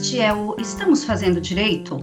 Este 0.00 0.20
é 0.20 0.32
o 0.32 0.54
Estamos 0.60 1.02
Fazendo 1.02 1.40
Direito, 1.40 1.98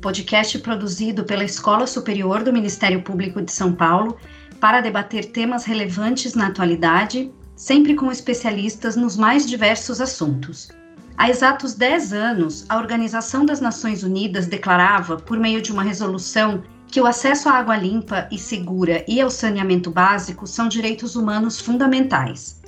podcast 0.00 0.58
produzido 0.60 1.24
pela 1.24 1.44
Escola 1.44 1.86
Superior 1.86 2.42
do 2.42 2.50
Ministério 2.50 3.02
Público 3.02 3.42
de 3.42 3.52
São 3.52 3.70
Paulo 3.70 4.16
para 4.58 4.80
debater 4.80 5.26
temas 5.26 5.66
relevantes 5.66 6.34
na 6.34 6.46
atualidade, 6.46 7.30
sempre 7.54 7.94
com 7.94 8.10
especialistas 8.10 8.96
nos 8.96 9.18
mais 9.18 9.44
diversos 9.44 10.00
assuntos. 10.00 10.70
Há 11.18 11.28
exatos 11.28 11.74
10 11.74 12.14
anos, 12.14 12.64
a 12.66 12.78
Organização 12.78 13.44
das 13.44 13.60
Nações 13.60 14.02
Unidas 14.02 14.46
declarava, 14.46 15.18
por 15.18 15.38
meio 15.38 15.60
de 15.60 15.70
uma 15.70 15.82
resolução, 15.82 16.62
que 16.86 17.00
o 17.00 17.06
acesso 17.06 17.50
à 17.50 17.52
água 17.52 17.76
limpa 17.76 18.26
e 18.32 18.38
segura 18.38 19.04
e 19.06 19.20
ao 19.20 19.28
saneamento 19.28 19.90
básico 19.90 20.46
são 20.46 20.66
direitos 20.66 21.14
humanos 21.14 21.60
fundamentais. 21.60 22.58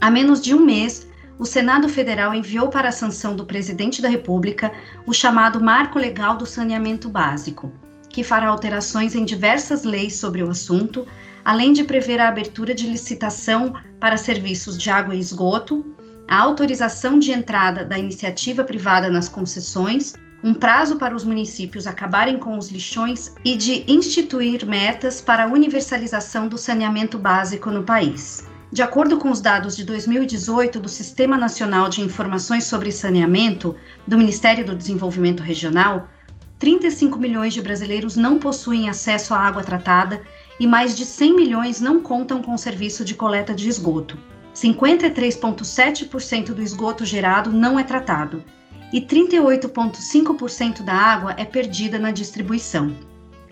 Há 0.00 0.08
menos 0.08 0.40
de 0.40 0.54
um 0.54 0.64
mês, 0.64 1.09
o 1.40 1.46
Senado 1.46 1.88
Federal 1.88 2.34
enviou 2.34 2.68
para 2.68 2.90
a 2.90 2.92
sanção 2.92 3.34
do 3.34 3.46
presidente 3.46 4.02
da 4.02 4.10
República 4.10 4.70
o 5.06 5.14
chamado 5.14 5.58
Marco 5.58 5.98
Legal 5.98 6.36
do 6.36 6.44
Saneamento 6.44 7.08
Básico, 7.08 7.72
que 8.10 8.22
fará 8.22 8.48
alterações 8.48 9.14
em 9.14 9.24
diversas 9.24 9.82
leis 9.82 10.16
sobre 10.16 10.42
o 10.42 10.50
assunto, 10.50 11.06
além 11.42 11.72
de 11.72 11.82
prever 11.82 12.20
a 12.20 12.28
abertura 12.28 12.74
de 12.74 12.86
licitação 12.86 13.72
para 13.98 14.18
serviços 14.18 14.76
de 14.76 14.90
água 14.90 15.14
e 15.14 15.18
esgoto, 15.18 15.96
a 16.28 16.38
autorização 16.38 17.18
de 17.18 17.32
entrada 17.32 17.86
da 17.86 17.98
iniciativa 17.98 18.62
privada 18.62 19.08
nas 19.08 19.26
concessões, 19.26 20.12
um 20.44 20.52
prazo 20.52 20.96
para 20.96 21.16
os 21.16 21.24
municípios 21.24 21.86
acabarem 21.86 22.38
com 22.38 22.58
os 22.58 22.68
lixões 22.68 23.34
e 23.42 23.56
de 23.56 23.82
instituir 23.90 24.66
metas 24.66 25.22
para 25.22 25.44
a 25.44 25.46
universalização 25.46 26.48
do 26.48 26.58
saneamento 26.58 27.18
básico 27.18 27.70
no 27.70 27.82
país. 27.82 28.49
De 28.72 28.82
acordo 28.82 29.18
com 29.18 29.32
os 29.32 29.40
dados 29.40 29.76
de 29.76 29.84
2018 29.84 30.78
do 30.78 30.88
Sistema 30.88 31.36
Nacional 31.36 31.88
de 31.88 32.02
Informações 32.02 32.62
sobre 32.64 32.92
Saneamento 32.92 33.74
do 34.06 34.16
Ministério 34.16 34.64
do 34.64 34.76
Desenvolvimento 34.76 35.42
Regional, 35.42 36.08
35 36.56 37.18
milhões 37.18 37.52
de 37.52 37.60
brasileiros 37.60 38.14
não 38.14 38.38
possuem 38.38 38.88
acesso 38.88 39.34
à 39.34 39.40
água 39.40 39.64
tratada 39.64 40.22
e 40.60 40.68
mais 40.68 40.96
de 40.96 41.04
100 41.04 41.34
milhões 41.34 41.80
não 41.80 42.00
contam 42.00 42.40
com 42.40 42.56
serviço 42.56 43.04
de 43.04 43.14
coleta 43.14 43.52
de 43.52 43.68
esgoto. 43.68 44.16
53,7% 44.54 46.52
do 46.52 46.62
esgoto 46.62 47.04
gerado 47.04 47.50
não 47.50 47.76
é 47.76 47.82
tratado 47.82 48.44
e 48.92 49.00
38,5% 49.00 50.82
da 50.82 50.94
água 50.94 51.34
é 51.36 51.44
perdida 51.44 51.98
na 51.98 52.12
distribuição. 52.12 52.94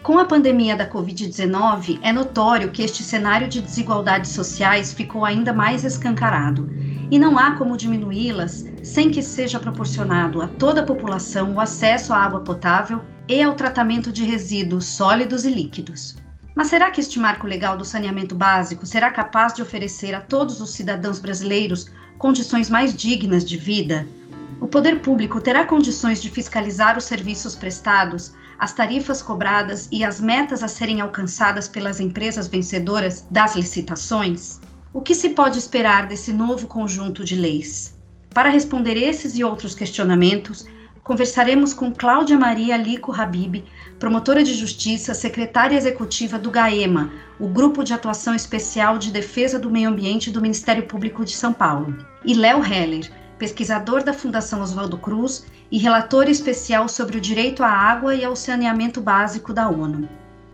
Com 0.02 0.16
a 0.16 0.24
pandemia 0.24 0.77
da 0.77 0.88
Covid-19, 0.88 1.98
é 2.02 2.12
notório 2.12 2.70
que 2.70 2.82
este 2.82 3.02
cenário 3.02 3.48
de 3.48 3.60
desigualdades 3.60 4.30
sociais 4.30 4.92
ficou 4.92 5.24
ainda 5.24 5.52
mais 5.52 5.84
escancarado, 5.84 6.70
e 7.10 7.18
não 7.18 7.36
há 7.36 7.56
como 7.56 7.77
diminuí-las 7.77 8.64
sem 8.82 9.10
que 9.10 9.20
seja 9.20 9.58
proporcionado 9.58 10.40
a 10.40 10.46
toda 10.46 10.82
a 10.82 10.86
população 10.86 11.55
o 11.55 11.60
acesso 11.60 12.12
à 12.12 12.18
água 12.18 12.40
potável 12.40 13.02
e 13.27 13.42
ao 13.42 13.55
tratamento 13.55 14.12
de 14.12 14.24
resíduos 14.24 14.86
sólidos 14.86 15.44
e 15.44 15.50
líquidos. 15.50 16.16
Mas 16.55 16.68
será 16.68 16.90
que 16.90 17.00
este 17.00 17.18
marco 17.18 17.46
legal 17.46 17.77
do 17.77 17.84
saneamento 17.84 18.34
básico 18.34 18.86
será 18.86 19.10
capaz 19.10 19.52
de 19.52 19.62
oferecer 19.62 20.14
a 20.14 20.20
todos 20.20 20.60
os 20.60 20.70
cidadãos 20.70 21.18
brasileiros 21.18 21.86
condições 22.18 22.70
mais 22.70 22.94
dignas 22.94 23.44
de 23.44 23.56
vida? 23.56 24.06
O 24.60 24.66
poder 24.66 25.00
público 25.00 25.40
terá 25.40 25.64
condições 25.64 26.22
de 26.22 26.30
fiscalizar 26.30 26.96
os 26.96 27.05
serviços 27.05 27.55
prestados 27.55 28.33
as 28.59 28.73
tarifas 28.73 29.23
cobradas 29.23 29.89
e 29.92 30.03
as 30.03 30.20
metas 30.20 30.62
a 30.62 30.69
serem 30.69 31.01
alcançadas 31.01 31.69
pelas 31.69 32.01
empresas 32.01 32.48
vencedoras 32.48 33.27
das 33.31 33.55
licitações? 33.55 34.61
O 34.92 35.01
que 35.01 35.14
se 35.14 35.31
pode 35.31 35.59
esperar 35.59 36.06
desse 36.06 36.33
novo 36.33 36.67
conjunto 36.67 37.25
de 37.25 37.36
leis? 37.36 37.97
Para 38.31 38.48
responder 38.51 38.97
esses 38.97 39.39
e 39.39 39.45
outros 39.45 39.75
questionamentos, 39.75 40.67
conversaremos 41.05 41.73
com 41.73 41.92
Cláudia 41.92 42.36
Maria 42.36 42.77
Lico 42.77 43.13
Habib, 43.13 43.64
promotora 43.98 44.42
de 44.42 44.55
justiça, 44.55 45.14
secretária 45.14 45.77
executiva 45.77 46.39
do 46.39 46.51
GAEMA, 46.51 47.13
o 47.39 47.48
Grupo 47.48 47.83
de 47.85 47.95
Atuação 47.95 48.35
Especial 48.35 48.98
de 48.98 49.11
Defesa 49.11 49.58
do 49.58 49.70
Meio 49.70 49.89
Ambiente 49.89 50.30
do 50.30 50.42
Ministério 50.42 50.86
Público 50.86 51.24
de 51.24 51.33
São 51.33 51.52
Paulo, 51.52 51.97
e 52.24 52.35
Léo 52.35 52.63
Heller, 52.63 53.11
pesquisador 53.38 54.02
da 54.02 54.12
Fundação 54.12 54.60
Oswaldo 54.60 54.98
Cruz 54.98 55.46
e 55.70 55.78
relator 55.78 56.28
especial 56.28 56.88
sobre 56.88 57.16
o 57.16 57.20
direito 57.20 57.62
à 57.62 57.68
água 57.68 58.14
e 58.14 58.24
ao 58.24 58.34
saneamento 58.34 59.00
básico 59.00 59.54
da 59.54 59.68
ONU. 59.68 60.08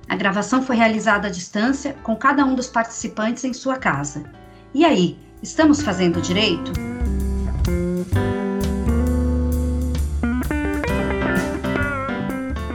A 0.07 0.15
gravação 0.15 0.63
foi 0.63 0.77
realizada 0.77 1.29
à 1.29 1.31
distância, 1.31 1.95
com 2.03 2.15
cada 2.15 2.45
um 2.45 2.55
dos 2.55 2.69
participantes 2.69 3.43
em 3.45 3.55
sua 3.55 3.77
casa. 3.77 4.25
E 4.75 4.85
aí, 4.85 5.19
estamos 5.43 5.81
fazendo 5.81 6.21
direito? 6.21 6.73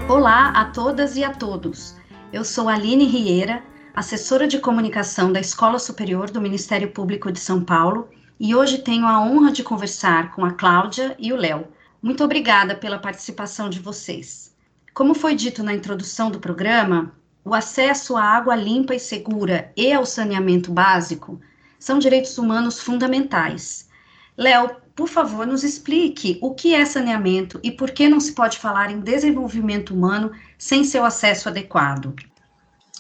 Olá 0.07 0.49
a 0.49 0.65
todas 0.65 1.15
e 1.17 1.23
a 1.23 1.29
todos. 1.31 1.95
Eu 2.33 2.43
sou 2.43 2.67
Aline 2.67 3.05
Rieira, 3.05 3.61
assessora 3.95 4.47
de 4.47 4.57
comunicação 4.57 5.31
da 5.31 5.39
Escola 5.39 5.77
Superior 5.77 6.31
do 6.31 6.41
Ministério 6.41 6.89
Público 6.89 7.31
de 7.31 7.39
São 7.39 7.63
Paulo 7.63 8.09
e 8.39 8.55
hoje 8.55 8.77
tenho 8.77 9.05
a 9.05 9.21
honra 9.21 9.51
de 9.51 9.63
conversar 9.63 10.33
com 10.33 10.45
a 10.45 10.53
Cláudia 10.53 11.15
e 11.19 11.33
o 11.33 11.35
Léo. 11.35 11.67
Muito 12.01 12.23
obrigada 12.23 12.73
pela 12.73 12.97
participação 12.97 13.69
de 13.69 13.79
vocês. 13.79 14.55
Como 14.93 15.13
foi 15.13 15.35
dito 15.35 15.61
na 15.61 15.73
introdução 15.73 16.31
do 16.31 16.39
programa, 16.39 17.13
o 17.43 17.53
acesso 17.53 18.15
à 18.15 18.23
água 18.23 18.55
limpa 18.55 18.95
e 18.95 18.99
segura 18.99 19.71
e 19.75 19.91
ao 19.91 20.05
saneamento 20.05 20.71
básico 20.71 21.39
são 21.77 21.99
direitos 21.99 22.37
humanos 22.37 22.79
fundamentais. 22.79 23.89
Léo, 24.37 24.77
por 24.95 25.09
favor, 25.09 25.45
nos 25.45 25.63
explique 25.63 26.39
o 26.41 26.53
que 26.53 26.73
é 26.73 26.85
saneamento 26.85 27.59
e 27.61 27.71
por 27.71 27.91
que 27.91 28.07
não 28.07 28.19
se 28.19 28.33
pode 28.33 28.57
falar 28.57 28.89
em 28.89 28.99
desenvolvimento 28.99 29.93
humano 29.93 30.31
sem 30.57 30.83
seu 30.83 31.03
acesso 31.03 31.49
adequado. 31.49 32.15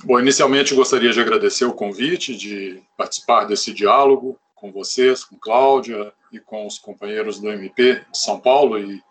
Bom, 0.03 0.19
inicialmente 0.19 0.73
gostaria 0.73 1.11
de 1.11 1.19
agradecer 1.19 1.65
o 1.65 1.73
convite 1.73 2.35
de 2.35 2.81
participar 2.97 3.45
desse 3.45 3.73
diálogo 3.73 4.37
com 4.59 4.71
vocês, 4.71 5.23
com 5.23 5.37
Cláudia 5.37 6.13
e 6.31 6.39
com 6.39 6.67
os 6.67 6.77
companheiros 6.77 7.39
do 7.39 7.49
MP 7.49 8.03
de 8.11 8.17
São 8.17 8.39
Paulo 8.39 8.77
e 8.77 9.01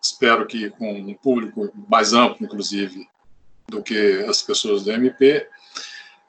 espero 0.00 0.46
que 0.46 0.70
com 0.70 0.92
um 0.92 1.14
público 1.14 1.72
mais 1.88 2.12
amplo, 2.12 2.44
inclusive, 2.44 3.08
do 3.68 3.82
que 3.82 4.24
as 4.28 4.42
pessoas 4.42 4.84
do 4.84 4.92
MP. 4.92 5.48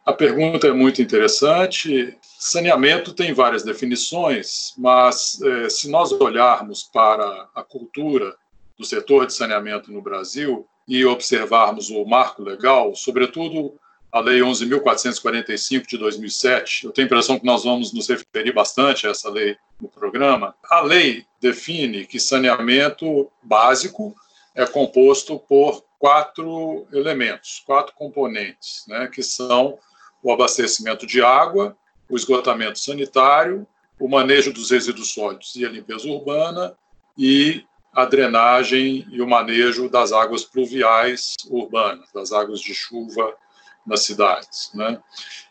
A 0.05 0.13
pergunta 0.13 0.67
é 0.67 0.71
muito 0.71 1.01
interessante. 1.01 2.17
Saneamento 2.21 3.13
tem 3.13 3.33
várias 3.33 3.63
definições, 3.63 4.73
mas 4.77 5.39
eh, 5.41 5.69
se 5.69 5.89
nós 5.89 6.11
olharmos 6.11 6.83
para 6.83 7.47
a 7.53 7.63
cultura 7.63 8.35
do 8.77 8.85
setor 8.85 9.27
de 9.27 9.33
saneamento 9.33 9.91
no 9.91 10.01
Brasil 10.01 10.67
e 10.87 11.05
observarmos 11.05 11.89
o 11.89 12.03
marco 12.05 12.41
legal, 12.41 12.95
sobretudo 12.95 13.79
a 14.11 14.19
Lei 14.19 14.39
11.445 14.39 15.87
de 15.87 15.97
2007. 15.97 16.85
Eu 16.85 16.91
tenho 16.91 17.05
a 17.05 17.07
impressão 17.07 17.39
que 17.39 17.45
nós 17.45 17.63
vamos 17.63 17.93
nos 17.93 18.07
referir 18.07 18.51
bastante 18.51 19.05
a 19.05 19.11
essa 19.11 19.29
lei 19.29 19.55
no 19.79 19.87
programa. 19.87 20.55
A 20.63 20.81
lei 20.81 21.25
define 21.39 22.05
que 22.05 22.19
saneamento 22.19 23.31
básico 23.43 24.15
é 24.55 24.65
composto 24.65 25.37
por 25.37 25.83
quatro 25.99 26.87
elementos, 26.91 27.61
quatro 27.65 27.93
componentes, 27.95 28.85
né, 28.87 29.07
que 29.07 29.21
são 29.21 29.77
o 30.23 30.31
abastecimento 30.31 31.05
de 31.05 31.21
água, 31.21 31.77
o 32.09 32.15
esgotamento 32.15 32.79
sanitário, 32.79 33.67
o 33.99 34.07
manejo 34.07 34.51
dos 34.51 34.71
resíduos 34.71 35.13
sólidos 35.13 35.55
e 35.55 35.65
a 35.65 35.69
limpeza 35.69 36.07
urbana 36.07 36.75
e 37.17 37.63
a 37.93 38.05
drenagem 38.05 39.05
e 39.11 39.21
o 39.21 39.27
manejo 39.27 39.89
das 39.89 40.11
águas 40.11 40.43
pluviais 40.43 41.35
urbanas, 41.49 42.09
das 42.13 42.31
águas 42.31 42.61
de 42.61 42.73
chuva 42.73 43.35
nas 43.85 44.03
cidades. 44.03 44.71
Né? 44.73 45.01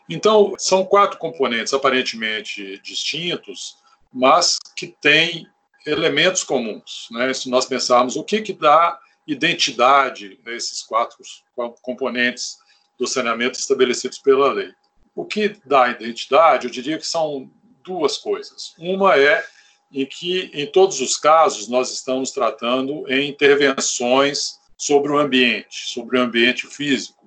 Então, 0.09 0.55
são 0.57 0.85
quatro 0.85 1.17
componentes 1.17 1.73
aparentemente 1.73 2.79
distintos, 2.79 3.77
mas 4.11 4.57
que 4.75 4.87
têm 4.87 5.47
elementos 5.85 6.43
comuns. 6.43 7.07
Né? 7.11 7.33
Se 7.33 7.49
nós 7.49 7.65
pensarmos 7.65 8.15
o 8.15 8.23
que, 8.23 8.41
que 8.41 8.53
dá 8.53 8.99
identidade 9.27 10.39
a 10.45 10.51
esses 10.51 10.81
quatro 10.81 11.17
componentes 11.81 12.57
do 12.97 13.07
saneamento 13.07 13.57
estabelecidos 13.57 14.17
pela 14.17 14.51
lei. 14.51 14.71
O 15.15 15.25
que 15.25 15.55
dá 15.65 15.89
identidade, 15.89 16.65
eu 16.65 16.71
diria 16.71 16.97
que 16.97 17.05
são 17.05 17.49
duas 17.83 18.17
coisas. 18.17 18.73
Uma 18.77 19.17
é 19.17 19.45
em 19.91 20.05
que, 20.05 20.51
em 20.53 20.67
todos 20.67 20.99
os 20.99 21.17
casos, 21.17 21.67
nós 21.67 21.91
estamos 21.91 22.31
tratando 22.31 23.07
em 23.11 23.29
intervenções 23.29 24.59
sobre 24.77 25.11
o 25.11 25.17
ambiente, 25.17 25.91
sobre 25.91 26.17
o 26.17 26.21
ambiente 26.21 26.67
físico 26.67 27.18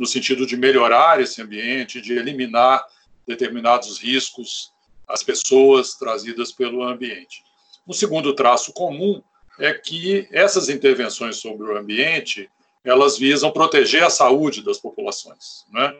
no 0.00 0.06
sentido 0.06 0.46
de 0.46 0.56
melhorar 0.56 1.20
esse 1.20 1.42
ambiente, 1.42 2.00
de 2.00 2.14
eliminar 2.14 2.86
determinados 3.26 3.98
riscos 3.98 4.72
às 5.06 5.22
pessoas 5.22 5.92
trazidas 5.92 6.50
pelo 6.50 6.82
ambiente. 6.82 7.44
Um 7.86 7.92
segundo 7.92 8.34
traço 8.34 8.72
comum 8.72 9.22
é 9.58 9.74
que 9.74 10.26
essas 10.32 10.70
intervenções 10.70 11.36
sobre 11.36 11.66
o 11.66 11.76
ambiente 11.76 12.50
elas 12.82 13.18
visam 13.18 13.50
proteger 13.50 14.02
a 14.02 14.08
saúde 14.08 14.62
das 14.62 14.78
populações. 14.78 15.66
Né? 15.70 15.94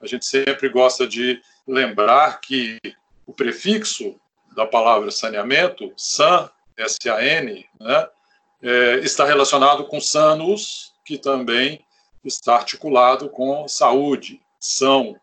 A 0.00 0.06
gente 0.06 0.24
sempre 0.24 0.68
gosta 0.68 1.04
de 1.04 1.42
lembrar 1.66 2.40
que 2.40 2.78
o 3.26 3.32
prefixo 3.32 4.20
da 4.54 4.64
palavra 4.66 5.10
saneamento, 5.10 5.92
san, 5.96 6.48
S-A-N, 6.76 7.66
né, 7.80 8.08
é, 8.62 8.94
está 8.98 9.24
relacionado 9.24 9.84
com 9.86 10.00
sanos, 10.00 10.92
que 11.04 11.18
também 11.18 11.84
está 12.24 12.56
articulado 12.56 13.28
com 13.28 13.66
saúde, 13.68 14.40
são, 14.58 15.16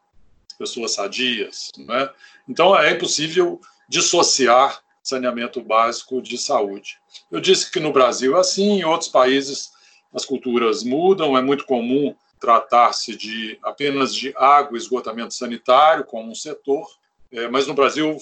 pessoas 0.57 0.94
sadias. 0.94 1.72
Né? 1.78 2.10
Então, 2.48 2.78
é 2.78 2.92
impossível 2.92 3.62
dissociar 3.88 4.84
saneamento 5.01 5.62
básico 5.62 6.22
de 6.22 6.38
saúde. 6.38 7.00
Eu 7.31 7.40
disse 7.40 7.72
que 7.72 7.80
no 7.80 7.92
Brasil 7.92 8.36
é 8.36 8.40
assim, 8.40 8.80
em 8.80 8.84
outros 8.84 9.10
países 9.10 9.72
as 10.13 10.25
culturas 10.25 10.84
mudam, 10.84 11.38
é 11.38 11.42
muito 11.42 11.66
comum 11.66 12.16
tratar-se 12.40 13.16
de 13.16 13.60
apenas 13.62 14.13
de 14.13 14.34
água 14.36 14.78
e 14.78 14.81
esgotamento 14.81 15.34
sanitário 15.34 16.06
como 16.06 16.31
um 16.31 16.36
setor, 16.36 16.88
é, 17.31 17.48
mas 17.48 17.68
no 17.68 17.74
Brasil 17.74 18.18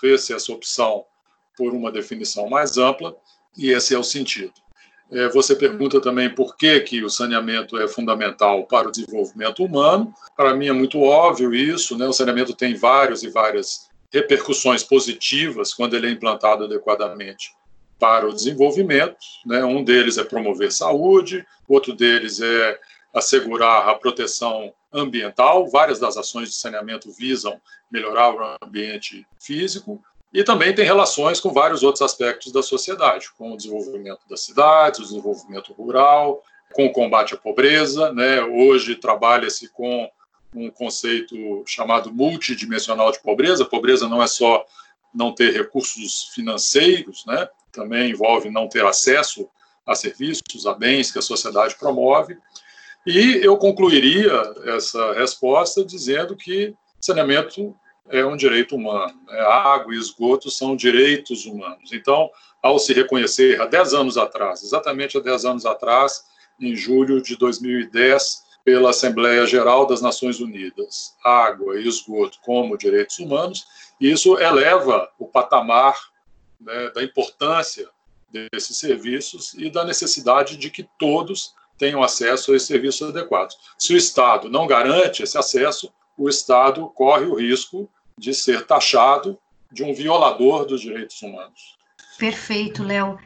fez-se 0.00 0.32
essa 0.32 0.52
opção 0.52 1.04
por 1.56 1.72
uma 1.72 1.90
definição 1.90 2.48
mais 2.48 2.76
ampla 2.76 3.16
e 3.56 3.70
esse 3.70 3.94
é 3.94 3.98
o 3.98 4.04
sentido. 4.04 4.52
É, 5.10 5.28
você 5.28 5.54
pergunta 5.54 6.00
também 6.00 6.34
por 6.34 6.56
que, 6.56 6.80
que 6.80 7.04
o 7.04 7.10
saneamento 7.10 7.78
é 7.78 7.86
fundamental 7.86 8.66
para 8.66 8.88
o 8.88 8.90
desenvolvimento 8.90 9.64
humano. 9.64 10.12
Para 10.36 10.54
mim 10.54 10.66
é 10.66 10.72
muito 10.72 11.00
óbvio 11.00 11.54
isso, 11.54 11.96
né? 11.96 12.06
O 12.06 12.12
saneamento 12.12 12.54
tem 12.54 12.74
vários 12.74 13.22
e 13.22 13.28
várias 13.28 13.88
repercussões 14.12 14.82
positivas 14.82 15.72
quando 15.74 15.94
ele 15.94 16.08
é 16.08 16.10
implantado 16.10 16.64
adequadamente 16.64 17.54
para 17.98 18.28
o 18.28 18.32
desenvolvimento. 18.32 19.16
Né? 19.44 19.64
Um 19.64 19.82
deles 19.82 20.18
é 20.18 20.24
promover 20.24 20.72
saúde, 20.72 21.46
outro 21.68 21.94
deles 21.94 22.40
é 22.40 22.78
assegurar 23.14 23.88
a 23.88 23.94
proteção 23.94 24.72
ambiental. 24.92 25.68
Várias 25.70 25.98
das 25.98 26.16
ações 26.16 26.50
de 26.50 26.56
saneamento 26.56 27.10
visam 27.12 27.60
melhorar 27.90 28.34
o 28.34 28.66
ambiente 28.66 29.26
físico. 29.40 30.02
E 30.36 30.44
também 30.44 30.74
tem 30.74 30.84
relações 30.84 31.40
com 31.40 31.50
vários 31.50 31.82
outros 31.82 32.02
aspectos 32.02 32.52
da 32.52 32.62
sociedade, 32.62 33.30
com 33.38 33.52
o 33.52 33.56
desenvolvimento 33.56 34.20
das 34.28 34.42
cidades, 34.42 35.00
o 35.00 35.04
desenvolvimento 35.04 35.72
rural, 35.72 36.44
com 36.74 36.84
o 36.84 36.92
combate 36.92 37.32
à 37.32 37.38
pobreza. 37.38 38.12
Né? 38.12 38.42
Hoje 38.42 38.96
trabalha-se 38.96 39.70
com 39.70 40.06
um 40.54 40.70
conceito 40.70 41.34
chamado 41.64 42.12
multidimensional 42.12 43.10
de 43.10 43.18
pobreza. 43.20 43.64
Pobreza 43.64 44.10
não 44.10 44.22
é 44.22 44.26
só 44.26 44.62
não 45.14 45.34
ter 45.34 45.54
recursos 45.54 46.24
financeiros, 46.34 47.24
né? 47.24 47.48
também 47.72 48.10
envolve 48.10 48.50
não 48.50 48.68
ter 48.68 48.84
acesso 48.84 49.48
a 49.86 49.94
serviços, 49.94 50.66
a 50.66 50.74
bens 50.74 51.10
que 51.10 51.18
a 51.18 51.22
sociedade 51.22 51.76
promove. 51.76 52.36
E 53.06 53.40
eu 53.42 53.56
concluiria 53.56 54.34
essa 54.66 55.14
resposta 55.14 55.82
dizendo 55.82 56.36
que 56.36 56.74
saneamento 57.00 57.74
é 58.08 58.24
um 58.24 58.36
direito 58.36 58.76
humano. 58.76 59.14
Né? 59.26 59.40
Água 59.40 59.94
e 59.94 59.98
esgoto 59.98 60.50
são 60.50 60.76
direitos 60.76 61.46
humanos. 61.46 61.92
Então, 61.92 62.30
ao 62.62 62.78
se 62.78 62.92
reconhecer 62.92 63.60
há 63.60 63.66
10 63.66 63.94
anos 63.94 64.16
atrás, 64.16 64.62
exatamente 64.62 65.16
há 65.16 65.20
10 65.20 65.44
anos 65.44 65.66
atrás, 65.66 66.24
em 66.60 66.74
julho 66.74 67.20
de 67.20 67.36
2010, 67.36 68.46
pela 68.64 68.90
Assembleia 68.90 69.46
Geral 69.46 69.86
das 69.86 70.00
Nações 70.00 70.40
Unidas, 70.40 71.14
água 71.24 71.78
e 71.80 71.86
esgoto 71.86 72.38
como 72.42 72.76
direitos 72.76 73.18
humanos, 73.18 73.64
isso 74.00 74.36
eleva 74.38 75.08
o 75.18 75.26
patamar 75.26 75.96
né, 76.60 76.90
da 76.90 77.02
importância 77.02 77.88
desses 78.28 78.76
serviços 78.76 79.54
e 79.54 79.70
da 79.70 79.84
necessidade 79.84 80.56
de 80.56 80.68
que 80.68 80.88
todos 80.98 81.54
tenham 81.78 82.02
acesso 82.02 82.52
a 82.52 82.56
esses 82.56 82.66
serviços 82.66 83.08
adequados. 83.08 83.56
Se 83.78 83.94
o 83.94 83.96
Estado 83.96 84.48
não 84.48 84.66
garante 84.66 85.22
esse 85.22 85.38
acesso, 85.38 85.92
o 86.16 86.28
Estado 86.28 86.88
corre 86.88 87.26
o 87.26 87.34
risco 87.34 87.88
de 88.18 88.34
ser 88.34 88.66
taxado 88.66 89.38
de 89.70 89.82
um 89.82 89.92
violador 89.92 90.66
dos 90.66 90.80
direitos 90.80 91.20
humanos. 91.22 91.76
Perfeito, 92.18 92.82
Léo. 92.82 93.18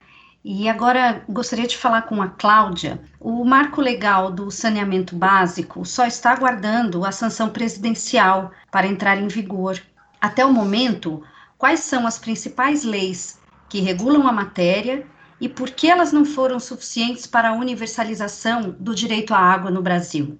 E 0.42 0.68
agora 0.68 1.22
gostaria 1.28 1.66
de 1.66 1.76
falar 1.76 2.02
com 2.02 2.22
a 2.22 2.28
Cláudia. 2.28 3.00
O 3.20 3.44
marco 3.44 3.80
legal 3.80 4.30
do 4.30 4.50
saneamento 4.50 5.14
básico 5.14 5.84
só 5.84 6.06
está 6.06 6.32
aguardando 6.32 7.04
a 7.04 7.12
sanção 7.12 7.50
presidencial 7.50 8.50
para 8.70 8.86
entrar 8.86 9.18
em 9.18 9.28
vigor. 9.28 9.80
Até 10.18 10.44
o 10.44 10.52
momento, 10.52 11.22
quais 11.58 11.80
são 11.80 12.06
as 12.06 12.18
principais 12.18 12.84
leis 12.84 13.38
que 13.68 13.80
regulam 13.80 14.26
a 14.26 14.32
matéria 14.32 15.06
e 15.40 15.48
por 15.48 15.70
que 15.70 15.88
elas 15.88 16.10
não 16.10 16.24
foram 16.24 16.58
suficientes 16.58 17.26
para 17.26 17.50
a 17.50 17.54
universalização 17.54 18.74
do 18.78 18.94
direito 18.94 19.34
à 19.34 19.38
água 19.38 19.70
no 19.70 19.82
Brasil? 19.82 20.38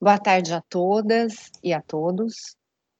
Boa 0.00 0.18
tarde 0.18 0.52
a 0.52 0.60
todas 0.60 1.50
e 1.64 1.72
a 1.72 1.80
todos. 1.80 2.57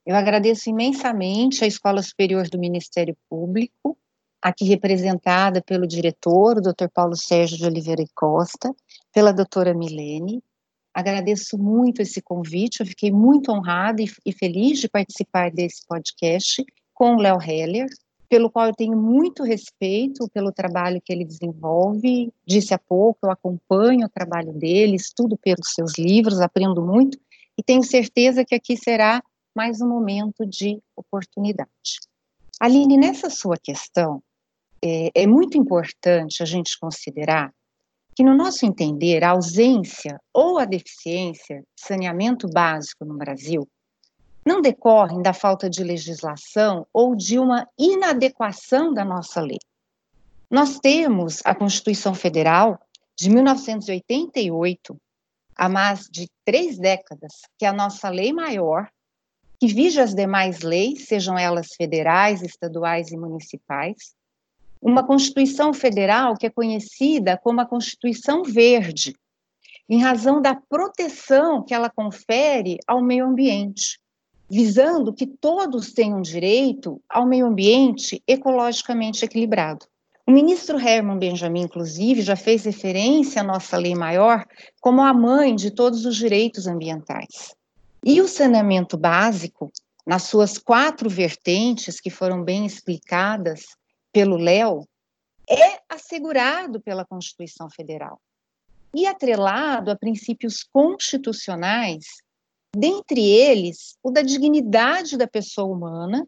Eu 0.09 0.17
agradeço 0.17 0.71
imensamente 0.71 1.63
à 1.63 1.67
Escola 1.67 2.01
Superior 2.01 2.49
do 2.49 2.59
Ministério 2.59 3.15
Público 3.29 3.95
aqui 4.41 4.65
representada 4.65 5.61
pelo 5.61 5.87
diretor, 5.87 6.57
o 6.57 6.63
Dr. 6.63 6.89
Paulo 6.91 7.15
Sérgio 7.15 7.59
de 7.59 7.67
Oliveira 7.67 8.01
e 8.01 8.09
Costa, 8.15 8.75
pela 9.13 9.35
doutora 9.35 9.75
Milene. 9.75 10.43
Agradeço 10.95 11.59
muito 11.59 12.01
esse 12.01 12.23
convite, 12.23 12.81
eu 12.81 12.87
fiquei 12.87 13.11
muito 13.11 13.53
honrada 13.53 14.01
e, 14.01 14.11
e 14.25 14.33
feliz 14.33 14.79
de 14.79 14.89
participar 14.89 15.51
desse 15.51 15.87
podcast 15.87 16.65
com 16.95 17.17
o 17.17 17.21
Léo 17.21 17.39
Heller, 17.39 17.87
pelo 18.31 18.51
qual 18.51 18.69
eu 18.69 18.75
tenho 18.75 18.97
muito 18.97 19.43
respeito 19.43 20.27
pelo 20.33 20.51
trabalho 20.51 21.03
que 21.05 21.13
ele 21.13 21.27
desenvolve. 21.27 22.33
Disse 22.47 22.73
há 22.73 22.79
pouco, 22.79 23.27
eu 23.27 23.31
acompanho 23.31 24.07
o 24.07 24.11
trabalho 24.11 24.55
dele, 24.55 24.97
estudo 24.97 25.37
pelos 25.37 25.75
seus 25.75 25.99
livros, 25.99 26.41
aprendo 26.41 26.81
muito 26.81 27.19
e 27.59 27.63
tenho 27.63 27.83
certeza 27.83 28.43
que 28.43 28.55
aqui 28.55 28.75
será 28.75 29.23
mais 29.55 29.81
um 29.81 29.89
momento 29.89 30.47
de 30.47 30.81
oportunidade. 30.97 32.01
Aline, 32.61 32.97
nessa 32.97 33.31
sua 33.31 33.57
questão, 33.57 34.23
é, 34.83 35.11
é 35.15 35.27
muito 35.27 35.57
importante 35.57 36.43
a 36.43 36.47
gente 36.47 36.79
considerar 36.79 37.53
que, 38.15 38.25
no 38.25 38.37
nosso 38.37 38.67
entender, 38.67 39.23
a 39.23 39.31
ausência 39.31 40.21
ou 40.33 40.59
a 40.59 40.65
deficiência 40.65 41.61
de 41.61 41.85
saneamento 41.85 42.49
básico 42.49 43.05
no 43.05 43.17
Brasil 43.17 43.69
não 44.45 44.61
decorrem 44.61 45.23
da 45.23 45.33
falta 45.33 45.69
de 45.69 45.85
legislação 45.85 46.87
ou 46.93 47.15
de 47.15 47.39
uma 47.39 47.69
inadequação 47.79 48.93
da 48.95 49.05
nossa 49.05 49.41
lei. 49.41 49.59
Nós 50.51 50.81
temos 50.81 51.43
a 51.45 51.55
Constituição 51.55 52.15
Federal 52.15 52.81
de 53.15 53.29
1988, 53.29 54.97
há 55.55 55.69
mais 55.69 56.09
de 56.11 56.29
três 56.45 56.79
décadas, 56.79 57.43
que 57.59 57.67
é 57.67 57.69
a 57.69 57.73
nossa 57.73 58.09
lei 58.09 58.33
maior, 58.33 58.89
que 59.61 59.67
vige 59.67 60.01
as 60.01 60.15
demais 60.15 60.61
leis, 60.61 61.07
sejam 61.07 61.37
elas 61.37 61.69
federais, 61.75 62.43
estaduais 62.43 63.11
e 63.11 63.17
municipais, 63.17 64.15
uma 64.81 65.05
Constituição 65.05 65.73
Federal 65.73 66.37
que 66.37 66.47
é 66.47 66.51
conhecida 66.51 67.37
como 67.37 67.61
a 67.61 67.67
Constituição 67.67 68.45
Verde, 68.45 69.15
em 69.89 70.01
razão 70.01 70.41
da 70.41 70.55
proteção 70.55 71.65
que 71.65 71.75
ela 71.75 71.91
confere 71.91 72.79
ao 72.87 73.03
meio 73.03 73.27
ambiente, 73.27 73.99
visando 74.49 75.13
que 75.13 75.27
todos 75.27 75.93
tenham 75.93 76.21
direito 76.23 77.01
ao 77.09 77.27
meio 77.27 77.47
ambiente 77.47 78.23
ecologicamente 78.27 79.25
equilibrado. 79.25 79.87
O 80.27 80.31
ministro 80.31 80.79
Herman 80.79 81.19
Benjamin, 81.19 81.63
inclusive, 81.63 82.21
já 82.21 82.37
fez 82.37 82.65
referência 82.65 83.41
à 83.41 83.45
nossa 83.45 83.79
lei 83.79 83.95
maior 83.95 84.45
como 84.81 85.01
a 85.01 85.13
mãe 85.13 85.55
de 85.55 85.71
todos 85.71 86.05
os 86.05 86.17
direitos 86.17 86.67
ambientais. 86.67 87.57
E 88.05 88.21
o 88.21 88.29
saneamento 88.29 88.97
básico, 88.97 89.73
nas 90.07 90.25
suas 90.25 90.57
quatro 90.57 91.11
vertentes 91.11 92.01
que 92.01 92.11
foram 92.11 92.43
bem 92.43 92.65
explicadas 92.65 93.67
pelo 94.13 94.37
Léo 94.37 94.89
é 95.49 95.81
assegurado 95.89 96.81
pela 96.81 97.05
Constituição 97.05 97.69
Federal 97.71 98.21
e 98.95 99.07
atrelado 99.07 99.91
a 99.91 99.97
princípios 99.97 100.63
constitucionais, 100.63 102.05
dentre 102.75 103.21
eles 103.21 103.97
o 104.03 104.11
da 104.11 104.23
dignidade 104.23 105.17
da 105.17 105.27
pessoa 105.27 105.75
humana, 105.75 106.27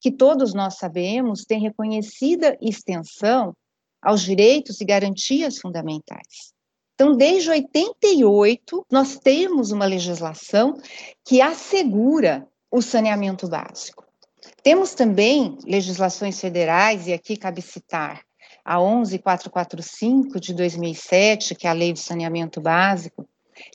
que 0.00 0.10
todos 0.10 0.52
nós 0.52 0.78
sabemos 0.78 1.44
tem 1.44 1.60
reconhecida 1.60 2.56
extensão 2.60 3.54
aos 4.00 4.22
direitos 4.22 4.80
e 4.80 4.84
garantias 4.84 5.58
fundamentais. 5.58 6.52
Então, 7.02 7.16
desde 7.16 7.50
88, 7.50 8.86
nós 8.88 9.18
temos 9.18 9.72
uma 9.72 9.84
legislação 9.84 10.78
que 11.24 11.42
assegura 11.42 12.46
o 12.70 12.80
saneamento 12.80 13.48
básico. 13.48 14.04
Temos 14.62 14.94
também 14.94 15.58
legislações 15.66 16.40
federais, 16.40 17.08
e 17.08 17.12
aqui 17.12 17.36
cabe 17.36 17.60
citar 17.60 18.20
a 18.64 18.80
11445 18.80 20.38
de 20.38 20.54
2007, 20.54 21.56
que 21.56 21.66
é 21.66 21.70
a 21.70 21.72
Lei 21.72 21.92
de 21.92 21.98
Saneamento 21.98 22.60
Básico, 22.60 23.28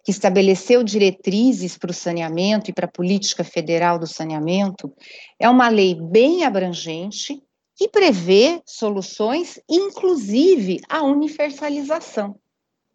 que 0.05 0.11
estabeleceu 0.11 0.81
diretrizes 0.81 1.77
para 1.77 1.91
o 1.91 1.93
saneamento 1.93 2.71
e 2.71 2.73
para 2.73 2.85
a 2.85 2.91
política 2.91 3.43
federal 3.43 3.99
do 3.99 4.07
saneamento, 4.07 4.89
é 5.37 5.49
uma 5.49 5.67
lei 5.67 5.95
bem 5.95 6.45
abrangente 6.45 7.43
que 7.75 7.89
prevê 7.89 8.61
soluções, 8.65 9.59
inclusive 9.69 10.79
a 10.87 11.03
universalização. 11.03 12.39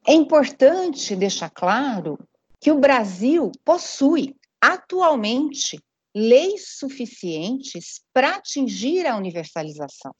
É 0.05 0.13
importante 0.13 1.15
deixar 1.15 1.51
claro 1.51 2.19
que 2.61 2.73
o 2.73 2.79
Brasil 2.79 3.53
possui 3.65 4.35
atualmente 4.61 5.79
leis 6.15 6.77
suficientes 6.79 8.01
para 8.13 8.37
atingir 8.37 9.07
a 9.07 9.17
universalização. 9.17 10.13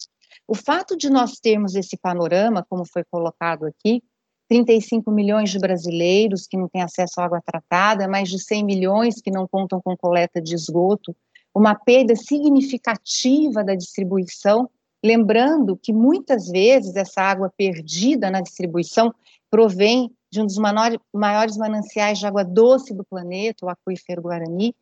O 0.47 0.55
fato 0.55 0.97
de 0.97 1.11
nós 1.11 1.39
termos 1.41 1.75
esse 1.75 1.97
panorama, 1.97 2.65
como 2.69 2.85
foi 2.85 3.03
colocado 3.05 3.67
aqui, 3.67 4.03
35 4.49 5.11
milhões 5.11 5.51
de 5.51 5.59
brasileiros 5.59 6.47
que 6.47 6.57
não 6.57 6.69
têm 6.69 6.83
acesso 6.83 7.21
à 7.21 7.25
água 7.25 7.41
tratada, 7.45 8.09
mais 8.09 8.29
de 8.29 8.39
100 8.39 8.65
milhões 8.65 9.21
que 9.21 9.31
não 9.31 9.49
contam 9.49 9.81
com 9.81 9.97
coleta 9.97 10.41
de 10.41 10.55
esgoto, 10.55 11.15
uma 11.55 11.75
perda 11.75 12.15
significativa 12.15 13.65
da 13.65 13.75
distribuição, 13.75 14.69
lembrando 15.05 15.77
que 15.77 15.93
muitas 15.93 16.49
vezes 16.49 16.97
essa 16.97 17.21
água 17.21 17.53
perdida 17.57 18.31
na 18.31 18.41
distribuição 18.41 19.12
provém 19.52 20.11
de 20.30 20.40
um 20.40 20.47
dos 20.47 20.56
maiores 20.56 21.59
mananciais 21.59 22.18
de 22.18 22.26
água 22.26 22.42
doce 22.42 22.94
do 22.94 23.04
planeta, 23.04 23.66
o 23.66 23.68
aquífero 23.68 24.23
Guarani. 24.23 24.75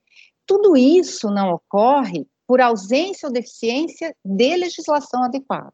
Tudo 0.47 0.77
isso 0.77 1.29
não 1.29 1.51
ocorre 1.51 2.25
por 2.47 2.61
ausência 2.61 3.27
ou 3.27 3.33
deficiência 3.33 4.15
de 4.25 4.57
legislação 4.57 5.25
adequada. 5.25 5.73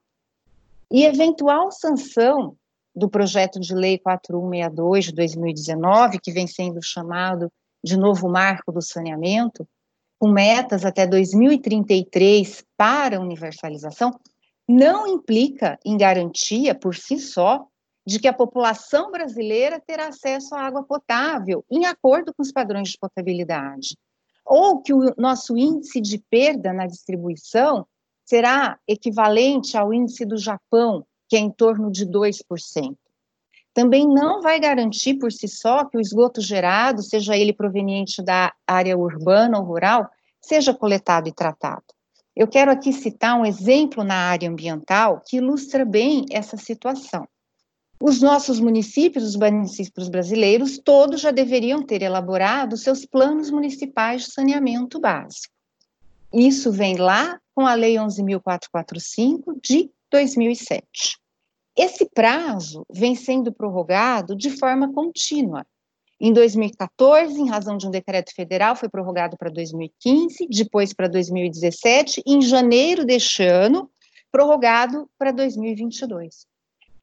E 0.90 1.04
eventual 1.04 1.70
sanção 1.70 2.56
do 2.94 3.06
projeto 3.06 3.60
de 3.60 3.74
lei 3.74 3.98
4162 3.98 5.04
de 5.04 5.12
2019, 5.12 6.18
que 6.18 6.32
vem 6.32 6.46
sendo 6.46 6.82
chamado 6.82 7.52
de 7.84 7.98
novo 7.98 8.30
marco 8.30 8.72
do 8.72 8.80
saneamento, 8.80 9.68
com 10.18 10.28
metas 10.28 10.86
até 10.86 11.06
2033 11.06 12.64
para 12.78 13.20
universalização, 13.20 14.18
não 14.66 15.06
implica 15.06 15.78
em 15.84 15.98
garantia 15.98 16.74
por 16.74 16.94
si 16.94 17.18
só 17.18 17.68
de 18.06 18.20
que 18.20 18.28
a 18.28 18.32
população 18.32 19.10
brasileira 19.10 19.82
terá 19.84 20.08
acesso 20.08 20.54
à 20.54 20.60
água 20.60 20.84
potável 20.84 21.64
em 21.70 21.86
acordo 21.86 22.32
com 22.32 22.42
os 22.42 22.52
padrões 22.52 22.90
de 22.90 22.98
potabilidade, 22.98 23.96
ou 24.44 24.80
que 24.80 24.94
o 24.94 25.12
nosso 25.18 25.56
índice 25.56 26.00
de 26.00 26.18
perda 26.30 26.72
na 26.72 26.86
distribuição 26.86 27.84
será 28.25 28.78
equivalente 28.86 29.76
ao 29.76 29.92
índice 29.92 30.25
do 30.25 30.36
Japão, 30.36 31.04
que 31.28 31.36
é 31.36 31.40
em 31.40 31.50
torno 31.50 31.90
de 31.90 32.06
2%. 32.06 32.96
Também 33.75 34.08
não 34.08 34.40
vai 34.40 34.58
garantir 34.58 35.14
por 35.14 35.30
si 35.32 35.48
só 35.48 35.84
que 35.84 35.98
o 35.98 36.00
esgoto 36.00 36.40
gerado, 36.40 37.02
seja 37.02 37.36
ele 37.36 37.52
proveniente 37.52 38.22
da 38.22 38.52
área 38.66 38.96
urbana 38.96 39.58
ou 39.58 39.64
rural, 39.64 40.08
seja 40.40 40.72
coletado 40.72 41.28
e 41.28 41.32
tratado. 41.32 41.84
Eu 42.34 42.46
quero 42.46 42.70
aqui 42.70 42.92
citar 42.92 43.38
um 43.38 43.44
exemplo 43.44 44.04
na 44.04 44.14
área 44.14 44.48
ambiental 44.48 45.22
que 45.26 45.38
ilustra 45.38 45.84
bem 45.84 46.25
essa 46.30 46.56
situação. 46.56 47.26
Os 48.00 48.20
nossos 48.20 48.60
municípios, 48.60 49.24
os 49.24 49.36
municípios 49.36 50.08
brasileiros, 50.08 50.78
todos 50.78 51.20
já 51.20 51.30
deveriam 51.30 51.82
ter 51.82 52.02
elaborado 52.02 52.76
seus 52.76 53.06
planos 53.06 53.50
municipais 53.50 54.24
de 54.24 54.32
saneamento 54.32 55.00
básico. 55.00 55.54
Isso 56.32 56.70
vem 56.70 56.96
lá 56.96 57.40
com 57.54 57.66
a 57.66 57.74
Lei 57.74 57.94
11.445 57.94 59.58
de 59.62 59.90
2007. 60.10 61.18
Esse 61.74 62.04
prazo 62.06 62.84
vem 62.90 63.14
sendo 63.14 63.52
prorrogado 63.52 64.36
de 64.36 64.50
forma 64.50 64.92
contínua. 64.92 65.66
Em 66.20 66.32
2014, 66.32 67.38
em 67.38 67.48
razão 67.48 67.76
de 67.76 67.86
um 67.86 67.90
decreto 67.90 68.34
federal, 68.34 68.76
foi 68.76 68.88
prorrogado 68.88 69.36
para 69.36 69.50
2015, 69.50 70.48
depois 70.48 70.92
para 70.92 71.08
2017, 71.08 72.22
e 72.26 72.34
em 72.34 72.42
janeiro 72.42 73.04
deste 73.04 73.42
ano, 73.42 73.90
prorrogado 74.30 75.08
para 75.18 75.30
2022. 75.30 76.46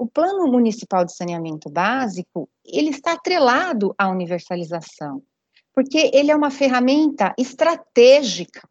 O 0.03 0.05
Plano 0.05 0.51
Municipal 0.51 1.05
de 1.05 1.15
Saneamento 1.15 1.69
Básico, 1.69 2.50
ele 2.65 2.89
está 2.89 3.13
atrelado 3.13 3.95
à 3.98 4.10
universalização, 4.10 5.24
porque 5.74 6.12
ele 6.13 6.29
é 6.29 6.36
uma 6.36 6.51
ferramenta 6.51 7.33
estratégica 7.39 8.67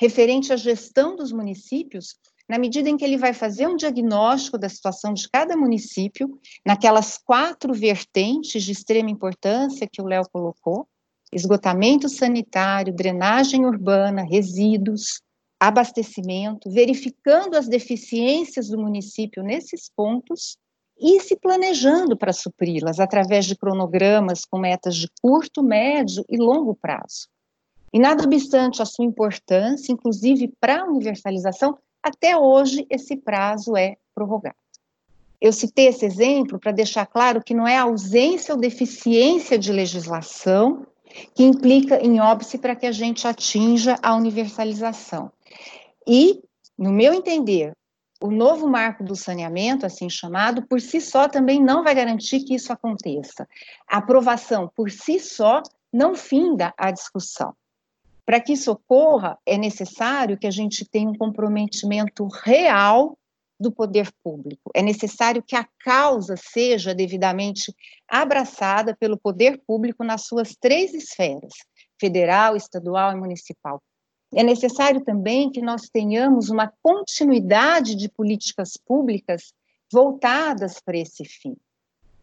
referente 0.00 0.52
à 0.52 0.56
gestão 0.56 1.14
dos 1.14 1.30
municípios, 1.30 2.16
na 2.48 2.58
medida 2.58 2.90
em 2.90 2.96
que 2.96 3.04
ele 3.04 3.16
vai 3.16 3.32
fazer 3.32 3.68
um 3.68 3.76
diagnóstico 3.76 4.58
da 4.58 4.68
situação 4.68 5.14
de 5.14 5.30
cada 5.30 5.56
município, 5.56 6.36
naquelas 6.66 7.16
quatro 7.16 7.72
vertentes 7.72 8.64
de 8.64 8.72
extrema 8.72 9.08
importância 9.08 9.88
que 9.88 10.02
o 10.02 10.06
Léo 10.06 10.24
colocou: 10.32 10.88
esgotamento 11.32 12.08
sanitário, 12.08 12.92
drenagem 12.92 13.64
urbana, 13.64 14.24
resíduos, 14.24 15.22
abastecimento, 15.60 16.68
verificando 16.68 17.54
as 17.54 17.68
deficiências 17.68 18.66
do 18.66 18.78
município 18.78 19.44
nesses 19.44 19.88
pontos 19.88 20.60
e 21.02 21.18
se 21.20 21.34
planejando 21.34 22.16
para 22.16 22.32
supri-las 22.32 23.00
através 23.00 23.44
de 23.44 23.56
cronogramas 23.56 24.44
com 24.44 24.58
metas 24.58 24.94
de 24.94 25.08
curto, 25.20 25.62
médio 25.62 26.24
e 26.28 26.36
longo 26.36 26.76
prazo. 26.76 27.28
E 27.92 27.98
nada 27.98 28.24
obstante 28.24 28.80
a 28.80 28.86
sua 28.86 29.04
importância, 29.04 29.92
inclusive 29.92 30.52
para 30.60 30.82
a 30.82 30.84
universalização, 30.84 31.76
até 32.00 32.36
hoje 32.36 32.86
esse 32.88 33.16
prazo 33.16 33.76
é 33.76 33.96
prorrogado. 34.14 34.56
Eu 35.40 35.52
citei 35.52 35.88
esse 35.88 36.06
exemplo 36.06 36.58
para 36.58 36.70
deixar 36.70 37.04
claro 37.04 37.42
que 37.42 37.52
não 37.52 37.66
é 37.66 37.76
ausência 37.76 38.54
ou 38.54 38.60
deficiência 38.60 39.58
de 39.58 39.72
legislação 39.72 40.86
que 41.34 41.42
implica 41.42 42.00
em 42.00 42.20
óbice 42.20 42.58
para 42.58 42.76
que 42.76 42.86
a 42.86 42.92
gente 42.92 43.26
atinja 43.26 43.98
a 44.00 44.14
universalização. 44.14 45.32
E, 46.06 46.40
no 46.78 46.92
meu 46.92 47.12
entender, 47.12 47.76
o 48.22 48.30
novo 48.30 48.68
marco 48.68 49.02
do 49.02 49.16
saneamento, 49.16 49.84
assim 49.84 50.08
chamado, 50.08 50.62
por 50.62 50.80
si 50.80 51.00
só 51.00 51.28
também 51.28 51.60
não 51.60 51.82
vai 51.82 51.94
garantir 51.94 52.40
que 52.40 52.54
isso 52.54 52.72
aconteça. 52.72 53.48
A 53.88 53.98
aprovação 53.98 54.70
por 54.76 54.90
si 54.90 55.18
só 55.18 55.60
não 55.92 56.14
finda 56.14 56.72
a 56.78 56.90
discussão. 56.92 57.52
Para 58.24 58.40
que 58.40 58.52
isso 58.52 58.70
ocorra, 58.70 59.36
é 59.44 59.58
necessário 59.58 60.38
que 60.38 60.46
a 60.46 60.50
gente 60.50 60.84
tenha 60.84 61.10
um 61.10 61.16
comprometimento 61.16 62.28
real 62.28 63.18
do 63.58 63.72
poder 63.72 64.10
público. 64.22 64.70
É 64.74 64.82
necessário 64.82 65.42
que 65.42 65.56
a 65.56 65.66
causa 65.84 66.36
seja 66.36 66.94
devidamente 66.94 67.74
abraçada 68.08 68.96
pelo 68.96 69.18
poder 69.18 69.60
público 69.66 70.04
nas 70.04 70.26
suas 70.26 70.54
três 70.54 70.94
esferas: 70.94 71.52
federal, 72.00 72.56
estadual 72.56 73.12
e 73.12 73.16
municipal. 73.16 73.82
É 74.34 74.42
necessário 74.42 75.04
também 75.04 75.50
que 75.50 75.60
nós 75.60 75.88
tenhamos 75.88 76.48
uma 76.48 76.72
continuidade 76.82 77.94
de 77.94 78.08
políticas 78.08 78.76
públicas 78.76 79.52
voltadas 79.90 80.80
para 80.80 80.96
esse 80.96 81.24
fim 81.24 81.56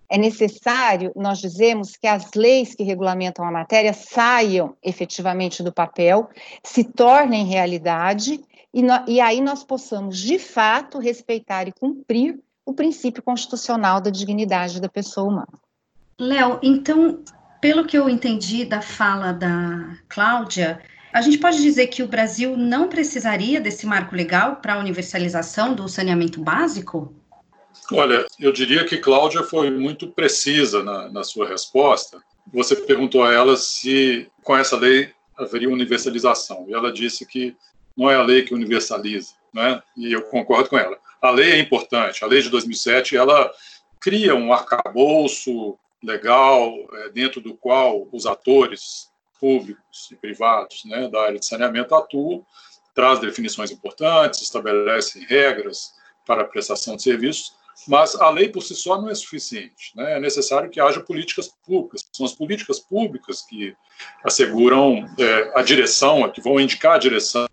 é 0.09 0.17
necessário, 0.17 1.11
nós 1.15 1.39
dizemos, 1.39 1.95
que 1.95 2.07
as 2.07 2.33
leis 2.33 2.73
que 2.73 2.83
regulamentam 2.83 3.45
a 3.45 3.51
matéria 3.51 3.93
saiam 3.93 4.75
efetivamente 4.83 5.61
do 5.61 5.71
papel, 5.71 6.27
se 6.63 6.83
tornem 6.83 7.45
realidade, 7.45 8.41
e, 8.73 8.81
no, 8.81 8.93
e 9.07 9.21
aí 9.21 9.39
nós 9.39 9.63
possamos, 9.63 10.17
de 10.17 10.39
fato, 10.39 10.97
respeitar 10.97 11.67
e 11.67 11.71
cumprir 11.71 12.39
o 12.65 12.73
princípio 12.73 13.21
constitucional 13.21 14.01
da 14.01 14.09
dignidade 14.09 14.81
da 14.81 14.89
pessoa 14.89 15.27
humana. 15.27 15.59
Léo, 16.19 16.59
então, 16.63 17.23
pelo 17.61 17.85
que 17.85 17.97
eu 17.97 18.09
entendi 18.09 18.65
da 18.65 18.81
fala 18.81 19.31
da 19.31 19.95
Cláudia, 20.07 20.81
a 21.11 21.21
gente 21.21 21.37
pode 21.37 21.61
dizer 21.61 21.87
que 21.87 22.03
o 22.03 22.07
Brasil 22.07 22.55
não 22.55 22.87
precisaria 22.87 23.59
desse 23.59 23.85
marco 23.85 24.15
legal 24.15 24.57
para 24.57 24.75
a 24.75 24.79
universalização 24.79 25.73
do 25.73 25.87
saneamento 25.87 26.41
básico? 26.41 27.13
Olha, 27.91 28.25
eu 28.39 28.51
diria 28.51 28.85
que 28.85 28.97
Cláudia 28.97 29.43
foi 29.43 29.71
muito 29.71 30.07
precisa 30.07 30.83
na, 30.83 31.09
na 31.09 31.23
sua 31.23 31.47
resposta. 31.47 32.21
Você 32.53 32.75
perguntou 32.75 33.23
a 33.23 33.33
ela 33.33 33.57
se 33.57 34.27
com 34.43 34.55
essa 34.55 34.77
lei 34.77 35.11
haveria 35.37 35.69
universalização, 35.69 36.65
e 36.67 36.73
ela 36.73 36.91
disse 36.91 37.25
que 37.25 37.55
não 37.95 38.09
é 38.09 38.15
a 38.15 38.23
lei 38.23 38.43
que 38.43 38.53
universaliza, 38.53 39.33
né? 39.53 39.81
e 39.97 40.11
eu 40.11 40.23
concordo 40.23 40.69
com 40.69 40.77
ela. 40.77 40.97
A 41.21 41.31
lei 41.31 41.51
é 41.51 41.59
importante, 41.59 42.23
a 42.23 42.27
lei 42.27 42.41
de 42.41 42.49
2007, 42.49 43.15
ela 43.15 43.51
cria 43.99 44.35
um 44.35 44.53
arcabouço 44.53 45.77
legal 46.03 46.73
é, 46.93 47.09
dentro 47.09 47.41
do 47.41 47.55
qual 47.55 48.07
os 48.11 48.25
atores 48.25 49.09
públicos 49.39 50.09
e 50.11 50.15
privados 50.15 50.83
né, 50.85 51.07
da 51.07 51.21
área 51.21 51.39
de 51.39 51.45
saneamento 51.45 51.95
atuam, 51.95 52.45
traz 52.93 53.19
definições 53.19 53.71
importantes, 53.71 54.41
estabelece 54.41 55.25
regras 55.25 55.93
para 56.25 56.41
a 56.41 56.45
prestação 56.45 56.95
de 56.95 57.03
serviços, 57.03 57.53
mas 57.87 58.15
a 58.15 58.29
lei 58.29 58.49
por 58.49 58.61
si 58.61 58.75
só 58.75 59.01
não 59.01 59.09
é 59.09 59.15
suficiente. 59.15 59.95
Né? 59.95 60.17
É 60.17 60.19
necessário 60.19 60.69
que 60.69 60.81
haja 60.81 60.99
políticas 60.99 61.47
públicas. 61.65 62.07
São 62.11 62.25
as 62.25 62.33
políticas 62.33 62.79
públicas 62.79 63.41
que 63.41 63.75
asseguram 64.23 65.05
é, 65.17 65.51
a 65.55 65.61
direção, 65.61 66.29
que 66.29 66.41
vão 66.41 66.59
indicar 66.59 66.95
a 66.95 66.99
direção 66.99 67.47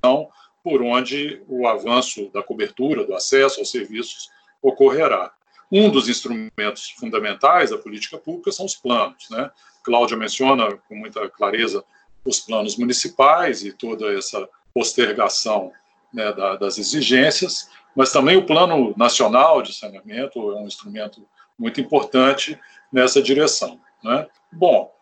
por 0.62 0.82
onde 0.82 1.40
o 1.46 1.68
avanço 1.68 2.28
da 2.30 2.42
cobertura, 2.42 3.04
do 3.04 3.14
acesso 3.14 3.60
aos 3.60 3.70
serviços 3.70 4.28
ocorrerá. 4.60 5.32
Um 5.70 5.90
dos 5.90 6.08
instrumentos 6.08 6.90
fundamentais 6.98 7.70
da 7.70 7.78
política 7.78 8.18
pública 8.18 8.50
são 8.50 8.66
os 8.66 8.74
planos. 8.74 9.30
Né? 9.30 9.48
Cláudia 9.86 10.16
menciona 10.16 10.76
com 10.88 10.96
muita 10.96 11.30
clareza 11.30 11.84
os 12.24 12.40
planos 12.40 12.76
municipais 12.76 13.64
e 13.64 13.72
toda 13.72 14.12
essa 14.12 14.48
postergação 14.74 15.72
né, 16.12 16.32
da, 16.32 16.56
das 16.56 16.76
exigências, 16.76 17.70
mas 17.94 18.10
também 18.10 18.36
o 18.36 18.44
Plano 18.44 18.92
Nacional 18.96 19.62
de 19.62 19.72
Saneamento 19.72 20.50
é 20.50 20.56
um 20.56 20.66
instrumento 20.66 21.24
muito 21.56 21.80
importante 21.80 22.58
nessa 22.92 23.22
direção. 23.22 23.80
Né? 24.02 24.26
Bom, 24.52 24.92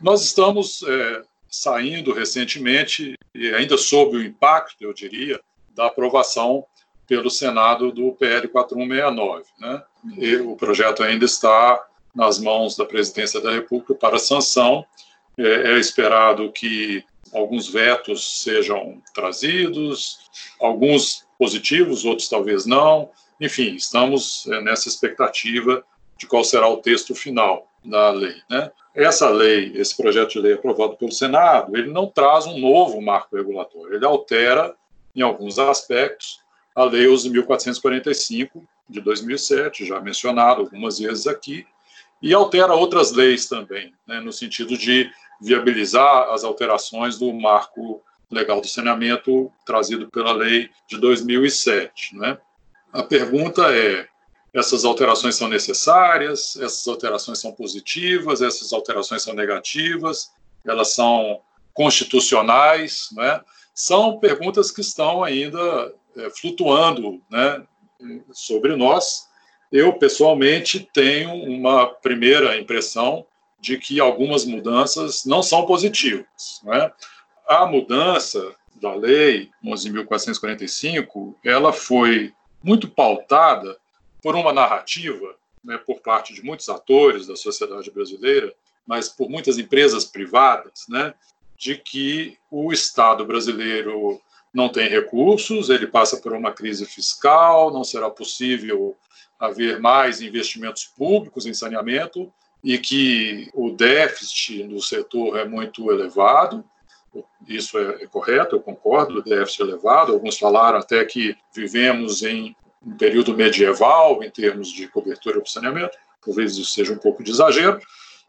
nós 0.00 0.22
estamos 0.22 0.82
é, 0.82 1.22
saindo 1.48 2.12
recentemente, 2.12 3.16
e 3.32 3.54
ainda 3.54 3.78
sob 3.78 4.16
o 4.16 4.24
impacto, 4.24 4.82
eu 4.82 4.92
diria, 4.92 5.40
da 5.70 5.86
aprovação 5.86 6.66
pelo 7.06 7.30
Senado 7.30 7.92
do 7.92 8.12
PL 8.12 8.48
4169. 8.48 9.44
Né? 9.60 9.82
E 10.18 10.36
o 10.36 10.56
projeto 10.56 11.04
ainda 11.04 11.24
está 11.24 11.86
nas 12.14 12.38
mãos 12.38 12.76
da 12.76 12.84
Presidência 12.84 13.40
da 13.40 13.50
República 13.50 13.94
para 13.94 14.18
sanção. 14.18 14.84
É, 15.36 15.72
é 15.72 15.78
esperado 15.78 16.52
que 16.52 17.04
alguns 17.32 17.68
vetos 17.68 18.42
sejam 18.42 19.02
trazidos, 19.12 20.20
alguns 20.60 21.26
positivos, 21.38 22.04
outros 22.04 22.28
talvez 22.28 22.64
não. 22.64 23.10
Enfim, 23.40 23.74
estamos 23.74 24.46
é, 24.46 24.60
nessa 24.60 24.88
expectativa 24.88 25.84
de 26.16 26.26
qual 26.26 26.44
será 26.44 26.68
o 26.68 26.76
texto 26.76 27.14
final 27.14 27.68
da 27.84 28.10
lei. 28.10 28.36
Né? 28.48 28.70
Essa 28.94 29.28
lei, 29.28 29.72
esse 29.74 29.96
projeto 29.96 30.32
de 30.32 30.38
lei 30.38 30.52
aprovado 30.54 30.96
pelo 30.96 31.10
Senado, 31.10 31.76
ele 31.76 31.90
não 31.90 32.06
traz 32.06 32.46
um 32.46 32.58
novo 32.58 33.00
marco 33.02 33.36
regulatório, 33.36 33.96
ele 33.96 34.06
altera, 34.06 34.74
em 35.14 35.20
alguns 35.20 35.58
aspectos, 35.58 36.40
a 36.74 36.84
Lei 36.84 37.06
11.445 37.06 38.62
de 38.88 39.00
2007, 39.00 39.86
já 39.86 40.00
mencionado 40.00 40.62
algumas 40.62 40.98
vezes 40.98 41.26
aqui, 41.26 41.66
e 42.22 42.32
altera 42.32 42.74
outras 42.74 43.12
leis 43.12 43.46
também, 43.48 43.92
né, 44.06 44.20
no 44.20 44.32
sentido 44.32 44.76
de 44.76 45.10
viabilizar 45.40 46.30
as 46.32 46.44
alterações 46.44 47.18
do 47.18 47.32
marco 47.32 48.02
legal 48.30 48.60
do 48.60 48.66
saneamento 48.66 49.52
trazido 49.64 50.10
pela 50.10 50.32
lei 50.32 50.70
de 50.88 50.98
2007. 50.98 52.16
Né? 52.16 52.38
A 52.92 53.02
pergunta 53.02 53.74
é: 53.74 54.08
essas 54.52 54.84
alterações 54.84 55.36
são 55.36 55.48
necessárias? 55.48 56.56
Essas 56.56 56.86
alterações 56.86 57.38
são 57.40 57.52
positivas? 57.52 58.40
Essas 58.40 58.72
alterações 58.72 59.22
são 59.22 59.34
negativas? 59.34 60.32
Elas 60.64 60.94
são 60.94 61.40
constitucionais? 61.72 63.08
Né? 63.12 63.40
São 63.74 64.18
perguntas 64.18 64.70
que 64.70 64.80
estão 64.80 65.22
ainda 65.22 65.92
é, 66.16 66.30
flutuando 66.30 67.20
né, 67.30 67.62
sobre 68.32 68.76
nós. 68.76 69.28
Eu, 69.74 69.92
pessoalmente, 69.94 70.88
tenho 70.94 71.34
uma 71.34 71.88
primeira 71.88 72.56
impressão 72.56 73.26
de 73.58 73.76
que 73.76 73.98
algumas 73.98 74.44
mudanças 74.44 75.24
não 75.24 75.42
são 75.42 75.66
positivas. 75.66 76.60
Né? 76.62 76.92
A 77.48 77.66
mudança 77.66 78.54
da 78.76 78.94
lei 78.94 79.50
11.445, 79.64 81.34
ela 81.44 81.72
foi 81.72 82.32
muito 82.62 82.88
pautada 82.88 83.76
por 84.22 84.36
uma 84.36 84.52
narrativa, 84.52 85.34
né, 85.64 85.76
por 85.76 86.00
parte 86.00 86.32
de 86.32 86.44
muitos 86.44 86.68
atores 86.68 87.26
da 87.26 87.34
sociedade 87.34 87.90
brasileira, 87.90 88.54
mas 88.86 89.08
por 89.08 89.28
muitas 89.28 89.58
empresas 89.58 90.04
privadas, 90.04 90.84
né, 90.88 91.14
de 91.58 91.76
que 91.76 92.38
o 92.48 92.72
Estado 92.72 93.26
brasileiro 93.26 94.20
não 94.52 94.68
tem 94.68 94.88
recursos, 94.88 95.68
ele 95.68 95.88
passa 95.88 96.18
por 96.18 96.32
uma 96.32 96.52
crise 96.52 96.86
fiscal, 96.86 97.72
não 97.72 97.82
será 97.82 98.08
possível 98.08 98.96
haver 99.46 99.80
mais 99.80 100.20
investimentos 100.20 100.84
públicos 100.84 101.46
em 101.46 101.54
saneamento 101.54 102.32
e 102.62 102.78
que 102.78 103.50
o 103.52 103.70
déficit 103.70 104.64
no 104.64 104.80
setor 104.80 105.38
é 105.38 105.44
muito 105.44 105.90
elevado. 105.90 106.64
Isso 107.46 107.78
é, 107.78 108.02
é 108.02 108.06
correto, 108.06 108.56
eu 108.56 108.60
concordo, 108.60 109.18
o 109.18 109.22
déficit 109.22 109.62
é 109.62 109.64
elevado. 109.66 110.12
Alguns 110.12 110.38
falaram 110.38 110.78
até 110.78 111.04
que 111.04 111.36
vivemos 111.54 112.22
em 112.22 112.56
um 112.84 112.96
período 112.96 113.34
medieval 113.34 114.22
em 114.22 114.30
termos 114.30 114.70
de 114.70 114.88
cobertura 114.88 115.40
para 115.40 115.50
saneamento, 115.50 115.96
talvez 116.22 116.52
isso 116.56 116.72
seja 116.72 116.92
um 116.92 116.98
pouco 116.98 117.22
de 117.22 117.30
exagero, 117.30 117.80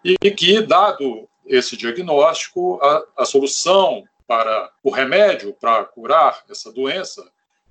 e 0.04 0.16
que, 0.32 0.62
dado 0.62 1.28
esse 1.46 1.76
diagnóstico, 1.76 2.80
a, 2.82 3.04
a 3.18 3.26
solução 3.26 4.04
para 4.28 4.72
o 4.84 4.90
remédio 4.90 5.54
para 5.54 5.84
curar 5.86 6.44
essa 6.50 6.72
doença 6.72 7.30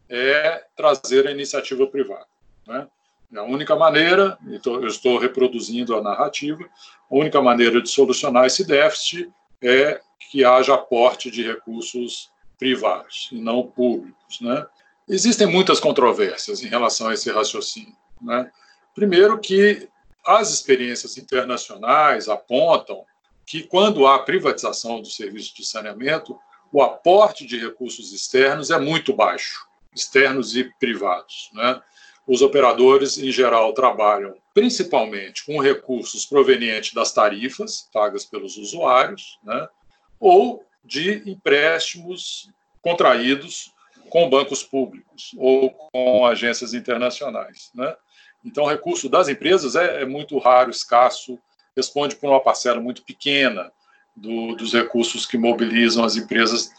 é 0.09 0.65
trazer 0.77 1.27
a 1.27 1.31
iniciativa 1.31 1.87
privada. 1.87 2.27
Né? 2.67 2.87
A 3.35 3.43
única 3.43 3.75
maneira, 3.75 4.39
eu 4.65 4.87
estou 4.87 5.19
reproduzindo 5.19 5.97
a 5.97 6.03
narrativa, 6.03 6.65
a 7.11 7.15
única 7.15 7.41
maneira 7.41 7.83
de 7.83 7.89
solucionar 7.89 8.47
esse 8.47 8.65
déficit 8.65 9.31
é 9.63 10.01
que 10.31 10.45
haja 10.45 10.75
aporte 10.75 11.31
de 11.31 11.43
recursos 11.43 12.31
privados 12.59 13.29
e 13.33 13.41
não 13.41 13.67
públicos. 13.67 14.41
Né? 14.41 14.65
Existem 15.09 15.47
muitas 15.47 15.81
controvérsias 15.81 16.63
em 16.63 16.69
relação 16.69 17.09
a 17.09 17.15
esse 17.15 17.31
raciocínio. 17.31 17.97
Né? 18.21 18.51
Primeiro, 18.95 19.39
que 19.39 19.89
as 20.25 20.51
experiências 20.51 21.19
internacionais 21.19 22.29
apontam 22.29 23.05
que 23.47 23.63
quando 23.63 24.07
há 24.07 24.19
privatização 24.21 25.01
do 25.01 25.09
serviço 25.09 25.55
de 25.55 25.67
saneamento, 25.67 26.39
o 26.73 26.83
aporte 26.83 27.47
de 27.47 27.59
recursos 27.59 28.13
externos 28.13 28.71
é 28.71 28.79
muito 28.79 29.13
baixo, 29.13 29.67
externos 29.95 30.57
e 30.57 30.65
privados. 30.79 31.51
Né? 31.53 31.81
Os 32.27 32.41
operadores, 32.41 33.19
em 33.19 33.31
geral, 33.31 33.73
trabalham 33.73 34.35
principalmente 34.55 35.45
com 35.45 35.61
recursos 35.61 36.25
provenientes 36.25 36.95
das 36.95 37.13
tarifas 37.13 37.89
pagas 37.93 38.25
pelos 38.25 38.57
usuários, 38.57 39.39
né? 39.43 39.69
ou 40.19 40.65
de 40.85 41.23
empréstimos 41.29 42.51
contraídos 42.81 43.73
com 44.09 44.31
bancos 44.31 44.63
públicos 44.63 45.35
ou 45.37 45.71
com 45.71 46.27
agências 46.27 46.73
internacionais. 46.73 47.71
Né? 47.75 47.95
Então, 48.45 48.65
o 48.65 48.69
recurso 48.69 49.09
das 49.09 49.29
empresas 49.29 49.75
é, 49.75 50.03
é 50.03 50.07
muito 50.07 50.39
raro, 50.39 50.71
escasso, 50.71 51.39
responde 51.77 52.17
por 52.17 52.31
uma 52.31 52.41
parcela 52.41 52.81
muito 52.81 53.03
pequena 53.03 53.73
do, 54.15 54.55
dos 54.55 54.73
recursos 54.73 55.27
que 55.27 55.37
mobilizam 55.37 56.05
as 56.05 56.17
empresas 56.17 56.71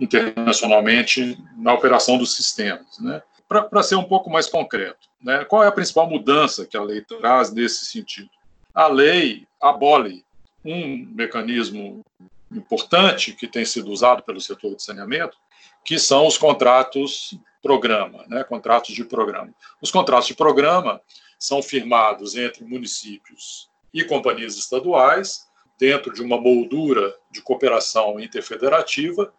internacionalmente 0.00 1.36
na 1.56 1.74
operação 1.74 2.16
dos 2.16 2.34
sistemas. 2.34 2.98
Né? 2.98 3.22
Para 3.50 3.82
ser 3.82 3.96
um 3.96 4.04
pouco 4.04 4.30
mais 4.30 4.46
concreto, 4.46 5.08
né? 5.20 5.44
qual 5.44 5.64
é 5.64 5.66
a 5.66 5.72
principal 5.72 6.08
mudança 6.08 6.64
que 6.64 6.76
a 6.76 6.82
lei 6.84 7.00
traz 7.00 7.52
nesse 7.52 7.84
sentido? 7.84 8.30
A 8.72 8.86
lei 8.86 9.44
abole 9.60 10.24
um 10.64 11.04
mecanismo 11.12 12.04
importante 12.48 13.32
que 13.32 13.48
tem 13.48 13.64
sido 13.64 13.90
usado 13.90 14.22
pelo 14.22 14.40
setor 14.40 14.76
de 14.76 14.84
saneamento, 14.84 15.36
que 15.84 15.98
são 15.98 16.28
os 16.28 16.38
contratos 16.38 17.36
programa, 17.60 18.24
né? 18.28 18.44
contratos 18.44 18.94
de 18.94 19.04
programa. 19.04 19.52
Os 19.82 19.90
contratos 19.90 20.28
de 20.28 20.34
programa 20.34 21.00
são 21.36 21.60
firmados 21.60 22.36
entre 22.36 22.64
municípios 22.64 23.68
e 23.92 24.04
companhias 24.04 24.56
estaduais, 24.56 25.50
dentro 25.76 26.12
de 26.12 26.22
uma 26.22 26.40
moldura 26.40 27.16
de 27.32 27.42
cooperação 27.42 28.20
interfederativa, 28.20 29.32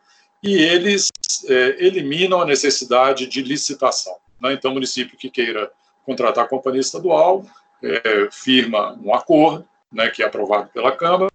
e 0.43 0.55
eles 0.55 1.09
é, 1.47 1.85
eliminam 1.85 2.41
a 2.41 2.45
necessidade 2.45 3.27
de 3.27 3.41
licitação. 3.41 4.15
Né? 4.39 4.53
Então, 4.53 4.71
o 4.71 4.73
município 4.73 5.17
que 5.17 5.29
queira 5.29 5.71
contratar 6.05 6.45
a 6.45 6.47
companhia 6.47 6.81
estadual 6.81 7.45
é, 7.83 8.29
firma 8.31 8.97
um 9.03 9.13
acordo, 9.13 9.67
né, 9.91 10.09
que 10.09 10.23
é 10.23 10.25
aprovado 10.25 10.69
pela 10.69 10.91
Câmara 10.91 11.29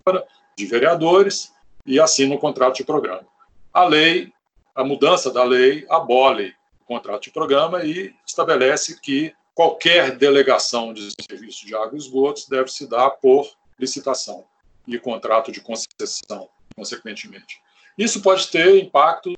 de 0.57 0.67
Vereadores, 0.67 1.53
e 1.85 2.01
assina 2.01 2.35
um 2.35 2.39
contrato 2.39 2.77
de 2.77 2.85
programa. 2.85 3.27
A 3.73 3.85
lei, 3.85 4.33
a 4.75 4.83
mudança 4.83 5.31
da 5.31 5.45
lei, 5.45 5.87
abole 5.89 6.55
o 6.81 6.85
contrato 6.85 7.25
de 7.25 7.31
programa 7.31 7.85
e 7.85 8.15
estabelece 8.27 9.01
que 9.01 9.35
qualquer 9.55 10.17
delegação 10.17 10.93
de 10.93 11.11
serviço 11.29 11.67
de 11.67 11.75
água 11.75 11.95
e 11.95 11.99
esgotos 11.99 12.49
deve 12.49 12.71
se 12.71 12.89
dar 12.89 13.11
por 13.11 13.49
licitação 13.79 14.45
e 14.87 14.99
contrato 14.99 15.53
de 15.53 15.61
concessão, 15.61 16.49
consequentemente. 16.77 17.61
Isso 17.97 18.21
pode 18.21 18.49
ter 18.49 18.83
impactos 18.83 19.35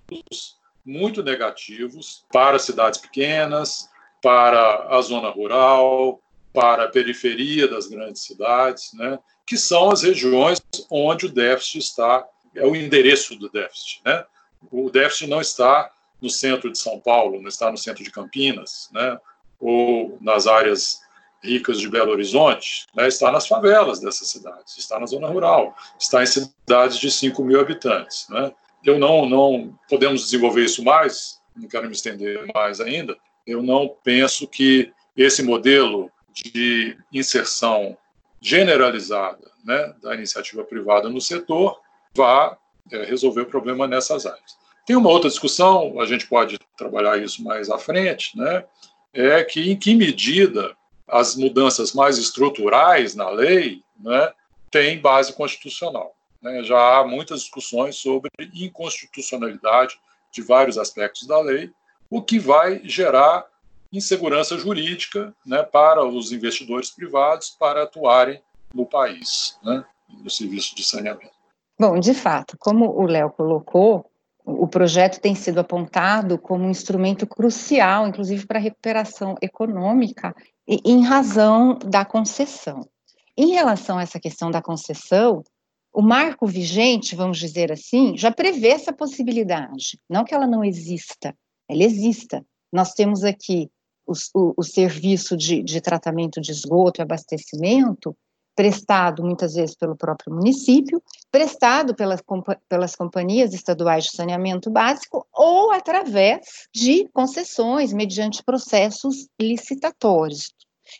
muito 0.84 1.22
negativos 1.22 2.24
para 2.32 2.58
cidades 2.58 2.98
pequenas, 2.98 3.88
para 4.22 4.88
a 4.88 5.00
zona 5.00 5.28
rural, 5.28 6.20
para 6.52 6.84
a 6.84 6.88
periferia 6.88 7.68
das 7.68 7.86
grandes 7.86 8.22
cidades, 8.22 8.92
né, 8.94 9.18
que 9.46 9.56
são 9.56 9.90
as 9.90 10.02
regiões 10.02 10.60
onde 10.90 11.26
o 11.26 11.32
déficit 11.32 11.78
está, 11.78 12.26
é 12.54 12.66
o 12.66 12.74
endereço 12.74 13.36
do 13.36 13.48
déficit. 13.48 14.02
Né? 14.04 14.24
O 14.70 14.90
déficit 14.90 15.28
não 15.28 15.40
está 15.40 15.90
no 16.20 16.28
centro 16.28 16.72
de 16.72 16.78
São 16.78 16.98
Paulo, 16.98 17.40
não 17.40 17.48
está 17.48 17.70
no 17.70 17.78
centro 17.78 18.02
de 18.02 18.10
Campinas, 18.10 18.88
né, 18.92 19.18
ou 19.60 20.18
nas 20.20 20.46
áreas 20.46 21.00
ricas 21.42 21.80
de 21.80 21.88
Belo 21.88 22.10
Horizonte, 22.10 22.86
né, 22.94 23.08
está 23.08 23.30
nas 23.30 23.46
favelas 23.46 24.00
dessas 24.00 24.28
cidades, 24.28 24.76
está 24.76 24.98
na 24.98 25.06
zona 25.06 25.28
rural, 25.28 25.76
está 25.98 26.22
em 26.22 26.26
cidades 26.26 26.98
de 26.98 27.10
5 27.10 27.42
mil 27.44 27.60
habitantes. 27.60 28.26
Né. 28.28 28.52
Eu 28.84 28.98
não, 28.98 29.28
não 29.28 29.78
podemos 29.88 30.22
desenvolver 30.24 30.64
isso 30.64 30.82
mais, 30.82 31.40
não 31.56 31.68
quero 31.68 31.86
me 31.86 31.92
estender 31.92 32.46
mais 32.54 32.80
ainda. 32.80 33.16
Eu 33.46 33.62
não 33.62 33.88
penso 34.02 34.46
que 34.46 34.92
esse 35.16 35.42
modelo 35.42 36.10
de 36.32 36.96
inserção 37.12 37.96
generalizada 38.40 39.50
né, 39.64 39.94
da 40.02 40.14
iniciativa 40.14 40.64
privada 40.64 41.08
no 41.08 41.20
setor 41.20 41.80
vá 42.14 42.56
é, 42.90 43.04
resolver 43.04 43.42
o 43.42 43.46
problema 43.46 43.86
nessas 43.86 44.26
áreas. 44.26 44.56
Tem 44.86 44.96
uma 44.96 45.10
outra 45.10 45.28
discussão, 45.28 46.00
a 46.00 46.06
gente 46.06 46.26
pode 46.26 46.58
trabalhar 46.76 47.18
isso 47.18 47.42
mais 47.42 47.68
à 47.68 47.78
frente, 47.78 48.36
né, 48.38 48.64
é 49.12 49.42
que 49.44 49.70
em 49.70 49.76
que 49.76 49.94
medida 49.94 50.76
as 51.08 51.34
mudanças 51.36 51.92
mais 51.92 52.18
estruturais 52.18 53.14
na 53.14 53.30
lei 53.30 53.82
né, 53.98 54.32
têm 54.70 55.00
base 55.00 55.32
constitucional. 55.32 56.14
Né? 56.42 56.62
Já 56.62 56.98
há 56.98 57.06
muitas 57.06 57.40
discussões 57.40 57.96
sobre 57.96 58.30
inconstitucionalidade 58.54 59.98
de 60.30 60.42
vários 60.42 60.76
aspectos 60.76 61.26
da 61.26 61.40
lei, 61.40 61.70
o 62.10 62.22
que 62.22 62.38
vai 62.38 62.80
gerar 62.84 63.46
insegurança 63.92 64.58
jurídica 64.58 65.34
né, 65.44 65.62
para 65.62 66.04
os 66.04 66.30
investidores 66.30 66.90
privados 66.90 67.50
para 67.50 67.82
atuarem 67.82 68.40
no 68.74 68.84
país, 68.84 69.58
né, 69.62 69.84
no 70.08 70.30
serviço 70.30 70.74
de 70.74 70.84
saneamento. 70.84 71.32
Bom, 71.78 71.98
de 71.98 72.12
fato, 72.12 72.56
como 72.58 72.90
o 72.90 73.06
Léo 73.06 73.30
colocou, 73.30 74.10
o 74.48 74.66
projeto 74.66 75.20
tem 75.20 75.34
sido 75.34 75.60
apontado 75.60 76.38
como 76.38 76.64
um 76.64 76.70
instrumento 76.70 77.26
crucial, 77.26 78.08
inclusive 78.08 78.46
para 78.46 78.58
a 78.58 78.62
recuperação 78.62 79.34
econômica, 79.42 80.34
em 80.66 81.02
razão 81.04 81.78
da 81.84 82.04
concessão. 82.04 82.88
Em 83.36 83.52
relação 83.52 83.98
a 83.98 84.02
essa 84.02 84.18
questão 84.18 84.50
da 84.50 84.62
concessão, 84.62 85.44
o 85.92 86.02
marco 86.02 86.46
vigente, 86.46 87.14
vamos 87.14 87.38
dizer 87.38 87.70
assim, 87.70 88.16
já 88.16 88.30
prevê 88.30 88.68
essa 88.68 88.92
possibilidade. 88.92 89.98
Não 90.08 90.24
que 90.24 90.34
ela 90.34 90.46
não 90.46 90.64
exista, 90.64 91.34
ela 91.68 91.82
exista. 91.82 92.44
Nós 92.72 92.94
temos 92.94 93.24
aqui 93.24 93.70
o, 94.06 94.12
o, 94.34 94.54
o 94.56 94.62
serviço 94.62 95.36
de, 95.36 95.62
de 95.62 95.80
tratamento 95.80 96.40
de 96.40 96.50
esgoto 96.50 97.00
e 97.00 97.02
abastecimento, 97.02 98.16
prestado 98.58 99.22
muitas 99.22 99.54
vezes 99.54 99.76
pelo 99.76 99.96
próprio 99.96 100.34
município, 100.34 101.00
prestado 101.30 101.94
pelas, 101.94 102.20
pelas 102.68 102.96
companhias 102.96 103.54
estaduais 103.54 104.06
de 104.06 104.10
saneamento 104.10 104.68
básico 104.68 105.24
ou 105.32 105.70
através 105.70 106.66
de 106.74 107.08
concessões, 107.12 107.92
mediante 107.92 108.42
processos 108.42 109.28
licitatórios. 109.40 110.52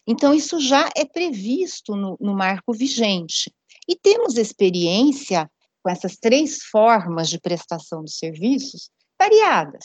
Então, 0.07 0.33
isso 0.33 0.61
já 0.61 0.89
é 0.97 1.05
previsto 1.05 1.97
no, 1.97 2.17
no 2.21 2.33
marco 2.33 2.73
vigente. 2.73 3.53
E 3.89 3.97
temos 3.97 4.37
experiência 4.37 5.51
com 5.83 5.91
essas 5.91 6.17
três 6.17 6.63
formas 6.63 7.29
de 7.29 7.41
prestação 7.41 8.05
de 8.05 8.15
serviços 8.15 8.89
variadas. 9.19 9.85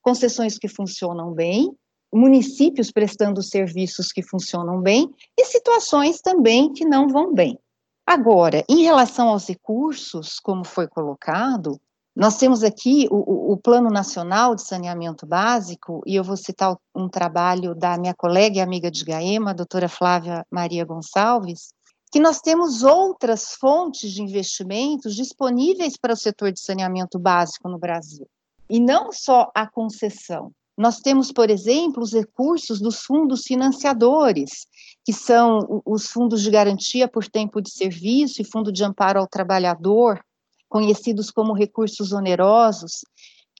Concessões 0.00 0.58
que 0.58 0.66
funcionam 0.66 1.32
bem, 1.32 1.72
municípios 2.12 2.90
prestando 2.90 3.42
serviços 3.42 4.12
que 4.12 4.22
funcionam 4.22 4.80
bem 4.80 5.10
e 5.38 5.44
situações 5.44 6.20
também 6.20 6.72
que 6.72 6.84
não 6.84 7.08
vão 7.08 7.32
bem. 7.32 7.58
Agora, 8.06 8.64
em 8.68 8.82
relação 8.82 9.28
aos 9.28 9.48
recursos, 9.48 10.38
como 10.40 10.64
foi 10.64 10.88
colocado, 10.88 11.80
nós 12.14 12.36
temos 12.36 12.62
aqui 12.62 13.08
o, 13.10 13.52
o, 13.52 13.56
Plano 13.56 13.88
Nacional 13.88 14.54
de 14.54 14.62
Saneamento 14.62 15.24
Básico, 15.24 16.02
e 16.04 16.14
eu 16.14 16.22
vou 16.22 16.36
citar 16.36 16.76
um 16.94 17.08
trabalho 17.08 17.74
da 17.74 17.96
minha 17.96 18.12
colega 18.12 18.58
e 18.58 18.60
amiga 18.60 18.90
de 18.90 19.02
Gaema, 19.02 19.50
a 19.50 19.54
doutora 19.54 19.88
Flávia 19.88 20.44
Maria 20.50 20.84
Gonçalves, 20.84 21.72
que 22.10 22.20
nós 22.20 22.40
temos 22.40 22.82
outras 22.82 23.54
fontes 23.54 24.12
de 24.12 24.20
investimentos 24.20 25.14
disponíveis 25.14 25.96
para 25.96 26.12
o 26.12 26.16
setor 26.16 26.52
de 26.52 26.60
saneamento 26.60 27.18
básico 27.18 27.66
no 27.66 27.78
Brasil. 27.78 28.28
E 28.68 28.78
não 28.78 29.10
só 29.10 29.50
a 29.54 29.66
concessão, 29.66 30.52
nós 30.82 30.98
temos, 30.98 31.30
por 31.30 31.48
exemplo, 31.48 32.02
os 32.02 32.12
recursos 32.12 32.80
dos 32.80 33.04
fundos 33.04 33.44
financiadores, 33.44 34.66
que 35.04 35.12
são 35.12 35.80
os 35.86 36.08
fundos 36.08 36.42
de 36.42 36.50
garantia 36.50 37.06
por 37.06 37.24
tempo 37.28 37.62
de 37.62 37.70
serviço 37.70 38.42
e 38.42 38.44
fundo 38.44 38.72
de 38.72 38.82
amparo 38.82 39.20
ao 39.20 39.28
trabalhador, 39.28 40.20
conhecidos 40.68 41.30
como 41.30 41.52
recursos 41.52 42.12
onerosos. 42.12 43.04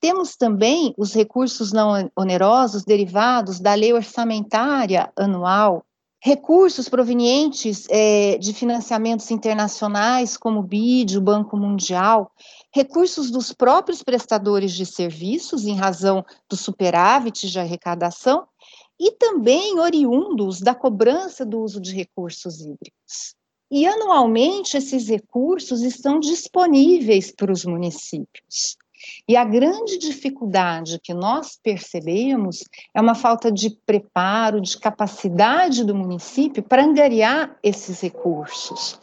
Temos 0.01 0.35
também 0.35 0.93
os 0.97 1.13
recursos 1.13 1.71
não 1.71 2.11
onerosos 2.13 2.83
derivados 2.83 3.57
da 3.57 3.73
lei 3.73 3.93
orçamentária 3.93 5.09
anual, 5.15 5.85
recursos 6.25 6.87
provenientes 6.87 7.85
é, 7.89 8.37
de 8.37 8.53
financiamentos 8.53 9.29
internacionais, 9.29 10.37
como 10.37 10.61
o 10.61 10.63
BID, 10.63 11.17
o 11.17 11.21
Banco 11.21 11.57
Mundial, 11.57 12.31
recursos 12.73 13.29
dos 13.29 13.51
próprios 13.51 14.01
prestadores 14.01 14.71
de 14.71 14.85
serviços, 14.85 15.65
em 15.65 15.75
razão 15.75 16.23
do 16.49 16.55
superávit 16.55 17.51
de 17.51 17.59
arrecadação, 17.59 18.47
e 18.97 19.11
também 19.11 19.77
oriundos 19.77 20.61
da 20.61 20.73
cobrança 20.73 21.45
do 21.45 21.59
uso 21.59 21.81
de 21.81 21.93
recursos 21.93 22.61
hídricos. 22.61 23.35
E 23.69 23.85
anualmente 23.85 24.77
esses 24.77 25.09
recursos 25.09 25.81
estão 25.81 26.21
disponíveis 26.21 27.33
para 27.35 27.51
os 27.51 27.65
municípios. 27.65 28.77
E 29.27 29.35
a 29.35 29.43
grande 29.43 29.97
dificuldade 29.97 30.99
que 31.01 31.13
nós 31.13 31.57
percebemos 31.61 32.63
é 32.93 33.01
uma 33.01 33.15
falta 33.15 33.51
de 33.51 33.69
preparo, 33.69 34.61
de 34.61 34.77
capacidade 34.77 35.83
do 35.83 35.95
município 35.95 36.61
para 36.61 36.83
angariar 36.83 37.55
esses 37.63 38.01
recursos. 38.01 38.99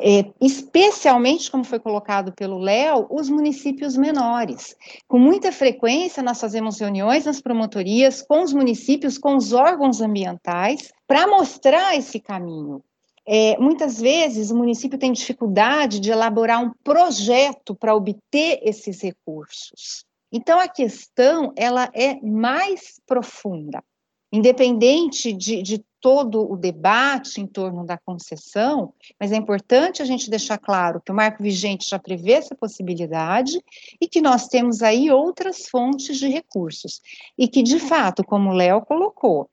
É, 0.00 0.26
especialmente, 0.40 1.50
como 1.50 1.64
foi 1.64 1.80
colocado 1.80 2.32
pelo 2.32 2.58
Léo, 2.58 3.06
os 3.10 3.28
municípios 3.28 3.96
menores. 3.96 4.76
Com 5.08 5.18
muita 5.18 5.50
frequência, 5.50 6.22
nós 6.22 6.40
fazemos 6.40 6.78
reuniões 6.78 7.24
nas 7.24 7.40
promotorias 7.40 8.22
com 8.22 8.42
os 8.42 8.52
municípios, 8.52 9.18
com 9.18 9.36
os 9.36 9.52
órgãos 9.52 10.00
ambientais, 10.00 10.92
para 11.06 11.26
mostrar 11.26 11.96
esse 11.96 12.20
caminho, 12.20 12.82
é, 13.30 13.58
muitas 13.58 14.00
vezes 14.00 14.50
o 14.50 14.56
município 14.56 14.98
tem 14.98 15.12
dificuldade 15.12 16.00
de 16.00 16.10
elaborar 16.10 16.64
um 16.64 16.72
projeto 16.82 17.74
para 17.74 17.94
obter 17.94 18.58
esses 18.62 19.02
recursos. 19.02 20.06
Então 20.32 20.58
a 20.58 20.66
questão 20.66 21.52
ela 21.54 21.90
é 21.92 22.18
mais 22.22 22.98
profunda, 23.06 23.84
independente 24.32 25.30
de, 25.34 25.62
de 25.62 25.84
todo 26.00 26.50
o 26.50 26.56
debate 26.56 27.38
em 27.40 27.46
torno 27.46 27.84
da 27.84 27.98
concessão, 27.98 28.94
mas 29.20 29.30
é 29.30 29.36
importante 29.36 30.00
a 30.00 30.06
gente 30.06 30.30
deixar 30.30 30.56
claro 30.56 31.00
que 31.04 31.12
o 31.12 31.14
marco 31.14 31.42
vigente 31.42 31.88
já 31.88 31.98
prevê 31.98 32.32
essa 32.32 32.54
possibilidade 32.54 33.62
e 34.00 34.08
que 34.08 34.22
nós 34.22 34.48
temos 34.48 34.82
aí 34.82 35.10
outras 35.10 35.68
fontes 35.68 36.18
de 36.18 36.28
recursos. 36.28 37.02
E 37.36 37.46
que, 37.46 37.62
de 37.62 37.78
fato, 37.78 38.24
como 38.24 38.50
o 38.50 38.54
Léo 38.54 38.80
colocou, 38.82 39.50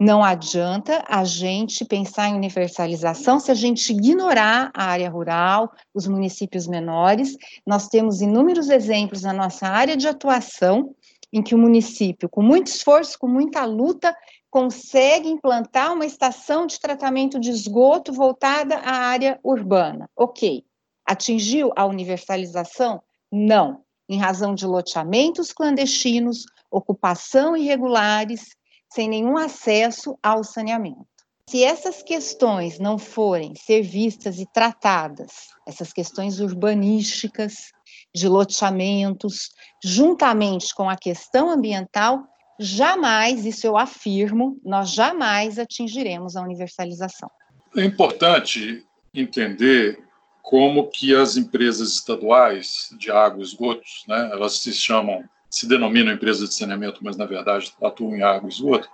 não 0.00 0.22
adianta 0.22 1.04
a 1.08 1.24
gente 1.24 1.84
pensar 1.84 2.28
em 2.28 2.36
universalização 2.36 3.40
se 3.40 3.50
a 3.50 3.54
gente 3.54 3.92
ignorar 3.92 4.70
a 4.72 4.84
área 4.84 5.10
rural, 5.10 5.72
os 5.92 6.06
municípios 6.06 6.68
menores. 6.68 7.36
Nós 7.66 7.88
temos 7.88 8.20
inúmeros 8.20 8.70
exemplos 8.70 9.22
na 9.22 9.32
nossa 9.32 9.66
área 9.66 9.96
de 9.96 10.06
atuação 10.06 10.94
em 11.32 11.42
que 11.42 11.54
o 11.54 11.58
município, 11.58 12.28
com 12.28 12.40
muito 12.40 12.68
esforço, 12.68 13.18
com 13.18 13.26
muita 13.26 13.64
luta, 13.64 14.16
consegue 14.48 15.28
implantar 15.28 15.92
uma 15.92 16.06
estação 16.06 16.66
de 16.66 16.78
tratamento 16.78 17.38
de 17.40 17.50
esgoto 17.50 18.12
voltada 18.12 18.76
à 18.76 18.92
área 18.92 19.38
urbana. 19.42 20.08
Ok. 20.16 20.64
Atingiu 21.04 21.72
a 21.74 21.84
universalização? 21.84 23.02
Não. 23.32 23.82
Em 24.08 24.16
razão 24.16 24.54
de 24.54 24.64
loteamentos 24.64 25.52
clandestinos, 25.52 26.46
ocupação 26.70 27.56
irregulares 27.56 28.56
sem 28.92 29.08
nenhum 29.08 29.36
acesso 29.36 30.18
ao 30.22 30.42
saneamento. 30.42 31.06
Se 31.48 31.64
essas 31.64 32.02
questões 32.02 32.78
não 32.78 32.98
forem 32.98 33.54
ser 33.54 33.80
vistas 33.80 34.38
e 34.38 34.46
tratadas, 34.52 35.48
essas 35.66 35.92
questões 35.92 36.40
urbanísticas, 36.40 37.72
de 38.14 38.28
loteamentos, 38.28 39.50
juntamente 39.82 40.74
com 40.74 40.90
a 40.90 40.96
questão 40.96 41.50
ambiental, 41.50 42.22
jamais, 42.58 43.46
isso 43.46 43.66
eu 43.66 43.76
afirmo, 43.76 44.60
nós 44.64 44.92
jamais 44.92 45.58
atingiremos 45.58 46.36
a 46.36 46.42
universalização. 46.42 47.30
É 47.76 47.84
importante 47.84 48.84
entender 49.14 50.02
como 50.42 50.88
que 50.88 51.14
as 51.14 51.36
empresas 51.36 51.92
estaduais 51.92 52.88
de 52.98 53.10
água 53.10 53.40
e 53.40 53.44
esgotos, 53.44 54.04
né, 54.08 54.30
elas 54.32 54.58
se 54.58 54.72
chamam 54.72 55.24
se 55.58 55.68
denominam 55.68 56.12
empresas 56.12 56.48
de 56.48 56.54
saneamento, 56.54 57.00
mas 57.02 57.16
na 57.16 57.26
verdade 57.26 57.74
atuam 57.82 58.16
em 58.16 58.22
água 58.22 58.48
e 58.48 58.52
esgoto, 58.52 58.88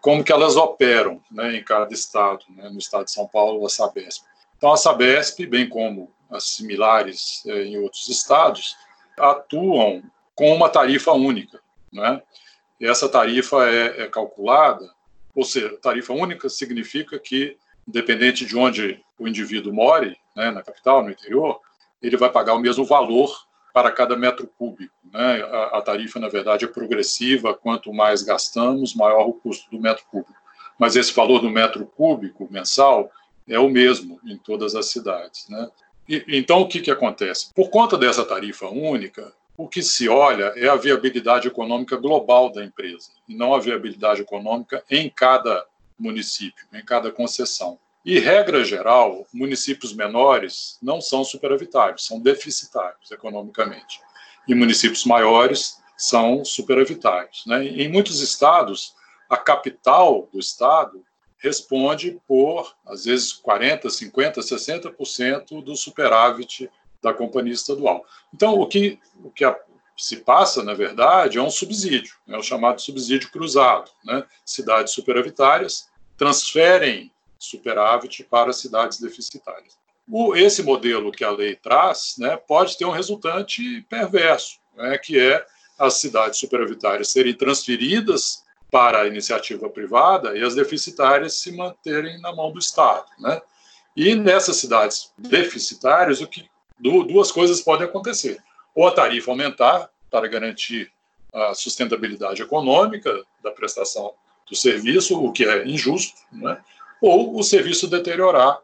como 0.00 0.22
que 0.22 0.32
elas 0.32 0.56
operam 0.56 1.20
né, 1.30 1.56
em 1.56 1.64
cada 1.64 1.92
estado, 1.92 2.44
né, 2.50 2.68
no 2.70 2.78
estado 2.78 3.04
de 3.04 3.10
São 3.10 3.26
Paulo, 3.26 3.66
a 3.66 3.68
Sabesp. 3.68 4.24
Então, 4.56 4.72
a 4.72 4.76
Sabesp, 4.76 5.44
bem 5.46 5.68
como 5.68 6.12
as 6.30 6.50
similares 6.50 7.42
é, 7.46 7.64
em 7.64 7.78
outros 7.78 8.08
estados, 8.08 8.76
atuam 9.18 10.02
com 10.34 10.54
uma 10.54 10.68
tarifa 10.68 11.12
única. 11.12 11.60
Né? 11.92 12.22
E 12.80 12.86
essa 12.86 13.08
tarifa 13.08 13.68
é, 13.68 14.02
é 14.02 14.06
calculada, 14.06 14.88
ou 15.34 15.44
seja, 15.44 15.76
tarifa 15.78 16.12
única 16.12 16.48
significa 16.48 17.18
que, 17.18 17.56
independente 17.86 18.46
de 18.46 18.56
onde 18.56 19.02
o 19.18 19.26
indivíduo 19.26 19.72
more, 19.72 20.16
né, 20.36 20.50
na 20.52 20.62
capital, 20.62 21.02
no 21.02 21.10
interior, 21.10 21.60
ele 22.00 22.16
vai 22.16 22.30
pagar 22.30 22.54
o 22.54 22.60
mesmo 22.60 22.84
valor 22.84 23.47
para 23.78 23.92
cada 23.92 24.16
metro 24.16 24.50
cúbico. 24.58 24.92
Né? 25.12 25.40
A, 25.40 25.78
a, 25.78 25.82
tarifa, 25.82 26.18
na 26.18 26.28
verdade, 26.28 26.64
é 26.64 26.68
progressiva, 26.68 27.54
quanto 27.54 27.92
mais 27.92 28.22
gastamos, 28.24 28.92
maior 28.92 29.28
o 29.28 29.32
custo 29.32 29.70
do 29.70 29.80
metro 29.80 30.04
cúbico. 30.10 30.34
Mas 30.76 30.96
esse 30.96 31.14
valor 31.14 31.40
do 31.40 31.48
metro 31.48 31.86
cúbico 31.86 32.48
mensal 32.50 33.08
é 33.46 33.56
o 33.56 33.68
mesmo 33.68 34.18
em 34.26 34.36
todas 34.36 34.74
as 34.74 34.86
cidades. 34.86 35.48
Né? 35.48 35.70
E, 36.08 36.24
então, 36.26 36.60
o 36.60 36.66
que, 36.66 36.80
que 36.80 36.90
acontece? 36.90 37.54
Por 37.54 37.70
conta 37.70 37.96
dessa 37.96 38.24
tarifa 38.24 38.66
única, 38.66 39.32
o 39.56 39.68
que 39.68 39.80
se 39.80 40.08
olha 40.08 40.52
é 40.56 40.68
a 40.68 40.74
viabilidade 40.74 41.46
econômica 41.46 41.96
global 41.96 42.50
da 42.50 42.64
empresa, 42.64 43.12
e 43.28 43.34
não 43.36 43.54
a 43.54 43.60
viabilidade 43.60 44.22
econômica 44.22 44.82
em 44.90 45.08
cada 45.08 45.64
município, 45.96 46.66
em 46.74 46.84
cada 46.84 47.12
concessão. 47.12 47.78
E, 48.08 48.18
regra 48.18 48.64
geral, 48.64 49.26
municípios 49.34 49.92
menores 49.92 50.78
não 50.80 50.98
são 50.98 51.22
superavitários, 51.22 52.06
são 52.06 52.18
deficitários 52.18 53.10
economicamente. 53.10 54.00
E 54.48 54.54
municípios 54.54 55.04
maiores 55.04 55.78
são 55.94 56.42
superavitários. 56.42 57.44
Né? 57.44 57.66
Em 57.66 57.92
muitos 57.92 58.22
estados, 58.22 58.94
a 59.28 59.36
capital 59.36 60.26
do 60.32 60.40
estado 60.40 61.04
responde 61.36 62.18
por, 62.26 62.74
às 62.86 63.04
vezes, 63.04 63.38
40%, 63.46 63.82
50%, 63.82 64.38
60% 64.38 65.62
do 65.62 65.76
superávit 65.76 66.70
da 67.02 67.12
companhia 67.12 67.52
estadual. 67.52 68.06
Então, 68.32 68.58
o 68.58 68.66
que, 68.66 68.98
o 69.22 69.30
que 69.30 69.44
se 69.98 70.16
passa, 70.16 70.62
na 70.62 70.72
verdade, 70.72 71.36
é 71.36 71.42
um 71.42 71.50
subsídio, 71.50 72.14
é 72.26 72.38
o 72.38 72.42
chamado 72.42 72.80
subsídio 72.80 73.30
cruzado. 73.30 73.90
Né? 74.02 74.24
Cidades 74.46 74.94
superavitárias 74.94 75.90
transferem 76.16 77.12
superávit 77.38 78.24
para 78.24 78.52
cidades 78.52 79.00
deficitárias. 79.00 79.78
O, 80.10 80.34
esse 80.34 80.62
modelo 80.62 81.12
que 81.12 81.22
a 81.22 81.30
lei 81.30 81.54
traz 81.54 82.14
né, 82.18 82.36
pode 82.36 82.76
ter 82.78 82.84
um 82.84 82.90
resultante 82.90 83.82
perverso, 83.82 84.58
né, 84.74 84.96
que 84.98 85.18
é 85.18 85.44
as 85.78 85.94
cidades 85.94 86.38
superavitárias 86.38 87.10
serem 87.10 87.34
transferidas 87.34 88.42
para 88.70 89.02
a 89.02 89.06
iniciativa 89.06 89.68
privada 89.68 90.36
e 90.36 90.42
as 90.42 90.54
deficitárias 90.54 91.34
se 91.34 91.52
manterem 91.52 92.20
na 92.20 92.34
mão 92.34 92.50
do 92.50 92.58
Estado. 92.58 93.06
Né? 93.18 93.40
E 93.96 94.14
nessas 94.14 94.56
cidades 94.56 95.12
deficitárias, 95.16 96.20
o 96.20 96.26
que, 96.26 96.48
duas 96.78 97.30
coisas 97.30 97.60
podem 97.60 97.86
acontecer. 97.86 98.38
Ou 98.74 98.86
a 98.86 98.92
tarifa 98.92 99.30
aumentar 99.30 99.90
para 100.10 100.28
garantir 100.28 100.90
a 101.32 101.54
sustentabilidade 101.54 102.42
econômica 102.42 103.22
da 103.42 103.50
prestação 103.50 104.14
do 104.48 104.56
serviço, 104.56 105.22
o 105.22 105.32
que 105.32 105.44
é 105.44 105.66
injusto, 105.66 106.18
né? 106.32 106.58
Ou 107.00 107.38
o 107.38 107.42
serviço 107.42 107.88
deteriorar, 107.88 108.58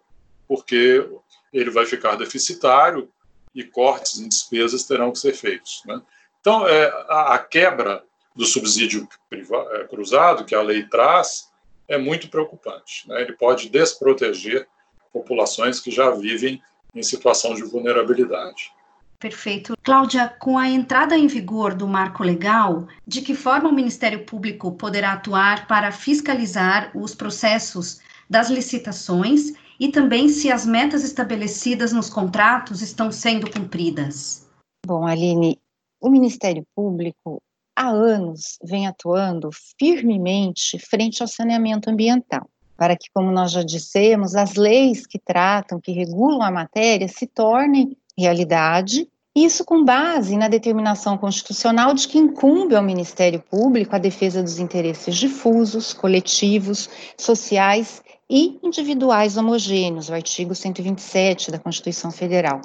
porque 0.49 1.09
ele 1.53 1.71
vai 1.71 1.87
ficar 1.87 2.17
deficitário 2.17 3.09
e 3.55 3.63
cortes 3.63 4.19
em 4.19 4.29
despesas 4.29 4.85
terão 4.85 5.13
que 5.13 5.19
ser 5.19 5.33
feitos. 5.33 5.83
Né? 5.87 6.01
Então, 6.41 6.67
é, 6.67 6.87
a, 7.09 7.35
a, 7.35 7.39
quebra 7.39 8.03
do 8.35 8.45
subsídio 8.45 9.09
privado, 9.31 9.71
é, 9.77 9.85
cruzado 9.85 10.45
que 10.45 10.55
a 10.55 10.63
lei 10.63 10.85
traz 10.85 11.51
é 11.87 11.97
muito 11.97 12.29
preocupante. 12.29 13.09
Né? 13.09 13.23
Ele 13.23 13.33
pode 13.33 13.69
desproteger 13.69 14.67
populações 15.13 15.79
que 15.79 15.91
já 15.91 16.11
vivem 16.11 16.61
em 16.95 17.03
situação 17.03 17.55
de 17.55 17.63
vulnerabilidade. 17.63 18.73
Perfeito. 19.19 19.75
Cláudia, 19.83 20.29
com 20.39 20.59
a 20.59 20.69
entrada 20.69 21.17
em 21.17 21.27
vigor 21.27 21.73
do 21.73 21.89
marco 21.89 22.23
legal, 22.23 22.87
de 23.07 23.23
que 23.23 23.35
forma 23.35 23.71
o 23.71 23.73
Ministério 23.73 24.25
Público 24.27 24.73
poderá 24.73 25.13
atuar 25.13 25.67
para 25.67 25.91
fiscalizar 25.93 26.91
os 26.95 27.15
processos 27.15 28.01
das 28.29 28.51
licitações 28.51 29.53
e 29.79 29.89
também 29.89 30.29
se 30.29 30.51
as 30.51 30.65
metas 30.65 31.05
estabelecidas 31.05 31.93
nos 31.93 32.09
contratos 32.09 32.81
estão 32.81 33.11
sendo 33.11 33.51
cumpridas? 33.51 34.47
Bom, 34.87 35.07
Aline, 35.07 35.59
o 36.01 36.11
Ministério 36.11 36.67
Público 36.75 37.43
há 37.77 37.89
anos 37.89 38.59
vem 38.63 38.87
atuando 38.87 39.51
firmemente 39.79 40.79
frente 40.79 41.23
ao 41.23 41.29
saneamento 41.29 41.91
ambiental, 41.91 42.49
para 42.77 42.97
que, 42.97 43.09
como 43.13 43.31
nós 43.31 43.53
já 43.53 43.63
dissemos, 43.63 44.35
as 44.35 44.55
leis 44.55 45.07
que 45.07 45.19
tratam, 45.19 45.81
que 45.81 45.93
regulam 45.93 46.43
a 46.43 46.51
matéria, 46.51 47.09
se 47.09 47.27
tornem 47.27 47.97
realidade. 48.17 49.09
Isso 49.37 49.65
com 49.65 49.85
base 49.85 50.37
na 50.37 50.47
determinação 50.47 51.19
constitucional 51.19 51.93
de 51.93 52.07
que 52.07 52.19
incumbe 52.19 52.77
ao 52.77 52.83
Ministério 52.85 53.43
Público 53.51 53.97
a 53.97 53.99
defesa 53.99 54.41
dos 54.41 54.61
interesses 54.61 55.17
difusos, 55.17 55.93
coletivos, 55.93 56.89
sociais 57.19 58.01
e 58.31 58.61
individuais 58.63 59.37
homogêneos, 59.37 60.09
o 60.09 60.15
artigo 60.15 60.55
127 60.55 61.51
da 61.51 61.59
Constituição 61.59 62.13
Federal. 62.13 62.61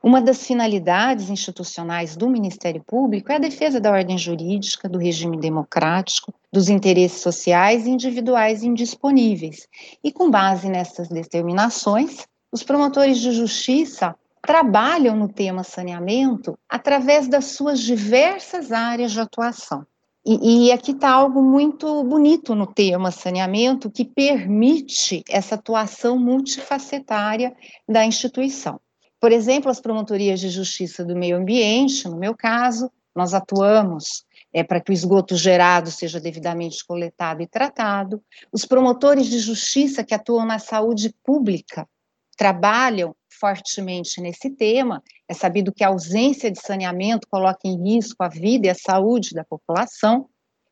Uma 0.00 0.22
das 0.22 0.46
finalidades 0.46 1.28
institucionais 1.28 2.16
do 2.16 2.30
Ministério 2.30 2.84
Público 2.86 3.32
é 3.32 3.34
a 3.34 3.40
defesa 3.40 3.80
da 3.80 3.90
ordem 3.90 4.16
jurídica, 4.16 4.88
do 4.88 4.98
regime 4.98 5.36
democrático, 5.36 6.32
dos 6.52 6.68
interesses 6.68 7.20
sociais 7.20 7.84
e 7.84 7.90
individuais 7.90 8.62
indisponíveis. 8.62 9.66
E 10.04 10.12
com 10.12 10.30
base 10.30 10.68
nessas 10.68 11.08
determinações, 11.08 12.28
os 12.52 12.62
promotores 12.62 13.18
de 13.18 13.32
justiça 13.32 14.14
trabalham 14.46 15.16
no 15.16 15.28
tema 15.28 15.64
saneamento 15.64 16.56
através 16.68 17.26
das 17.26 17.46
suas 17.46 17.80
diversas 17.80 18.70
áreas 18.70 19.10
de 19.10 19.20
atuação. 19.20 19.84
E, 20.24 20.66
e 20.66 20.72
aqui 20.72 20.92
está 20.92 21.10
algo 21.10 21.42
muito 21.42 22.02
bonito 22.04 22.54
no 22.54 22.66
tema 22.66 23.10
saneamento, 23.10 23.90
que 23.90 24.04
permite 24.04 25.22
essa 25.28 25.56
atuação 25.56 26.18
multifacetária 26.18 27.54
da 27.88 28.04
instituição. 28.04 28.80
Por 29.20 29.32
exemplo, 29.32 29.70
as 29.70 29.80
promotorias 29.80 30.40
de 30.40 30.48
justiça 30.48 31.04
do 31.04 31.16
meio 31.16 31.36
ambiente, 31.36 32.08
no 32.08 32.16
meu 32.16 32.34
caso, 32.36 32.90
nós 33.14 33.34
atuamos 33.34 34.24
é, 34.52 34.62
para 34.62 34.80
que 34.80 34.90
o 34.90 34.92
esgoto 34.92 35.36
gerado 35.36 35.90
seja 35.90 36.20
devidamente 36.20 36.84
coletado 36.84 37.42
e 37.42 37.46
tratado. 37.46 38.22
Os 38.52 38.64
promotores 38.64 39.26
de 39.26 39.38
justiça 39.38 40.04
que 40.04 40.14
atuam 40.14 40.44
na 40.44 40.58
saúde 40.58 41.14
pública 41.24 41.88
trabalham 42.36 43.14
fortemente 43.38 44.20
nesse 44.20 44.50
tema. 44.50 45.02
É 45.28 45.34
sabido 45.34 45.72
que 45.72 45.84
a 45.84 45.88
ausência 45.88 46.50
de 46.50 46.60
saneamento 46.60 47.28
coloca 47.30 47.60
em 47.64 47.82
risco 47.82 48.22
a 48.22 48.28
vida 48.28 48.66
e 48.66 48.70
a 48.70 48.74
saúde 48.74 49.34
da 49.34 49.44
população. 49.44 50.28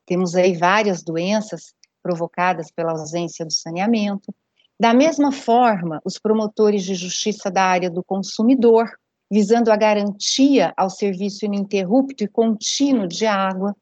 Temos 0.07 0.35
aí 0.35 0.57
várias 0.57 1.03
doenças 1.03 1.75
provocadas 2.03 2.71
pela 2.71 2.93
ausência 2.93 3.45
do 3.45 3.53
saneamento. 3.53 4.35
Da 4.79 4.93
mesma 4.93 5.33
forma, 5.33 6.01
os 6.05 6.19
promotores 6.19 6.83
de 6.83 6.95
justiça 6.95 7.51
da 7.51 7.63
área 7.63 7.89
do 7.89 8.03
consumidor, 8.03 8.91
visando 9.31 9.73
a 9.73 9.77
garantia 9.77 10.73
ao 10.77 10.91
serviço 10.91 11.45
ininterrupto 11.45 12.25
e 12.25 12.29
contínuo 12.29 13.09
de 13.09 13.25
água, 13.25 13.75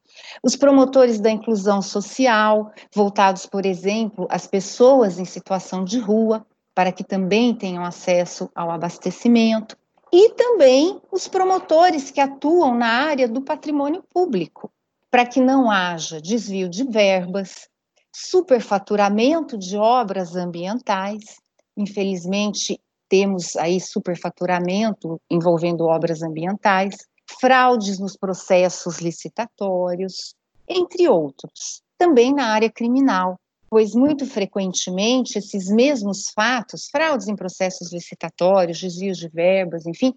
os 0.43 0.55
promotores 0.55 1.19
da 1.19 1.31
inclusão 1.31 1.83
social, 1.83 2.71
voltados, 2.95 3.47
por 3.47 3.67
exemplo, 3.67 4.27
às 4.31 4.47
pessoas 4.47 5.19
em 5.19 5.25
situação 5.25 5.85
de 5.85 5.99
rua, 5.99 6.47
para 6.75 6.93
que 6.93 7.05
também 7.05 7.55
tenham 7.55 7.85
acesso 7.85 8.51
ao 8.55 8.71
abastecimento, 8.71 9.77
e 10.13 10.31
também 10.31 11.01
os 11.11 11.27
promotores 11.27 12.11
que 12.11 12.21
atuam 12.21 12.75
na 12.75 12.87
área 12.87 13.27
do 13.27 13.41
patrimônio 13.41 14.03
público, 14.13 14.71
para 15.11 15.27
que 15.27 15.41
não 15.41 15.71
haja 15.71 16.21
desvio 16.21 16.69
de 16.69 16.85
verbas, 16.85 17.69
superfaturamento 18.15 19.57
de 19.57 19.77
obras 19.77 20.37
ambientais. 20.37 21.41
Infelizmente, 21.77 22.79
temos 23.09 23.57
aí 23.57 23.81
superfaturamento 23.81 25.21
envolvendo 25.31 25.85
obras 25.85 26.23
ambientais, 26.23 26.97
fraudes 27.41 27.99
nos 27.99 28.17
processos 28.17 28.99
licitatórios, 28.99 30.35
entre 30.69 31.09
outros. 31.09 31.83
Também 31.97 32.35
na 32.35 32.47
área 32.49 32.71
criminal, 32.71 33.39
pois 33.73 33.95
muito 33.95 34.27
frequentemente 34.27 35.39
esses 35.39 35.71
mesmos 35.71 36.29
fatos, 36.29 36.91
fraudes 36.91 37.27
em 37.27 37.35
processos 37.35 37.91
licitatórios, 37.91 38.79
desvios 38.79 39.17
de 39.17 39.31
verbas, 39.31 39.87
enfim, 39.87 40.13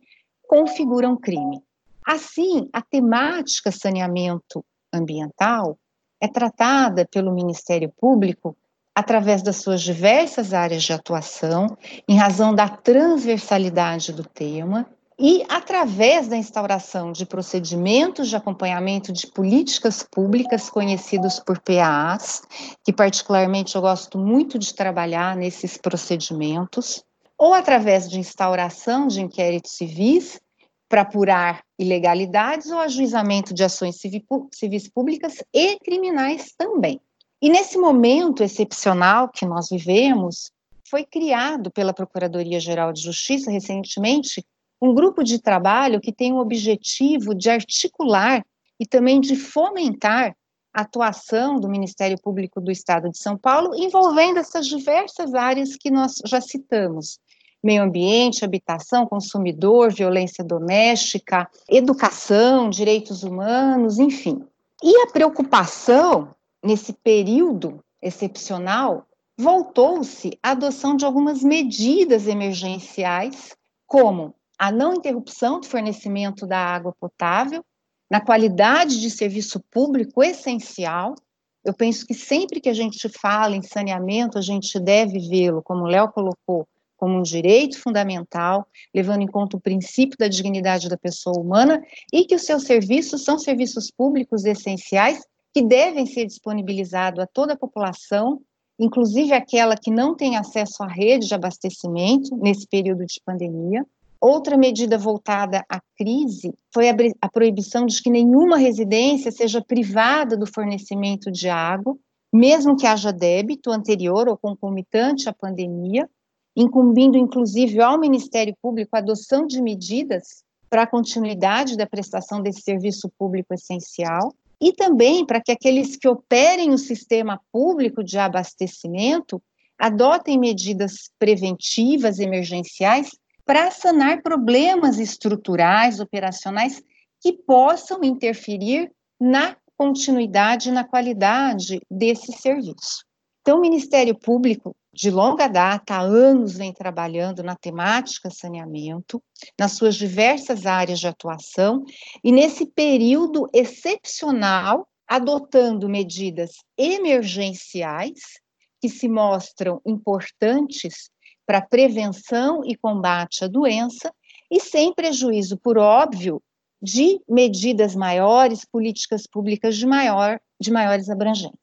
configuram 0.45 1.15
crime. 1.15 1.63
Assim, 2.05 2.67
a 2.73 2.81
temática 2.81 3.71
saneamento 3.71 4.61
ambiental 4.91 5.79
é 6.19 6.27
tratada 6.27 7.07
pelo 7.09 7.33
Ministério 7.33 7.89
Público 7.97 8.57
através 8.93 9.41
das 9.41 9.55
suas 9.55 9.81
diversas 9.81 10.53
áreas 10.53 10.83
de 10.83 10.91
atuação, 10.91 11.77
em 12.09 12.17
razão 12.17 12.53
da 12.53 12.67
transversalidade 12.67 14.11
do 14.11 14.25
tema 14.25 14.85
e 15.17 15.45
através 15.47 16.27
da 16.27 16.35
instauração 16.35 17.11
de 17.11 17.25
procedimentos 17.25 18.27
de 18.27 18.35
acompanhamento 18.35 19.13
de 19.13 19.27
políticas 19.27 20.03
públicas 20.03 20.69
conhecidos 20.69 21.39
por 21.39 21.59
PAs, 21.59 22.41
que 22.83 22.91
particularmente 22.91 23.75
eu 23.75 23.81
gosto 23.81 24.17
muito 24.17 24.59
de 24.59 24.73
trabalhar 24.73 25.35
nesses 25.37 25.77
procedimentos, 25.77 27.03
ou 27.37 27.53
através 27.53 28.09
de 28.09 28.19
instauração 28.19 29.07
de 29.07 29.21
inquéritos 29.21 29.71
civis 29.71 30.39
para 30.87 31.01
apurar 31.01 31.63
ilegalidades 31.79 32.69
ou 32.69 32.79
ajuizamento 32.79 33.53
de 33.53 33.63
ações 33.63 33.97
civis 33.97 34.89
públicas 34.89 35.43
e 35.53 35.79
criminais 35.79 36.53
também. 36.57 36.99
E 37.41 37.49
nesse 37.49 37.77
momento 37.77 38.43
excepcional 38.43 39.29
que 39.29 39.45
nós 39.45 39.69
vivemos, 39.69 40.51
foi 40.89 41.03
criado 41.03 41.71
pela 41.71 41.93
Procuradoria-Geral 41.93 42.93
de 42.93 43.01
Justiça 43.01 43.51
recentemente 43.51 44.45
um 44.85 44.93
grupo 44.93 45.23
de 45.23 45.39
trabalho 45.39 45.99
que 45.99 46.13
tem 46.13 46.31
o 46.31 46.37
objetivo 46.37 47.33
de 47.33 47.49
articular 47.49 48.45
e 48.79 48.85
também 48.85 49.19
de 49.19 49.35
fomentar 49.35 50.35
a 50.73 50.81
atuação 50.81 51.59
do 51.59 51.69
Ministério 51.69 52.19
Público 52.21 52.59
do 52.61 52.71
Estado 52.71 53.09
de 53.09 53.17
São 53.17 53.37
Paulo 53.37 53.73
envolvendo 53.75 54.37
essas 54.37 54.67
diversas 54.67 55.33
áreas 55.33 55.75
que 55.75 55.89
nós 55.89 56.21
já 56.25 56.39
citamos: 56.39 57.19
meio 57.63 57.83
ambiente, 57.83 58.45
habitação, 58.45 59.07
consumidor, 59.07 59.91
violência 59.91 60.43
doméstica, 60.43 61.49
educação, 61.67 62.69
direitos 62.69 63.23
humanos, 63.23 63.97
enfim. 63.97 64.45
E 64.83 64.95
a 65.01 65.07
preocupação 65.07 66.35
nesse 66.63 66.93
período 66.93 67.83
excepcional 68.01 69.07
voltou-se 69.37 70.37
à 70.43 70.51
adoção 70.51 70.95
de 70.95 71.05
algumas 71.05 71.41
medidas 71.41 72.27
emergenciais, 72.27 73.55
como 73.87 74.33
a 74.57 74.71
não 74.71 74.93
interrupção 74.93 75.59
do 75.59 75.67
fornecimento 75.67 76.45
da 76.45 76.57
água 76.57 76.93
potável, 76.99 77.63
na 78.09 78.21
qualidade 78.21 79.01
de 79.01 79.09
serviço 79.09 79.59
público 79.71 80.23
essencial. 80.23 81.15
Eu 81.63 81.73
penso 81.73 82.05
que 82.05 82.13
sempre 82.13 82.61
que 82.61 82.69
a 82.69 82.73
gente 82.73 83.09
fala 83.09 83.55
em 83.55 83.61
saneamento, 83.63 84.37
a 84.37 84.41
gente 84.41 84.79
deve 84.79 85.19
vê-lo, 85.19 85.63
como 85.63 85.83
o 85.83 85.87
Léo 85.87 86.11
colocou, 86.11 86.67
como 86.95 87.17
um 87.17 87.21
direito 87.21 87.79
fundamental, 87.79 88.67
levando 88.93 89.21
em 89.21 89.27
conta 89.27 89.57
o 89.57 89.61
princípio 89.61 90.17
da 90.17 90.27
dignidade 90.27 90.87
da 90.87 90.97
pessoa 90.97 91.39
humana 91.39 91.83
e 92.13 92.25
que 92.25 92.35
os 92.35 92.43
seus 92.43 92.63
serviços 92.63 93.23
são 93.23 93.37
serviços 93.37 93.91
públicos 93.91 94.45
essenciais 94.45 95.25
que 95.53 95.61
devem 95.61 96.05
ser 96.05 96.25
disponibilizados 96.25 97.19
a 97.19 97.27
toda 97.27 97.53
a 97.53 97.57
população, 97.57 98.41
inclusive 98.77 99.33
aquela 99.33 99.75
que 99.75 99.89
não 99.89 100.15
tem 100.15 100.35
acesso 100.35 100.83
à 100.83 100.87
rede 100.87 101.27
de 101.27 101.33
abastecimento 101.33 102.35
nesse 102.35 102.67
período 102.67 103.05
de 103.05 103.21
pandemia. 103.25 103.85
Outra 104.27 104.57
medida 104.57 104.97
voltada 104.97 105.63
à 105.69 105.79
crise 105.95 106.51
foi 106.73 106.89
a, 106.89 107.29
proibição 107.29 107.85
de 107.85 108.01
que 108.01 108.09
nenhuma 108.09 108.57
residência 108.57 109.31
seja 109.31 109.61
privada 109.61 110.35
do 110.35 110.47
fornecimento 110.47 111.29
de 111.31 111.47
água, 111.47 111.95
mesmo 112.33 112.75
que 112.75 112.87
haja 112.87 113.13
débito 113.13 113.69
anterior 113.69 114.27
ou 114.27 114.35
concomitante 114.35 115.29
à 115.29 115.33
pandemia, 115.33 116.09
incumbindo 116.55 117.19
inclusive 117.19 117.79
ao 117.79 117.99
Ministério 117.99 118.55
Público 118.59 118.95
a 118.95 118.97
adoção 118.97 119.45
de 119.45 119.61
medidas 119.61 120.43
para 120.71 120.81
a 120.81 120.87
continuidade 120.87 121.77
da 121.77 121.85
prestação 121.85 122.41
desse 122.41 122.61
serviço 122.61 123.07
público 123.19 123.53
essencial 123.53 124.33
e 124.59 124.73
também 124.73 125.23
para 125.23 125.39
que 125.39 125.51
aqueles 125.51 125.95
que 125.97 126.07
operem 126.07 126.71
o 126.71 126.79
sistema 126.79 127.39
público 127.51 128.03
de 128.03 128.17
abastecimento 128.17 129.39
adotem 129.77 130.39
medidas 130.39 131.11
preventivas 131.19 132.17
emergenciais 132.17 133.11
para 133.45 133.69
sanar 133.71 134.21
problemas 134.21 134.99
estruturais, 134.99 135.99
operacionais 135.99 136.83
que 137.21 137.31
possam 137.31 138.03
interferir 138.03 138.91
na 139.19 139.55
continuidade 139.77 140.69
e 140.69 140.71
na 140.71 140.83
qualidade 140.83 141.81
desse 141.89 142.31
serviço. 142.33 143.05
Então, 143.41 143.59
o 143.59 143.61
Ministério 143.61 144.17
Público 144.17 144.75
de 144.91 145.11
longa 145.11 145.47
data, 145.47 145.95
há 145.95 145.99
anos 145.99 146.57
vem 146.57 146.71
trabalhando 146.71 147.43
na 147.43 147.55
temática 147.55 148.29
saneamento, 148.31 149.21
nas 149.59 149.73
suas 149.73 149.95
diversas 149.95 150.65
áreas 150.65 150.99
de 150.99 151.07
atuação, 151.07 151.83
e 152.23 152.31
nesse 152.31 152.65
período 152.65 153.49
excepcional, 153.53 154.87
adotando 155.05 155.89
medidas 155.89 156.51
emergenciais 156.77 158.39
que 158.81 158.87
se 158.87 159.09
mostram 159.09 159.81
importantes 159.85 161.09
para 161.45 161.61
prevenção 161.61 162.61
e 162.65 162.75
combate 162.75 163.43
à 163.43 163.47
doença, 163.47 164.13
e 164.49 164.59
sem 164.59 164.93
prejuízo, 164.93 165.57
por 165.57 165.77
óbvio, 165.77 166.41
de 166.81 167.19
medidas 167.27 167.95
maiores, 167.95 168.65
políticas 168.65 169.25
públicas 169.25 169.75
de, 169.75 169.85
maior, 169.85 170.39
de 170.59 170.71
maiores 170.71 171.09
abrangências. 171.09 171.59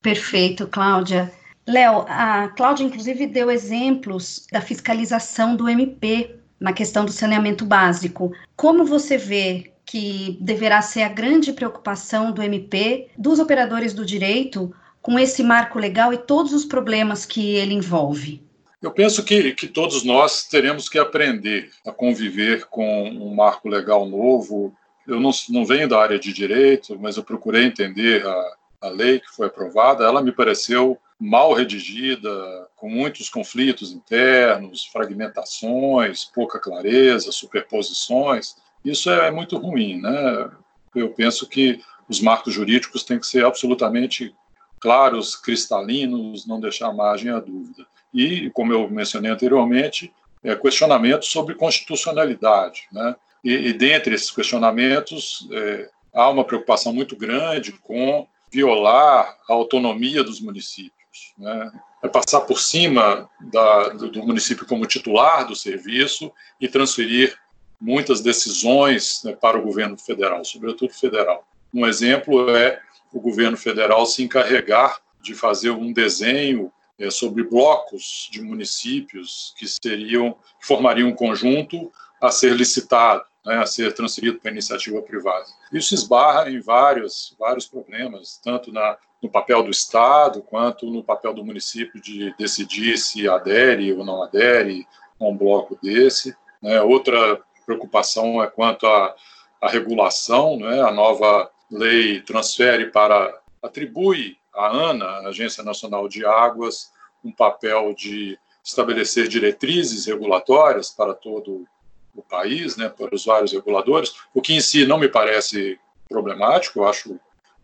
Perfeito, 0.00 0.66
Cláudia. 0.66 1.32
Léo, 1.66 2.04
a 2.08 2.48
Cláudia, 2.48 2.84
inclusive, 2.84 3.26
deu 3.26 3.50
exemplos 3.50 4.46
da 4.50 4.60
fiscalização 4.60 5.54
do 5.54 5.68
MP 5.68 6.36
na 6.58 6.72
questão 6.72 7.04
do 7.04 7.12
saneamento 7.12 7.64
básico. 7.64 8.32
Como 8.56 8.84
você 8.84 9.16
vê 9.16 9.72
que 9.84 10.38
deverá 10.40 10.80
ser 10.80 11.02
a 11.02 11.08
grande 11.08 11.52
preocupação 11.52 12.32
do 12.32 12.42
MP, 12.42 13.08
dos 13.18 13.38
operadores 13.38 13.92
do 13.92 14.06
direito, 14.06 14.74
com 15.00 15.18
esse 15.18 15.42
marco 15.42 15.78
legal 15.78 16.12
e 16.12 16.18
todos 16.18 16.52
os 16.52 16.64
problemas 16.64 17.26
que 17.26 17.56
ele 17.56 17.74
envolve? 17.74 18.42
Eu 18.82 18.90
penso 18.90 19.22
que, 19.22 19.52
que 19.52 19.68
todos 19.68 20.02
nós 20.02 20.44
teremos 20.48 20.88
que 20.88 20.98
aprender 20.98 21.70
a 21.86 21.92
conviver 21.92 22.66
com 22.66 23.04
um 23.08 23.32
marco 23.32 23.68
legal 23.68 24.04
novo. 24.06 24.76
Eu 25.06 25.20
não, 25.20 25.30
não 25.50 25.64
venho 25.64 25.88
da 25.88 26.00
área 26.00 26.18
de 26.18 26.32
direito, 26.32 26.98
mas 26.98 27.16
eu 27.16 27.22
procurei 27.22 27.64
entender 27.64 28.26
a, 28.26 28.56
a 28.80 28.88
lei 28.88 29.20
que 29.20 29.30
foi 29.30 29.46
aprovada. 29.46 30.04
Ela 30.04 30.20
me 30.20 30.32
pareceu 30.32 30.98
mal 31.16 31.52
redigida, 31.52 32.28
com 32.74 32.90
muitos 32.90 33.28
conflitos 33.28 33.92
internos, 33.92 34.84
fragmentações, 34.86 36.24
pouca 36.24 36.58
clareza, 36.58 37.30
superposições. 37.30 38.56
Isso 38.84 39.08
é 39.08 39.30
muito 39.30 39.56
ruim, 39.58 40.00
né? 40.00 40.50
Eu 40.92 41.10
penso 41.10 41.48
que 41.48 41.80
os 42.08 42.20
marcos 42.20 42.52
jurídicos 42.52 43.04
têm 43.04 43.20
que 43.20 43.28
ser 43.28 43.44
absolutamente 43.44 44.34
claros, 44.80 45.36
cristalinos, 45.36 46.44
não 46.44 46.58
deixar 46.58 46.92
margem 46.92 47.30
à 47.30 47.38
dúvida. 47.38 47.86
E, 48.12 48.50
como 48.50 48.72
eu 48.72 48.88
mencionei 48.90 49.30
anteriormente, 49.30 50.12
é, 50.42 50.54
questionamentos 50.56 51.28
sobre 51.28 51.54
constitucionalidade, 51.54 52.88
né? 52.92 53.16
E, 53.44 53.52
e 53.52 53.72
dentre 53.72 54.14
esses 54.14 54.30
questionamentos, 54.30 55.48
é, 55.52 55.90
há 56.12 56.28
uma 56.30 56.44
preocupação 56.44 56.92
muito 56.92 57.16
grande 57.16 57.72
com 57.72 58.26
violar 58.50 59.36
a 59.48 59.52
autonomia 59.52 60.22
dos 60.22 60.40
municípios 60.40 61.02
né? 61.38 61.70
é 62.02 62.08
passar 62.08 62.40
por 62.42 62.58
cima 62.58 63.28
da, 63.40 63.90
do, 63.90 64.10
do, 64.10 64.22
município 64.26 64.66
como 64.66 64.86
titular 64.86 65.46
do 65.46 65.54
serviço 65.54 66.32
e 66.60 66.68
transferir 66.68 67.36
muitas 67.80 68.20
decisões 68.20 69.22
né, 69.24 69.32
para 69.32 69.58
o 69.58 69.62
governo 69.62 69.96
federal, 69.98 70.44
sobretudo 70.44 70.92
federal. 70.92 71.46
Um 71.72 71.86
exemplo 71.86 72.50
é 72.50 72.80
o 73.12 73.20
governo 73.20 73.56
federal 73.56 74.04
se 74.06 74.22
encarregar 74.22 75.00
de 75.20 75.34
fazer 75.34 75.70
um 75.70 75.92
desenho 75.92 76.72
é, 76.98 77.10
sobre 77.10 77.42
blocos 77.42 78.28
de 78.30 78.42
municípios 78.42 79.54
que 79.56 79.66
seriam 79.66 80.32
que 80.60 80.66
formariam 80.66 81.08
um 81.08 81.14
conjunto 81.14 81.92
a 82.20 82.30
ser 82.30 82.54
licitado, 82.54 83.24
né, 83.44 83.56
a 83.56 83.66
ser 83.66 83.92
transferido 83.94 84.38
para 84.38 84.50
iniciativa 84.50 85.02
privada. 85.02 85.46
Isso 85.72 85.94
esbarra 85.94 86.50
em 86.50 86.60
vários 86.60 87.34
vários 87.38 87.66
problemas, 87.66 88.40
tanto 88.42 88.72
na 88.72 88.96
no 89.22 89.30
papel 89.30 89.62
do 89.62 89.70
Estado, 89.70 90.42
quanto 90.42 90.86
no 90.86 91.04
papel 91.04 91.32
do 91.32 91.44
município 91.44 92.02
de 92.02 92.34
decidir 92.36 92.98
se 92.98 93.28
adere 93.28 93.92
ou 93.92 94.04
não 94.04 94.20
adere 94.20 94.84
a 95.20 95.24
um 95.24 95.36
bloco 95.36 95.78
desse. 95.80 96.34
Né? 96.60 96.82
Outra 96.82 97.40
preocupação 97.64 98.42
é 98.42 98.48
quanto 98.48 98.84
à, 98.84 99.14
à 99.60 99.68
regulação, 99.68 100.56
né? 100.56 100.80
a 100.80 100.90
nova 100.90 101.48
lei 101.70 102.20
transfere 102.20 102.90
para, 102.90 103.40
atribui 103.62 104.36
à 104.54 104.68
ANA, 104.68 105.04
a 105.04 105.28
Agência 105.28 105.62
Nacional 105.62 106.08
de 106.08 106.24
Águas, 106.24 106.92
um 107.24 107.32
papel 107.32 107.94
de 107.94 108.38
estabelecer 108.64 109.28
diretrizes 109.28 110.06
regulatórias 110.06 110.90
para 110.90 111.14
todo 111.14 111.66
o 112.14 112.22
país, 112.22 112.76
né, 112.76 112.88
para 112.88 113.14
os 113.14 113.24
vários 113.24 113.52
reguladores, 113.52 114.14
o 114.34 114.42
que 114.42 114.52
em 114.52 114.60
si 114.60 114.86
não 114.86 114.98
me 114.98 115.08
parece 115.08 115.78
problemático, 116.08 116.80
eu 116.80 116.88
acho 116.88 117.18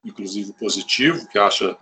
inclusive 0.05 0.53
positivo, 0.55 1.27
que 1.27 1.33
que 1.33 1.39
haja 1.39 1.77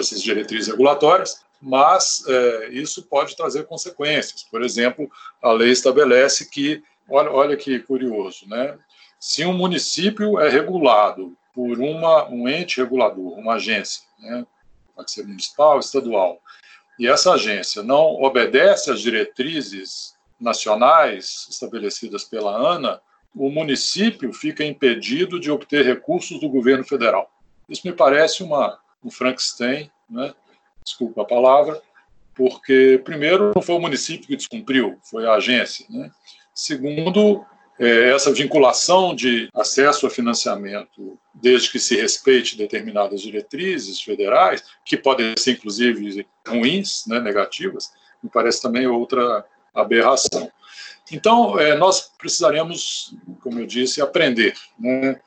essas 0.00 0.22
diretrizes 0.22 0.68
regulatórias, 0.68 1.44
mas 1.60 2.24
é, 2.26 2.68
isso 2.70 3.04
pode 3.04 3.36
trazer 3.36 3.66
consequências. 3.66 4.42
Por 4.42 4.62
exemplo, 4.62 5.08
a 5.40 5.52
lei 5.52 5.70
estabelece 5.70 6.50
que, 6.50 6.82
olha, 7.08 7.30
olha 7.30 7.56
que 7.56 7.78
curioso, 7.78 8.48
né? 8.48 8.76
Se 9.20 9.44
um 9.44 9.52
município 9.52 10.40
é 10.40 10.48
regulado 10.48 11.36
por 11.54 11.78
uma, 11.78 12.28
um 12.28 12.48
ente 12.48 12.80
regulador, 12.80 13.38
uma 13.38 13.54
agência, 13.54 14.02
né? 14.18 14.46
pode 14.94 15.10
ser 15.10 15.26
municipal, 15.26 15.78
estadual, 15.78 16.40
e 16.98 17.08
essa 17.08 17.32
agência 17.32 17.82
não 17.82 18.22
obedece 18.22 18.90
às 18.90 19.00
diretrizes 19.00 20.14
nacionais 20.40 21.46
estabelecidas 21.50 22.24
pela 22.24 22.54
ANA, 22.54 23.00
o 23.34 23.50
município 23.50 24.32
fica 24.32 24.64
impedido 24.64 25.40
de 25.40 25.50
obter 25.50 25.84
recursos 25.84 26.38
do 26.40 26.48
governo 26.48 26.84
federal. 26.84 27.30
Isso 27.68 27.86
me 27.86 27.92
parece 27.92 28.42
uma, 28.42 28.78
um 29.02 29.10
Frankenstein, 29.10 29.90
né? 30.10 30.34
desculpa 30.84 31.22
a 31.22 31.26
palavra, 31.26 31.80
porque, 32.34 33.00
primeiro, 33.04 33.52
não 33.54 33.62
foi 33.62 33.74
o 33.74 33.80
município 33.80 34.26
que 34.26 34.36
descumpriu, 34.36 34.98
foi 35.02 35.26
a 35.26 35.34
agência. 35.34 35.86
Né? 35.88 36.10
Segundo, 36.54 37.44
essa 37.78 38.32
vinculação 38.32 39.14
de 39.14 39.48
acesso 39.54 40.06
a 40.06 40.10
financiamento, 40.10 41.18
desde 41.34 41.70
que 41.70 41.78
se 41.78 41.96
respeite 41.96 42.56
determinadas 42.56 43.20
diretrizes 43.20 44.00
federais, 44.00 44.62
que 44.84 44.96
podem 44.96 45.34
ser, 45.36 45.52
inclusive, 45.52 46.26
ruins, 46.46 47.04
né, 47.06 47.18
negativas, 47.18 47.92
me 48.22 48.30
parece 48.30 48.62
também 48.62 48.86
outra 48.86 49.44
aberração. 49.74 50.50
Então, 51.10 51.58
é, 51.58 51.74
nós 51.74 52.12
precisaremos, 52.16 53.14
como 53.42 53.58
eu 53.58 53.66
disse, 53.66 54.00
aprender. 54.00 54.54
Né? 54.78 55.20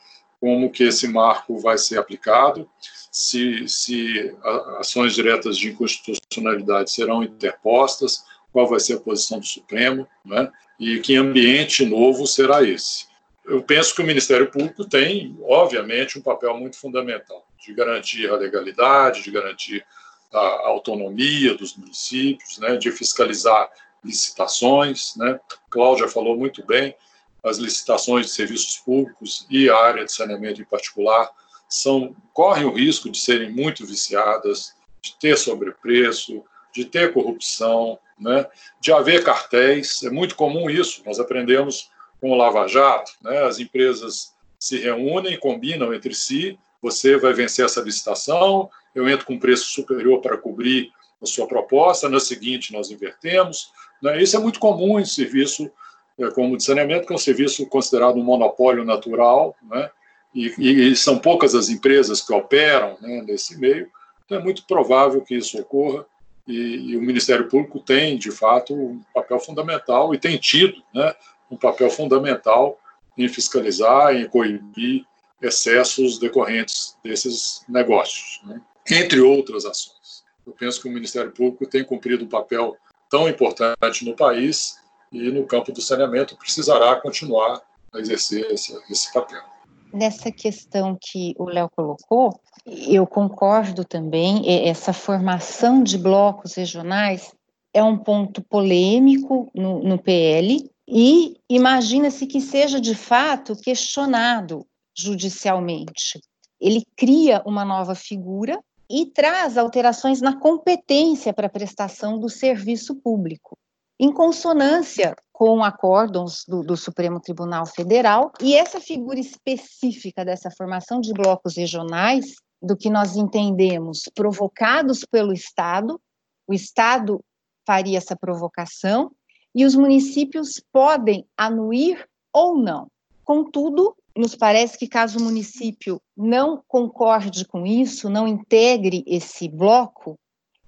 como 0.46 0.70
que 0.70 0.84
esse 0.84 1.08
marco 1.08 1.58
vai 1.58 1.76
ser 1.76 1.98
aplicado, 1.98 2.70
se, 3.12 3.68
se 3.68 4.36
ações 4.78 5.16
diretas 5.16 5.58
de 5.58 5.70
inconstitucionalidade 5.70 6.92
serão 6.92 7.24
interpostas, 7.24 8.24
qual 8.52 8.68
vai 8.68 8.80
ser 8.80 8.94
a 8.94 9.00
posição 9.00 9.40
do 9.40 9.46
Supremo, 9.46 10.08
né? 10.24 10.52
E 10.80 11.00
que 11.00 11.16
ambiente 11.16 11.86
novo 11.86 12.28
será 12.28 12.64
esse. 12.64 13.06
Eu 13.46 13.62
penso 13.62 13.94
que 13.94 14.02
o 14.02 14.06
Ministério 14.06 14.50
Público 14.50 14.86
tem, 14.86 15.38
obviamente, 15.44 16.18
um 16.18 16.22
papel 16.22 16.58
muito 16.58 16.78
fundamental 16.78 17.46
de 17.60 17.74
garantir 17.74 18.30
a 18.30 18.36
legalidade, 18.36 19.24
de 19.24 19.32
garantir 19.32 19.86
a 20.34 20.68
autonomia 20.68 21.54
dos 21.56 21.76
municípios, 21.76 22.58
né, 22.58 22.76
de 22.78 22.92
fiscalizar 22.92 23.70
licitações. 24.04 25.16
Né? 25.16 25.40
Cláudia 25.70 26.08
falou 26.08 26.36
muito 26.36 26.66
bem, 26.66 26.96
as 27.44 27.58
licitações 27.58 28.28
de 28.28 28.32
serviços 28.34 28.78
públicos 28.78 29.46
e 29.50 29.70
a 29.70 29.78
área 29.78 30.06
de 30.06 30.12
saneamento 30.12 30.62
em 30.62 30.66
particular 30.66 31.30
são 31.70 32.16
correm 32.34 32.66
o 32.66 32.74
risco 32.74 33.10
de 33.10 33.20
serem 33.20 33.52
muito 33.52 33.86
viciadas, 33.86 34.74
de 35.02 35.16
ter 35.20 35.38
sobrepreço, 35.38 36.44
de 36.76 36.86
ter 36.86 37.14
corrupção, 37.14 37.98
né, 38.20 38.46
de 38.82 38.92
haver 38.92 39.24
cartéis. 39.24 40.04
É 40.04 40.10
muito 40.10 40.36
comum 40.36 40.70
isso. 40.70 41.02
Nós 41.06 41.20
aprendemos 41.20 41.90
com 42.20 42.32
o 42.32 42.36
Lava 42.36 42.68
Jato. 42.68 43.12
Né, 43.22 43.44
as 43.44 43.60
empresas 43.60 44.34
se 44.60 44.78
reúnem, 44.80 45.40
combinam 45.40 45.94
entre 45.94 46.14
si. 46.14 46.60
Você 46.82 47.18
vai 47.18 47.34
vencer 47.34 47.66
essa 47.66 47.82
licitação, 47.82 48.70
eu 48.94 49.10
entro 49.10 49.26
com 49.26 49.34
um 49.34 49.40
preço 49.40 49.66
superior 49.66 50.22
para 50.22 50.38
cobrir 50.38 50.92
a 51.22 51.26
sua 51.26 51.48
proposta, 51.48 52.10
na 52.10 52.20
seguinte 52.20 52.74
nós 52.74 52.92
invertemos. 52.92 53.72
Né, 54.02 54.22
isso 54.22 54.36
é 54.36 54.40
muito 54.40 54.60
comum 54.60 55.00
em 55.00 55.06
serviço 55.06 55.72
é, 56.18 56.30
como 56.32 56.56
de 56.56 56.64
saneamento, 56.64 57.08
que 57.08 57.14
é 57.14 57.16
um 57.16 57.20
serviço 57.20 57.66
considerado 57.68 58.18
um 58.18 58.24
monopólio 58.24 58.86
natural, 58.86 59.56
né, 59.64 59.90
e, 60.34 60.48
e, 60.58 60.96
são 60.96 61.18
poucas 61.18 61.56
as 61.56 61.70
empresas 61.70 62.22
que 62.22 62.34
operam 62.34 62.98
né, 63.02 63.24
nesse 63.26 63.58
meio, 63.58 63.90
então 64.26 64.38
é 64.38 64.42
muito 64.42 64.66
provável 64.66 65.22
que 65.22 65.36
isso 65.36 65.60
ocorra 65.60 66.06
e, 66.48 66.92
e, 66.92 66.98
o 66.98 67.02
Ministério 67.02 67.48
Público 67.48 67.80
tem, 67.80 68.18
de 68.18 68.32
fato, 68.32 68.74
um 68.74 69.02
papel 69.14 69.40
fundamental 69.40 70.14
e 70.14 70.20
tem 70.20 70.38
tido 70.38 70.82
né, 70.94 71.14
um 71.50 71.58
papel 71.58 71.90
fundamental 71.90 72.80
em 73.18 73.28
fiscalizar, 73.28 74.16
em 74.16 74.28
coibir 74.28 75.06
excessos 75.42 76.20
decorrentes 76.20 76.98
desses 77.04 77.64
negócios, 77.68 78.42
né, 78.44 78.62
entre 78.90 79.20
outras 79.20 79.66
ações. 79.66 80.24
Eu 80.46 80.54
penso 80.54 80.82
que 80.82 80.88
o 80.88 80.92
Ministério 80.92 81.32
Público 81.32 81.66
tem 81.66 81.84
cumprido 81.84 82.24
um 82.24 82.30
papel 82.30 82.78
tão 83.10 83.28
importante 83.28 84.06
no 84.06 84.16
país 84.16 84.78
e 85.12 85.32
no 85.32 85.46
campo 85.46 85.72
do 85.72 85.82
saneamento 85.82 86.38
precisará 86.38 86.96
continuar 86.98 87.62
a 87.92 88.00
exercer 88.00 88.46
esse, 88.52 88.78
esse 88.90 89.12
papel 89.12 89.55
nessa 89.96 90.32
questão 90.32 90.98
que 91.00 91.34
o 91.38 91.46
Léo 91.46 91.70
colocou, 91.76 92.40
eu 92.66 93.08
concordo 93.08 93.86
também, 93.86 94.68
essa 94.68 94.92
formação 94.92 95.82
de 95.82 95.98
blocos 95.98 96.56
regionais 96.56 97.34
é 97.74 97.84
um 97.84 97.98
ponto 97.98 98.44
polêmico 98.44 99.50
no, 99.56 99.82
no 99.82 99.98
PL 99.98 100.70
e 100.88 101.38
imagina-se 101.50 102.28
que 102.28 102.40
seja 102.40 102.80
de 102.80 102.94
fato 102.94 103.56
questionado 103.56 104.66
judicialmente. 104.98 106.20
Ele 106.60 106.84
cria 106.96 107.42
uma 107.46 107.66
nova 107.66 107.96
figura 107.96 108.60
e 108.90 109.06
traz 109.08 109.58
alterações 109.58 110.22
na 110.22 110.40
competência 110.40 111.34
para 111.34 111.48
a 111.48 111.50
prestação 111.50 112.20
do 112.20 112.30
serviço 112.30 112.96
público 112.96 113.58
em 114.00 114.12
consonância 114.12 115.16
com 115.32 115.64
acórdons 115.64 116.44
do, 116.48 116.62
do, 116.62 116.78
Supremo 116.78 117.20
Tribunal 117.20 117.66
Federal, 117.66 118.32
e 118.42 118.56
essa 118.56 118.80
figura 118.80 119.20
específica 119.20 120.24
dessa 120.24 120.50
formação 120.52 121.00
de 121.02 121.14
blocos 121.14 121.58
regionais, 121.58 122.36
do 122.62 122.76
que 122.76 122.90
nós 122.90 123.16
entendemos 123.16 124.04
provocados 124.14 125.06
pelo 125.06 125.34
Estado, 125.34 126.00
o 126.48 126.54
Estado 126.54 127.20
faria 127.66 127.98
essa 127.98 128.16
provocação, 128.16 129.12
e 129.54 129.66
os 129.66 129.76
municípios 129.76 130.62
podem 130.72 131.26
anuir 131.38 132.06
ou 132.34 132.58
não. 132.58 132.88
Contudo, 133.24 133.96
nos 134.16 134.36
parece 134.36 134.78
que 134.78 134.88
caso 134.88 135.20
o 135.20 135.24
município 135.24 136.02
não 136.16 136.62
concorde 136.68 137.46
com 137.46 137.66
isso, 137.66 138.10
não 138.10 138.28
integre 138.28 139.04
esse 139.08 139.50
bloco, 139.50 140.18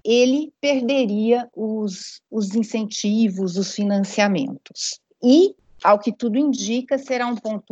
ele 0.03 0.53
perderia 0.61 1.49
os, 1.55 2.21
os 2.31 2.55
incentivos, 2.55 3.57
os 3.57 3.73
financiamentos. 3.73 4.99
E, 5.23 5.55
ao 5.83 5.99
que 5.99 6.11
tudo 6.11 6.37
indica, 6.37 6.97
será 6.97 7.27
um 7.27 7.35
ponto 7.35 7.65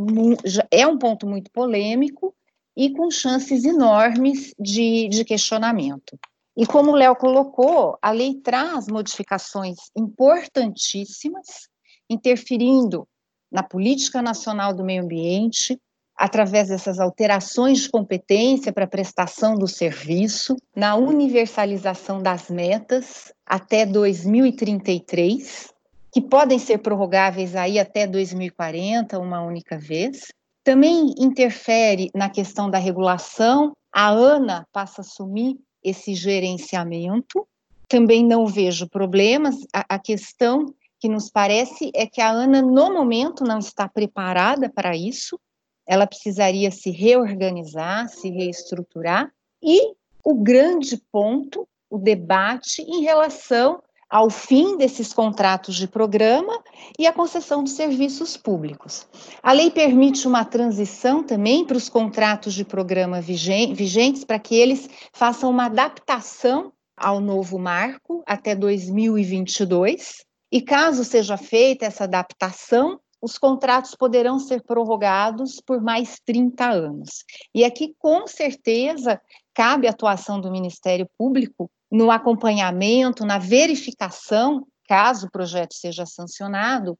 é 0.69 0.85
um 0.85 0.97
ponto 0.97 1.25
muito 1.27 1.49
polêmico 1.51 2.35
e 2.75 2.91
com 2.91 3.09
chances 3.09 3.63
enormes 3.63 4.53
de, 4.59 5.07
de 5.07 5.23
questionamento. 5.23 6.19
E 6.57 6.65
como 6.65 6.91
o 6.91 6.95
Léo 6.95 7.15
colocou, 7.15 7.97
a 8.01 8.11
lei 8.11 8.35
traz 8.35 8.87
modificações 8.87 9.77
importantíssimas, 9.95 11.69
interferindo 12.09 13.07
na 13.51 13.63
política 13.63 14.21
nacional 14.21 14.73
do 14.73 14.83
meio 14.83 15.03
ambiente, 15.03 15.79
através 16.15 16.69
dessas 16.69 16.99
alterações 16.99 17.81
de 17.81 17.89
competência 17.89 18.71
para 18.71 18.87
prestação 18.87 19.55
do 19.55 19.67
serviço, 19.67 20.55
na 20.75 20.95
universalização 20.95 22.21
das 22.21 22.49
metas 22.49 23.33
até 23.45 23.85
2033, 23.85 25.73
que 26.11 26.21
podem 26.21 26.57
ser 26.57 26.77
prorrogáveis 26.77 27.55
aí 27.55 27.77
até 27.77 28.07
2040, 28.07 29.19
uma 29.19 29.41
única 29.41 29.77
vez. 29.77 30.31
Também 30.63 31.13
interfere 31.19 32.09
na 32.15 32.29
questão 32.29 32.69
da 32.69 32.77
regulação, 32.77 33.73
a 33.91 34.09
ANA 34.09 34.65
passa 34.71 35.01
a 35.01 35.03
assumir 35.03 35.57
esse 35.83 36.15
gerenciamento. 36.15 37.45
Também 37.87 38.25
não 38.25 38.47
vejo 38.47 38.89
problemas, 38.89 39.55
a, 39.73 39.95
a 39.95 39.99
questão 39.99 40.73
que 40.99 41.09
nos 41.09 41.29
parece 41.29 41.91
é 41.93 42.07
que 42.07 42.21
a 42.21 42.31
ANA, 42.31 42.61
no 42.61 42.93
momento, 42.93 43.43
não 43.43 43.59
está 43.59 43.87
preparada 43.87 44.69
para 44.69 44.95
isso, 44.95 45.39
ela 45.85 46.07
precisaria 46.07 46.71
se 46.71 46.89
reorganizar, 46.89 48.09
se 48.09 48.29
reestruturar, 48.29 49.31
e 49.61 49.93
o 50.23 50.35
grande 50.35 50.97
ponto, 51.11 51.67
o 51.89 51.97
debate 51.97 52.81
em 52.81 53.01
relação 53.01 53.81
ao 54.09 54.29
fim 54.29 54.77
desses 54.77 55.11
contratos 55.13 55.75
de 55.75 55.87
programa 55.87 56.63
e 56.97 57.07
a 57.07 57.13
concessão 57.13 57.63
de 57.63 57.71
serviços 57.71 58.37
públicos. 58.37 59.07
A 59.41 59.51
lei 59.51 59.69
permite 59.71 60.27
uma 60.27 60.45
transição 60.45 61.23
também 61.23 61.65
para 61.65 61.77
os 61.77 61.89
contratos 61.89 62.53
de 62.53 62.63
programa 62.63 63.19
vigentes, 63.19 64.23
para 64.23 64.39
que 64.39 64.55
eles 64.55 64.89
façam 65.11 65.49
uma 65.49 65.65
adaptação 65.65 66.71
ao 66.95 67.19
novo 67.19 67.59
marco 67.59 68.23
até 68.25 68.55
2022. 68.55 70.23
E 70.51 70.61
caso 70.61 71.03
seja 71.03 71.35
feita 71.35 71.85
essa 71.85 72.05
adaptação, 72.05 72.99
os 73.21 73.37
contratos 73.37 73.95
poderão 73.95 74.39
ser 74.39 74.61
prorrogados 74.63 75.59
por 75.59 75.81
mais 75.81 76.19
30 76.25 76.69
anos. 76.69 77.23
E 77.53 77.63
aqui, 77.63 77.95
com 77.99 78.27
certeza, 78.27 79.19
cabe 79.53 79.87
a 79.87 79.91
atuação 79.91 80.39
do 80.39 80.51
Ministério 80.51 81.07
Público 81.17 81.69
no 81.91 82.11
acompanhamento, 82.11 83.25
na 83.25 83.37
verificação, 83.37 84.65
caso 84.87 85.27
o 85.27 85.31
projeto 85.31 85.73
seja 85.73 86.05
sancionado, 86.05 86.97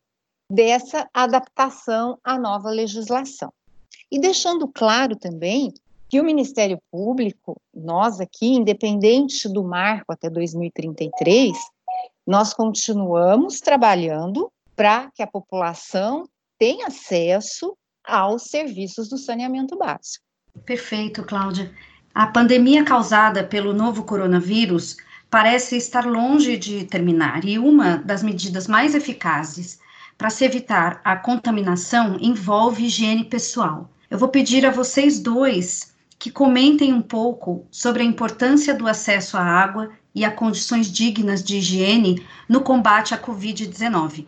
dessa 0.49 1.09
adaptação 1.13 2.18
à 2.24 2.38
nova 2.38 2.70
legislação. 2.70 3.51
E 4.11 4.20
deixando 4.20 4.68
claro 4.68 5.16
também 5.16 5.74
que 6.07 6.22
o 6.22 6.24
Ministério 6.24 6.80
Público, 6.91 7.59
nós 7.74 8.20
aqui, 8.22 8.47
independente 8.53 9.49
do 9.49 9.63
marco 9.63 10.13
até 10.13 10.30
2033, 10.30 11.57
nós 12.26 12.53
continuamos 12.53 13.59
trabalhando 13.59 14.51
para 14.76 15.09
que 15.13 15.23
a 15.23 15.28
população 15.28 16.28
tenha 16.59 16.88
acesso 16.88 17.76
aos 18.03 18.43
serviços 18.43 19.09
do 19.09 19.17
saneamento 19.17 19.78
básico. 19.78 20.23
Perfeito, 20.65 21.23
Cláudia. 21.23 21.73
A 22.13 22.28
pandemia 22.28 22.84
causada 22.84 23.43
pelo 23.43 23.73
novo 23.73 24.03
coronavírus 24.03 24.97
parece 25.30 25.76
estar 25.76 26.05
longe 26.05 26.55
de 26.57 26.86
terminar 26.86 27.43
e 27.43 27.59
uma 27.59 27.97
das 27.97 28.23
medidas 28.23 28.67
mais 28.67 28.95
eficazes 28.95 29.80
para 30.17 30.30
se 30.30 30.45
evitar 30.45 31.01
a 31.03 31.15
contaminação 31.15 32.17
envolve 32.21 32.86
higiene 32.86 33.26
pessoal. 33.26 33.89
Eu 34.09 34.17
vou 34.17 34.30
pedir 34.30 34.65
a 34.65 34.71
vocês 34.71 35.19
dois 35.19 35.93
que 36.17 36.32
comentem 36.32 36.93
um 36.93 37.01
pouco 37.01 37.67
sobre 37.69 38.01
a 38.01 38.05
importância 38.05 38.73
do 38.73 38.88
acesso 38.88 39.36
à 39.36 39.41
água 39.41 39.91
e 40.13 40.23
a 40.23 40.32
condições 40.32 40.89
dignas 40.89 41.43
de 41.43 41.57
higiene 41.57 42.26
no 42.47 42.61
combate 42.61 43.13
à 43.13 43.17
Covid-19. 43.17 44.26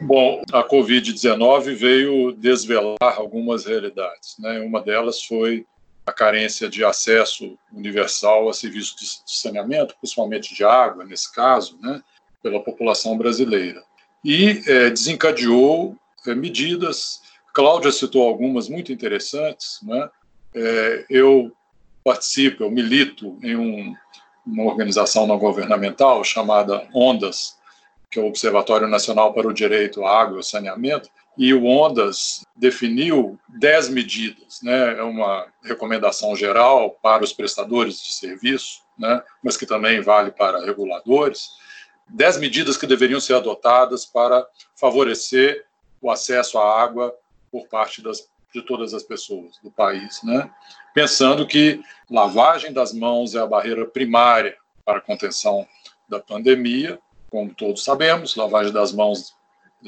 Bom, 0.00 0.42
a 0.52 0.62
Covid-19 0.62 1.74
veio 1.74 2.32
desvelar 2.32 2.96
algumas 3.00 3.66
realidades. 3.66 4.36
Né? 4.38 4.60
Uma 4.60 4.80
delas 4.80 5.22
foi 5.22 5.66
a 6.06 6.12
carência 6.12 6.68
de 6.68 6.84
acesso 6.84 7.56
universal 7.72 8.48
a 8.48 8.52
serviços 8.52 9.22
de 9.24 9.40
saneamento, 9.40 9.96
principalmente 10.00 10.54
de 10.54 10.64
água, 10.64 11.04
nesse 11.04 11.32
caso, 11.32 11.78
né? 11.80 12.02
pela 12.42 12.62
população 12.62 13.16
brasileira. 13.16 13.82
E 14.24 14.62
é, 14.66 14.90
desencadeou 14.90 15.96
é, 16.26 16.34
medidas, 16.34 17.20
Cláudia 17.52 17.92
citou 17.92 18.26
algumas 18.26 18.68
muito 18.68 18.92
interessantes. 18.92 19.80
Né? 19.82 20.08
É, 20.54 21.04
eu 21.10 21.52
participo, 22.04 22.64
eu 22.64 22.70
milito 22.70 23.38
em 23.42 23.56
um, 23.56 23.94
uma 24.46 24.64
organização 24.64 25.26
não 25.26 25.38
governamental 25.38 26.24
chamada 26.24 26.88
ONDAS, 26.94 27.56
que 28.12 28.18
é 28.20 28.22
o 28.22 28.26
Observatório 28.26 28.86
Nacional 28.86 29.32
para 29.32 29.48
o 29.48 29.54
Direito 29.54 30.04
à 30.04 30.20
Água 30.20 30.40
e 30.40 30.44
Saneamento, 30.44 31.08
e 31.38 31.54
o 31.54 31.64
ONDAS 31.64 32.44
definiu 32.54 33.40
10 33.58 33.88
medidas, 33.88 34.60
né? 34.62 34.98
é 34.98 35.02
uma 35.02 35.46
recomendação 35.64 36.36
geral 36.36 36.90
para 37.02 37.24
os 37.24 37.32
prestadores 37.32 37.98
de 38.02 38.12
serviço, 38.12 38.82
né? 38.98 39.22
mas 39.42 39.56
que 39.56 39.64
também 39.64 40.02
vale 40.02 40.30
para 40.30 40.62
reguladores, 40.62 41.48
10 42.10 42.36
medidas 42.36 42.76
que 42.76 42.86
deveriam 42.86 43.18
ser 43.18 43.34
adotadas 43.34 44.04
para 44.04 44.46
favorecer 44.76 45.64
o 45.98 46.10
acesso 46.10 46.58
à 46.58 46.82
água 46.82 47.16
por 47.50 47.66
parte 47.66 48.02
das, 48.02 48.28
de 48.52 48.60
todas 48.60 48.92
as 48.92 49.02
pessoas 49.02 49.58
do 49.62 49.70
país, 49.70 50.22
né? 50.22 50.50
Pensando 50.92 51.46
que 51.46 51.80
lavagem 52.10 52.72
das 52.72 52.92
mãos 52.92 53.34
é 53.34 53.38
a 53.38 53.46
barreira 53.46 53.86
primária 53.86 54.56
para 54.84 54.98
a 54.98 55.00
contenção 55.00 55.66
da 56.08 56.20
pandemia, 56.20 56.98
como 57.32 57.54
todos 57.54 57.82
sabemos, 57.82 58.36
lavagem 58.36 58.74
das 58.74 58.92
mãos 58.92 59.34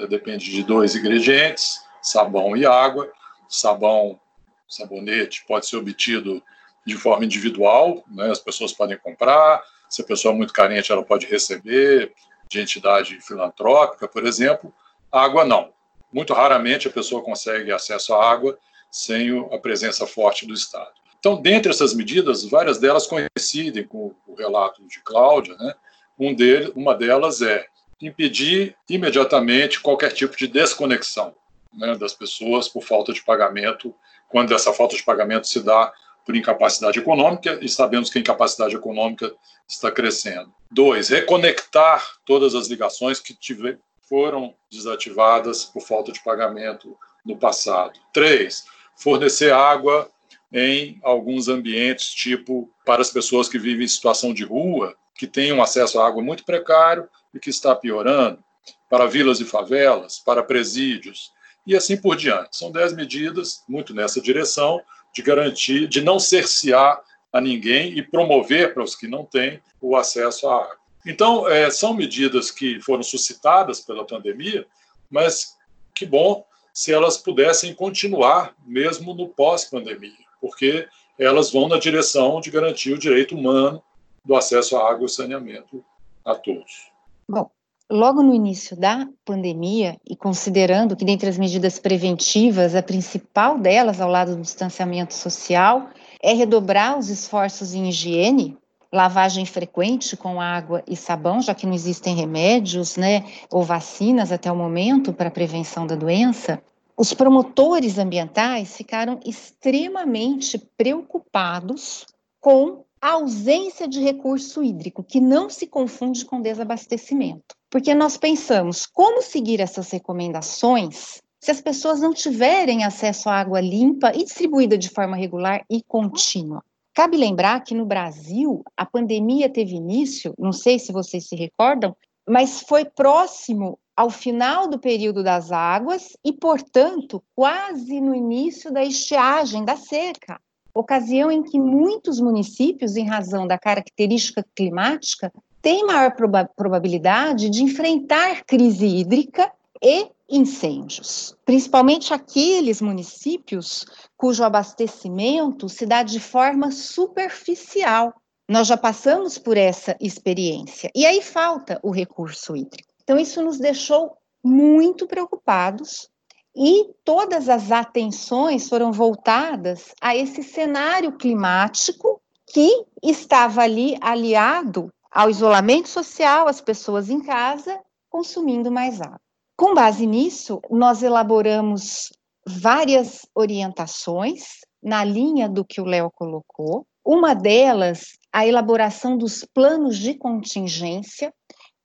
depende 0.08 0.50
de 0.50 0.62
dois 0.62 0.96
ingredientes, 0.96 1.78
sabão 2.00 2.56
e 2.56 2.64
água. 2.64 3.12
Sabão, 3.46 4.18
sabonete 4.66 5.44
pode 5.46 5.66
ser 5.66 5.76
obtido 5.76 6.42
de 6.86 6.96
forma 6.96 7.26
individual, 7.26 8.02
né? 8.08 8.30
as 8.30 8.38
pessoas 8.38 8.72
podem 8.72 8.96
comprar, 8.96 9.62
se 9.90 10.00
a 10.00 10.04
pessoa 10.04 10.32
é 10.32 10.36
muito 10.36 10.54
carente, 10.54 10.90
ela 10.90 11.04
pode 11.04 11.26
receber 11.26 12.14
de 12.48 12.60
entidade 12.60 13.20
filantrópica, 13.20 14.08
por 14.08 14.24
exemplo. 14.24 14.74
Água 15.12 15.44
não. 15.44 15.70
Muito 16.10 16.32
raramente 16.32 16.88
a 16.88 16.90
pessoa 16.90 17.22
consegue 17.22 17.70
acesso 17.70 18.14
à 18.14 18.30
água 18.30 18.58
sem 18.90 19.38
a 19.52 19.58
presença 19.58 20.06
forte 20.06 20.46
do 20.46 20.54
Estado. 20.54 20.92
Então, 21.18 21.40
dentre 21.40 21.70
essas 21.70 21.94
medidas, 21.94 22.44
várias 22.44 22.78
delas 22.78 23.06
coincidem 23.06 23.84
com 23.84 24.14
o 24.26 24.34
relato 24.34 24.82
de 24.86 25.00
Cláudia. 25.00 25.54
Né? 25.56 25.74
Um 26.18 26.34
dele, 26.34 26.72
uma 26.74 26.94
delas 26.94 27.42
é 27.42 27.66
impedir 28.00 28.76
imediatamente 28.88 29.80
qualquer 29.80 30.12
tipo 30.12 30.36
de 30.36 30.46
desconexão 30.46 31.34
né, 31.72 31.96
das 31.96 32.12
pessoas 32.12 32.68
por 32.68 32.82
falta 32.82 33.12
de 33.12 33.22
pagamento, 33.22 33.94
quando 34.28 34.54
essa 34.54 34.72
falta 34.72 34.96
de 34.96 35.02
pagamento 35.02 35.48
se 35.48 35.62
dá 35.62 35.92
por 36.24 36.34
incapacidade 36.34 36.98
econômica, 36.98 37.58
e 37.60 37.68
sabemos 37.68 38.08
que 38.08 38.18
a 38.18 38.20
incapacidade 38.20 38.74
econômica 38.74 39.34
está 39.68 39.90
crescendo. 39.90 40.52
Dois, 40.70 41.08
reconectar 41.08 42.16
todas 42.24 42.54
as 42.54 42.68
ligações 42.68 43.20
que 43.20 43.34
tiver, 43.34 43.78
foram 44.08 44.54
desativadas 44.70 45.64
por 45.64 45.82
falta 45.82 46.12
de 46.12 46.22
pagamento 46.22 46.96
no 47.24 47.36
passado. 47.36 47.98
Três, 48.12 48.64
fornecer 48.96 49.52
água 49.52 50.10
em 50.52 50.98
alguns 51.02 51.48
ambientes, 51.48 52.12
tipo 52.14 52.70
para 52.84 53.02
as 53.02 53.10
pessoas 53.10 53.48
que 53.48 53.58
vivem 53.58 53.84
em 53.84 53.88
situação 53.88 54.32
de 54.32 54.44
rua, 54.44 54.94
que 55.14 55.26
têm 55.26 55.52
um 55.52 55.62
acesso 55.62 56.00
à 56.00 56.06
água 56.06 56.22
muito 56.22 56.44
precário 56.44 57.08
e 57.32 57.38
que 57.38 57.50
está 57.50 57.74
piorando, 57.74 58.42
para 58.88 59.06
vilas 59.06 59.40
e 59.40 59.44
favelas, 59.44 60.18
para 60.18 60.42
presídios, 60.42 61.32
e 61.66 61.74
assim 61.76 61.96
por 61.96 62.16
diante. 62.16 62.56
São 62.56 62.70
dez 62.70 62.92
medidas, 62.92 63.62
muito 63.68 63.94
nessa 63.94 64.20
direção, 64.20 64.80
de 65.12 65.22
garantir, 65.22 65.86
de 65.88 66.02
não 66.02 66.18
cercear 66.18 67.00
a 67.32 67.40
ninguém 67.40 67.96
e 67.96 68.02
promover 68.02 68.74
para 68.74 68.82
os 68.82 68.94
que 68.94 69.08
não 69.08 69.24
têm 69.24 69.60
o 69.80 69.96
acesso 69.96 70.48
à 70.48 70.56
água. 70.56 70.76
Então, 71.06 71.48
é, 71.48 71.70
são 71.70 71.92
medidas 71.92 72.50
que 72.50 72.80
foram 72.80 73.02
suscitadas 73.02 73.80
pela 73.80 74.06
pandemia, 74.06 74.66
mas 75.10 75.56
que 75.94 76.06
bom 76.06 76.44
se 76.72 76.92
elas 76.92 77.16
pudessem 77.16 77.74
continuar 77.74 78.54
mesmo 78.66 79.14
no 79.14 79.28
pós-pandemia, 79.28 80.12
porque 80.40 80.88
elas 81.18 81.52
vão 81.52 81.68
na 81.68 81.78
direção 81.78 82.40
de 82.40 82.50
garantir 82.50 82.92
o 82.92 82.98
direito 82.98 83.36
humano 83.36 83.82
do 84.24 84.34
acesso 84.34 84.76
à 84.76 84.90
água 84.90 85.06
e 85.06 85.08
saneamento 85.08 85.84
a 86.24 86.34
todos. 86.34 86.90
Bom, 87.28 87.50
logo 87.90 88.22
no 88.22 88.34
início 88.34 88.76
da 88.76 89.06
pandemia, 89.24 89.96
e 90.08 90.16
considerando 90.16 90.96
que 90.96 91.04
dentre 91.04 91.28
as 91.28 91.38
medidas 91.38 91.78
preventivas, 91.78 92.74
a 92.74 92.82
principal 92.82 93.58
delas, 93.58 94.00
ao 94.00 94.10
lado 94.10 94.34
do 94.34 94.42
distanciamento 94.42 95.14
social, 95.14 95.90
é 96.22 96.32
redobrar 96.32 96.98
os 96.98 97.10
esforços 97.10 97.74
em 97.74 97.88
higiene, 97.88 98.56
lavagem 98.92 99.44
frequente 99.44 100.16
com 100.16 100.40
água 100.40 100.82
e 100.86 100.96
sabão, 100.96 101.42
já 101.42 101.54
que 101.54 101.66
não 101.66 101.74
existem 101.74 102.14
remédios, 102.14 102.96
né, 102.96 103.24
ou 103.50 103.62
vacinas 103.62 104.30
até 104.30 104.50
o 104.50 104.56
momento 104.56 105.12
para 105.12 105.28
a 105.28 105.32
prevenção 105.32 105.86
da 105.86 105.96
doença, 105.96 106.62
os 106.96 107.12
promotores 107.12 107.98
ambientais 107.98 108.76
ficaram 108.76 109.18
extremamente 109.26 110.58
preocupados 110.76 112.06
com 112.40 112.84
a 113.04 113.10
ausência 113.10 113.86
de 113.86 114.00
recurso 114.00 114.64
hídrico, 114.64 115.04
que 115.04 115.20
não 115.20 115.50
se 115.50 115.66
confunde 115.66 116.24
com 116.24 116.40
desabastecimento. 116.40 117.54
Porque 117.68 117.94
nós 117.94 118.16
pensamos 118.16 118.86
como 118.86 119.20
seguir 119.20 119.60
essas 119.60 119.90
recomendações 119.90 121.20
se 121.38 121.50
as 121.50 121.60
pessoas 121.60 122.00
não 122.00 122.14
tiverem 122.14 122.82
acesso 122.82 123.28
à 123.28 123.34
água 123.34 123.60
limpa 123.60 124.10
e 124.14 124.24
distribuída 124.24 124.78
de 124.78 124.88
forma 124.88 125.18
regular 125.18 125.66
e 125.70 125.82
contínua. 125.82 126.64
Cabe 126.94 127.18
lembrar 127.18 127.62
que 127.62 127.74
no 127.74 127.84
Brasil 127.84 128.62
a 128.74 128.86
pandemia 128.86 129.50
teve 129.50 129.74
início, 129.74 130.32
não 130.38 130.54
sei 130.54 130.78
se 130.78 130.90
vocês 130.90 131.28
se 131.28 131.36
recordam, 131.36 131.94
mas 132.26 132.62
foi 132.62 132.86
próximo 132.86 133.78
ao 133.94 134.08
final 134.08 134.66
do 134.66 134.78
período 134.78 135.22
das 135.22 135.52
águas 135.52 136.16
e, 136.24 136.32
portanto, 136.32 137.22
quase 137.34 138.00
no 138.00 138.14
início 138.14 138.72
da 138.72 138.82
estiagem 138.82 139.62
da 139.62 139.76
seca, 139.76 140.40
ocasião 140.74 141.30
em 141.30 141.42
que 141.42 141.58
muitos 141.58 142.20
municípios, 142.20 142.96
em 142.96 143.06
razão 143.06 143.46
da 143.46 143.58
característica 143.58 144.44
climática, 144.54 145.32
tem 145.62 145.86
maior 145.86 146.14
proba 146.14 146.44
probabilidade 146.44 147.48
de 147.48 147.62
enfrentar 147.62 148.44
crise 148.44 148.86
hídrica 148.86 149.50
e 149.82 150.08
incêndios, 150.28 151.36
principalmente 151.44 152.12
aqueles 152.12 152.80
municípios 152.80 153.84
cujo 154.16 154.42
abastecimento 154.42 155.68
se 155.68 155.86
dá 155.86 156.02
de 156.02 156.18
forma 156.18 156.70
superficial. 156.70 158.12
Nós 158.48 158.66
já 158.66 158.76
passamos 158.76 159.38
por 159.38 159.56
essa 159.56 159.96
experiência 160.00 160.90
e 160.94 161.06
aí 161.06 161.22
falta 161.22 161.78
o 161.82 161.90
recurso 161.90 162.56
hídrico. 162.56 162.92
Então, 163.02 163.18
isso 163.18 163.42
nos 163.42 163.58
deixou 163.58 164.16
muito 164.42 165.06
preocupados 165.06 166.10
e 166.56 166.90
todas 167.04 167.48
as 167.48 167.72
atenções 167.72 168.68
foram 168.68 168.92
voltadas 168.92 169.94
a 170.00 170.14
esse 170.14 170.42
cenário 170.42 171.12
climático 171.16 172.20
que 172.46 172.84
estava 173.02 173.62
ali 173.62 173.96
aliado 174.00 174.88
ao 175.10 175.30
isolamento 175.30 175.88
social, 175.88 176.48
as 176.48 176.60
pessoas 176.60 177.10
em 177.10 177.20
casa 177.20 177.80
consumindo 178.08 178.70
mais 178.70 179.00
água. 179.00 179.20
Com 179.56 179.74
base 179.74 180.06
nisso, 180.06 180.60
nós 180.70 181.02
elaboramos 181.02 182.12
várias 182.46 183.26
orientações 183.34 184.60
na 184.82 185.04
linha 185.04 185.48
do 185.48 185.64
que 185.64 185.80
o 185.80 185.84
Léo 185.84 186.10
colocou. 186.14 186.86
Uma 187.04 187.34
delas, 187.34 188.18
a 188.32 188.46
elaboração 188.46 189.16
dos 189.16 189.44
planos 189.44 189.98
de 189.98 190.14
contingência. 190.14 191.32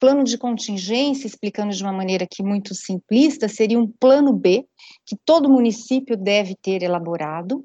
Plano 0.00 0.24
de 0.24 0.38
contingência, 0.38 1.26
explicando 1.26 1.74
de 1.74 1.82
uma 1.82 1.92
maneira 1.92 2.26
que 2.26 2.42
muito 2.42 2.74
simplista, 2.74 3.48
seria 3.48 3.78
um 3.78 3.86
plano 3.86 4.32
B 4.32 4.66
que 5.04 5.14
todo 5.14 5.48
município 5.50 6.16
deve 6.16 6.56
ter 6.56 6.82
elaborado 6.82 7.62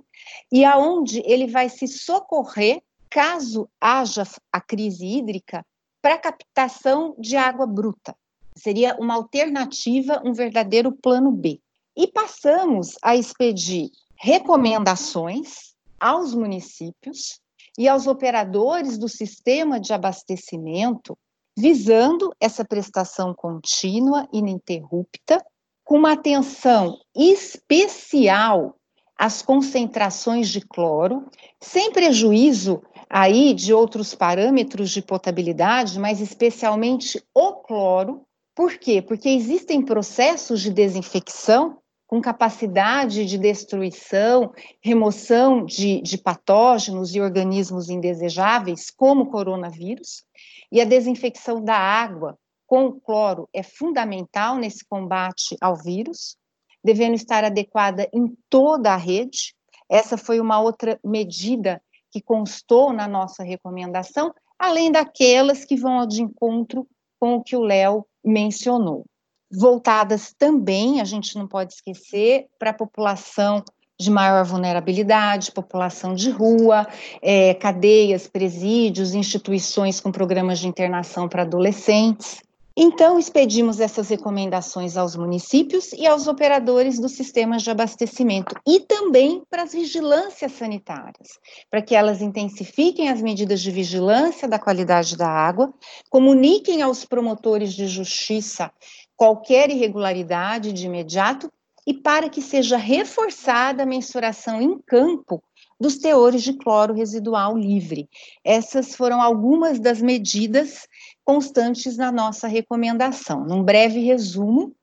e 0.51 0.65
aonde 0.65 1.23
ele 1.25 1.47
vai 1.47 1.69
se 1.69 1.87
socorrer 1.87 2.81
caso 3.09 3.69
haja 3.79 4.23
a 4.51 4.59
crise 4.59 5.05
hídrica, 5.05 5.65
para 6.01 6.17
captação 6.17 7.15
de 7.17 7.37
água 7.37 7.65
bruta. 7.65 8.13
Seria 8.57 8.95
uma 8.99 9.13
alternativa, 9.13 10.21
um 10.23 10.33
verdadeiro 10.33 10.91
plano 10.91 11.31
B. 11.31 11.61
E 11.95 12.05
passamos 12.07 12.97
a 13.01 13.15
expedir 13.15 13.89
recomendações 14.17 15.73
aos 15.97 16.35
municípios 16.35 17.39
e 17.77 17.87
aos 17.87 18.05
operadores 18.05 18.97
do 18.97 19.07
sistema 19.07 19.79
de 19.79 19.93
abastecimento, 19.93 21.17
visando 21.57 22.35
essa 22.39 22.65
prestação 22.65 23.33
contínua, 23.33 24.27
ininterrupta, 24.33 25.43
com 25.83 25.97
uma 25.97 26.13
atenção 26.13 26.97
especial 27.15 28.75
às 29.17 29.41
concentrações 29.41 30.49
de 30.49 30.59
cloro, 30.61 31.25
sem 31.61 31.91
prejuízo 31.91 32.81
aí 33.09 33.53
de 33.53 33.73
outros 33.73 34.13
parâmetros 34.13 34.89
de 34.89 35.01
potabilidade, 35.01 35.97
mas 35.99 36.19
especialmente 36.19 37.23
o 37.33 37.53
cloro. 37.53 38.25
Por 38.53 38.77
quê? 38.77 39.01
Porque 39.01 39.29
existem 39.29 39.81
processos 39.81 40.61
de 40.61 40.71
desinfecção 40.71 41.77
com 42.07 42.21
capacidade 42.21 43.25
de 43.25 43.37
destruição, 43.37 44.53
remoção 44.81 45.65
de, 45.65 46.01
de 46.01 46.17
patógenos 46.17 47.15
e 47.15 47.21
organismos 47.21 47.89
indesejáveis, 47.89 48.91
como 48.91 49.23
o 49.23 49.29
coronavírus, 49.29 50.23
e 50.71 50.81
a 50.81 50.85
desinfecção 50.85 51.63
da 51.63 51.77
água 51.77 52.37
com 52.67 52.85
o 52.85 52.99
cloro 52.99 53.47
é 53.53 53.61
fundamental 53.61 54.57
nesse 54.57 54.85
combate 54.85 55.55
ao 55.61 55.75
vírus, 55.75 56.35
devendo 56.83 57.15
estar 57.15 57.43
adequada 57.43 58.09
em 58.13 58.35
toda 58.49 58.93
a 58.93 58.97
rede. 58.97 59.55
Essa 59.89 60.17
foi 60.17 60.39
uma 60.39 60.59
outra 60.59 60.99
medida 61.03 61.81
que 62.11 62.21
constou 62.21 62.93
na 62.93 63.07
nossa 63.07 63.43
recomendação, 63.43 64.33
além 64.57 64.91
daquelas 64.91 65.65
que 65.65 65.75
vão 65.75 66.05
de 66.07 66.21
encontro 66.21 66.87
com 67.19 67.35
o 67.35 67.43
que 67.43 67.55
o 67.55 67.61
Léo 67.61 68.05
mencionou. 68.23 69.05
Voltadas 69.51 70.33
também, 70.37 71.01
a 71.01 71.03
gente 71.03 71.35
não 71.37 71.47
pode 71.47 71.73
esquecer, 71.73 72.47
para 72.57 72.71
a 72.71 72.73
população 72.73 73.63
de 73.97 74.11
maior 74.11 74.43
vulnerabilidade, 74.43 75.51
população 75.51 76.13
de 76.13 76.29
rua, 76.29 76.87
é, 77.21 77.53
cadeias, 77.53 78.27
presídios, 78.27 79.13
instituições 79.13 79.99
com 79.99 80.11
programas 80.11 80.59
de 80.59 80.67
internação 80.67 81.29
para 81.29 81.43
adolescentes. 81.43 82.43
Então, 82.77 83.17
expedimos 83.17 83.79
essas 83.79 84.09
recomendações 84.09 84.97
aos 84.97 85.15
municípios 85.15 85.93
e 85.93 86.05
aos 86.05 86.27
operadores 86.27 86.99
dos 86.99 87.13
sistemas 87.13 87.63
de 87.63 87.71
abastecimento 87.71 88.53
e 88.67 88.81
também 88.81 89.41
para 89.49 89.63
as 89.63 89.71
vigilâncias 89.71 90.51
sanitárias, 90.51 91.39
para 91.71 91.81
que 91.81 91.95
elas 91.95 92.21
intensifiquem 92.21 93.07
as 93.07 93.21
medidas 93.21 93.61
de 93.61 93.71
vigilância 93.71 94.45
da 94.45 94.59
qualidade 94.59 95.15
da 95.15 95.29
água, 95.29 95.73
comuniquem 96.09 96.81
aos 96.81 97.05
promotores 97.05 97.73
de 97.73 97.87
justiça 97.87 98.69
qualquer 99.15 99.69
irregularidade 99.69 100.73
de 100.73 100.85
imediato 100.85 101.49
e 101.85 101.93
para 101.93 102.29
que 102.29 102.41
seja 102.41 102.77
reforçada 102.77 103.83
a 103.83 103.85
mensuração 103.85 104.61
em 104.61 104.79
campo 104.79 105.43
dos 105.79 105.97
teores 105.97 106.41
de 106.41 106.53
cloro 106.53 106.93
residual 106.93 107.57
livre. 107.57 108.09
Essas 108.43 108.95
foram 108.95 109.21
algumas 109.21 109.79
das 109.79 110.01
medidas 110.01 110.87
constantes 111.23 111.97
na 111.97 112.11
nossa 112.11 112.47
recomendação. 112.47 113.45
Num 113.45 113.63
breve 113.63 113.99
resumo, 113.99 114.73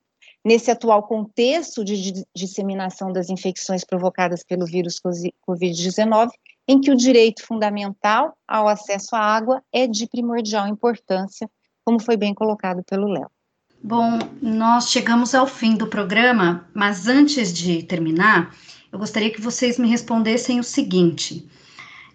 nesse 0.45 0.69
atual 0.69 1.03
contexto 1.03 1.83
de 1.83 2.25
disseminação 2.35 3.11
das 3.11 3.29
infecções 3.29 3.83
provocadas 3.83 4.43
pelo 4.43 4.65
vírus 4.65 4.99
Covid-19, 5.47 6.29
em 6.67 6.79
que 6.79 6.91
o 6.91 6.95
direito 6.95 7.45
fundamental 7.45 8.37
ao 8.47 8.67
acesso 8.67 9.15
à 9.15 9.19
água 9.19 9.63
é 9.71 9.87
de 9.87 10.07
primordial 10.07 10.67
importância, 10.67 11.49
como 11.83 11.99
foi 11.99 12.15
bem 12.15 12.33
colocado 12.33 12.83
pelo 12.83 13.07
Léo. 13.07 13.29
Bom, 13.85 14.17
nós 14.41 14.91
chegamos 14.91 15.35
ao 15.35 15.45
fim 15.45 15.75
do 15.75 15.87
programa, 15.87 16.65
mas 16.73 17.09
antes 17.09 17.51
de 17.51 17.83
terminar, 17.83 18.55
eu 18.89 18.97
gostaria 18.97 19.29
que 19.29 19.41
vocês 19.41 19.77
me 19.77 19.89
respondessem 19.89 20.57
o 20.57 20.63
seguinte: 20.63 21.45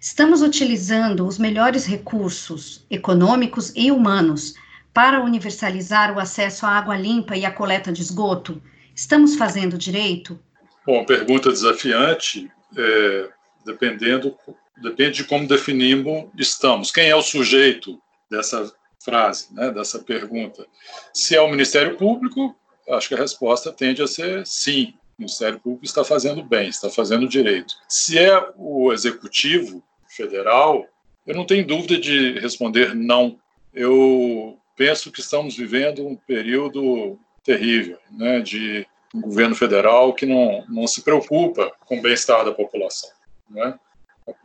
estamos 0.01 0.41
utilizando 0.41 1.27
os 1.27 1.37
melhores 1.37 1.85
recursos 1.85 2.83
econômicos 2.89 3.71
e 3.75 3.91
humanos 3.91 4.55
para 4.91 5.23
universalizar 5.23 6.11
o 6.11 6.19
acesso 6.19 6.65
à 6.65 6.69
água 6.69 6.97
limpa 6.97 7.37
e 7.37 7.45
à 7.45 7.51
coleta 7.51 7.91
de 7.91 8.01
esgoto? 8.01 8.59
Estamos 8.95 9.35
fazendo 9.35 9.77
direito? 9.77 10.39
Bom, 10.87 11.05
pergunta 11.05 11.51
desafiante, 11.51 12.51
é, 12.75 13.29
dependendo, 13.63 14.35
depende 14.81 15.17
de 15.17 15.23
como 15.23 15.47
definimos 15.47 16.31
estamos. 16.35 16.91
Quem 16.91 17.09
é 17.09 17.15
o 17.15 17.21
sujeito 17.21 18.01
dessa 18.27 18.73
frase, 18.99 19.53
né, 19.53 19.71
dessa 19.71 19.99
pergunta? 19.99 20.65
Se 21.13 21.35
é 21.35 21.41
o 21.41 21.49
Ministério 21.49 21.97
Público, 21.97 22.55
acho 22.89 23.07
que 23.07 23.15
a 23.15 23.19
resposta 23.19 23.71
tende 23.71 24.01
a 24.01 24.07
ser 24.07 24.45
sim. 24.45 24.93
O 25.17 25.21
Ministério 25.21 25.59
Público 25.59 25.85
está 25.85 26.03
fazendo 26.03 26.43
bem, 26.43 26.69
está 26.69 26.89
fazendo 26.89 27.27
direito. 27.27 27.75
Se 27.87 28.17
é 28.17 28.51
o 28.55 28.93
Executivo 28.93 29.83
Federal, 30.07 30.85
eu 31.25 31.35
não 31.35 31.45
tenho 31.45 31.65
dúvida 31.65 31.97
de 31.97 32.39
responder 32.39 32.95
não. 32.95 33.37
Eu 33.73 34.57
penso 34.75 35.11
que 35.11 35.19
estamos 35.19 35.55
vivendo 35.55 36.07
um 36.07 36.15
período 36.15 37.19
terrível, 37.43 37.97
né, 38.11 38.39
de 38.39 38.87
um 39.13 39.21
governo 39.21 39.55
federal 39.55 40.13
que 40.13 40.25
não, 40.25 40.63
não 40.69 40.87
se 40.87 41.01
preocupa 41.01 41.71
com 41.85 41.97
o 41.97 42.01
bem-estar 42.01 42.45
da 42.45 42.51
população. 42.51 43.09
Né? 43.49 43.77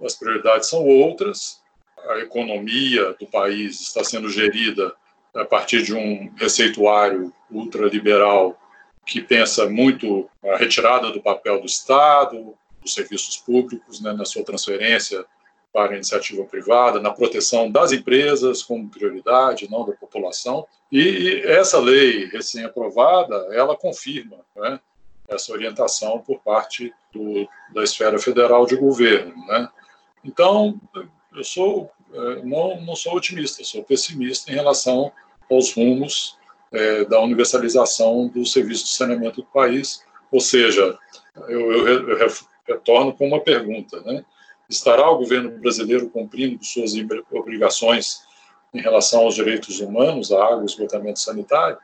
As 0.03 0.15
prioridades 0.15 0.69
são 0.69 0.85
outras, 0.87 1.63
a 2.09 2.19
economia 2.19 3.15
do 3.19 3.27
país 3.27 3.81
está 3.81 4.05
sendo 4.05 4.29
gerida 4.29 4.95
a 5.35 5.45
partir 5.45 5.83
de 5.83 5.95
um 5.95 6.33
receituário 6.37 7.33
ultraliberal 7.51 8.59
que 9.05 9.21
pensa 9.21 9.69
muito 9.69 10.29
a 10.45 10.57
retirada 10.57 11.11
do 11.11 11.21
papel 11.21 11.61
do 11.61 11.67
Estado, 11.67 12.55
dos 12.81 12.95
serviços 12.95 13.37
públicos, 13.37 14.01
né, 14.01 14.13
na 14.13 14.25
sua 14.25 14.45
transferência 14.45 15.25
para 15.73 15.93
a 15.93 15.97
iniciativa 15.97 16.45
privada, 16.45 17.01
na 17.01 17.11
proteção 17.11 17.69
das 17.69 17.91
empresas 17.91 18.63
como 18.63 18.89
prioridade, 18.89 19.69
não 19.69 19.85
da 19.85 19.93
população. 19.93 20.65
E 20.91 21.43
essa 21.45 21.81
lei 21.81 22.27
recém-aprovada, 22.27 23.35
ela 23.53 23.77
confirma 23.77 24.37
né, 24.55 24.79
essa 25.29 25.53
orientação 25.53 26.21
por 26.21 26.39
parte 26.41 26.95
do, 27.13 27.49
da 27.73 27.83
esfera 27.83 28.19
federal 28.21 28.67
de 28.67 28.77
governo. 28.77 29.35
Né? 29.49 29.69
Então, 30.25 30.81
eu 31.35 31.45
sou 31.45 31.91
é, 32.12 32.43
não, 32.43 32.80
não 32.82 32.95
sou 32.95 33.16
otimista, 33.16 33.64
sou 33.64 33.82
pessimista 33.82 34.51
em 34.51 34.55
relação 34.55 35.11
aos 35.51 35.74
rumos 35.74 36.39
é, 36.72 37.05
da 37.05 37.20
universalização 37.20 38.28
do 38.28 38.45
serviço 38.47 38.85
de 38.85 38.91
saneamento 38.91 39.43
do 39.43 39.47
país. 39.49 40.03
Ou 40.30 40.41
seja, 40.41 40.97
eu, 41.49 41.72
eu, 41.72 42.18
eu 42.18 42.28
retorno 42.66 43.12
com 43.12 43.26
uma 43.26 43.41
pergunta: 43.41 44.01
né? 44.03 44.24
estará 44.68 45.09
o 45.11 45.18
governo 45.18 45.51
brasileiro 45.59 46.09
cumprindo 46.11 46.64
suas 46.64 46.93
obrigações 47.30 48.22
em 48.72 48.80
relação 48.80 49.20
aos 49.20 49.35
direitos 49.35 49.80
humanos, 49.80 50.32
à 50.32 50.45
água 50.45 50.64
esgotamento 50.64 51.20
sanitário? 51.20 51.78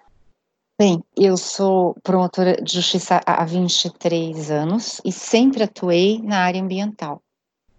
Bem, 0.78 1.04
eu 1.14 1.36
sou 1.36 1.94
promotora 2.02 2.56
de 2.62 2.72
justiça 2.72 3.20
há 3.26 3.44
23 3.44 4.50
anos 4.50 5.00
e 5.04 5.12
sempre 5.12 5.62
atuei 5.62 6.20
na 6.22 6.38
área 6.38 6.60
ambiental, 6.60 7.22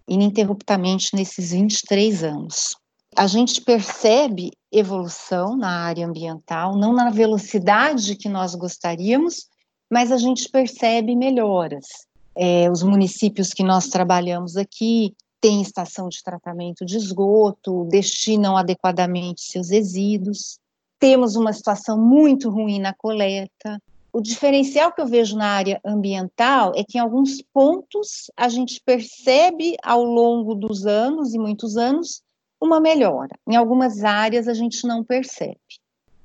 ininterruptamente 0.08 1.14
nesses 1.14 1.52
23 1.52 2.24
anos. 2.24 2.76
A 3.16 3.26
gente 3.26 3.60
percebe 3.60 4.52
evolução 4.70 5.56
na 5.56 5.84
área 5.84 6.06
ambiental, 6.06 6.76
não 6.76 6.92
na 6.94 7.10
velocidade 7.10 8.16
que 8.16 8.28
nós 8.28 8.54
gostaríamos, 8.54 9.46
mas 9.90 10.10
a 10.10 10.16
gente 10.16 10.48
percebe 10.48 11.14
melhoras. 11.14 11.86
É, 12.34 12.70
os 12.70 12.82
municípios 12.82 13.50
que 13.50 13.62
nós 13.62 13.88
trabalhamos 13.88 14.56
aqui 14.56 15.14
têm 15.42 15.60
estação 15.60 16.08
de 16.08 16.22
tratamento 16.22 16.86
de 16.86 16.96
esgoto, 16.96 17.84
destinam 17.90 18.56
adequadamente 18.56 19.42
seus 19.42 19.68
resíduos. 19.68 20.58
Temos 20.98 21.36
uma 21.36 21.52
situação 21.52 21.98
muito 21.98 22.48
ruim 22.48 22.78
na 22.78 22.94
coleta. 22.94 23.78
O 24.12 24.20
diferencial 24.20 24.92
que 24.92 25.00
eu 25.00 25.06
vejo 25.06 25.36
na 25.36 25.46
área 25.46 25.80
ambiental 25.82 26.72
é 26.76 26.84
que 26.84 26.98
em 26.98 27.00
alguns 27.00 27.40
pontos 27.40 28.30
a 28.36 28.46
gente 28.46 28.78
percebe 28.84 29.74
ao 29.82 30.04
longo 30.04 30.54
dos 30.54 30.84
anos 30.84 31.32
e 31.32 31.38
muitos 31.38 31.78
anos 31.78 32.22
uma 32.60 32.78
melhora. 32.78 33.34
Em 33.48 33.56
algumas 33.56 34.04
áreas 34.04 34.48
a 34.48 34.54
gente 34.54 34.86
não 34.86 35.02
percebe. 35.02 35.58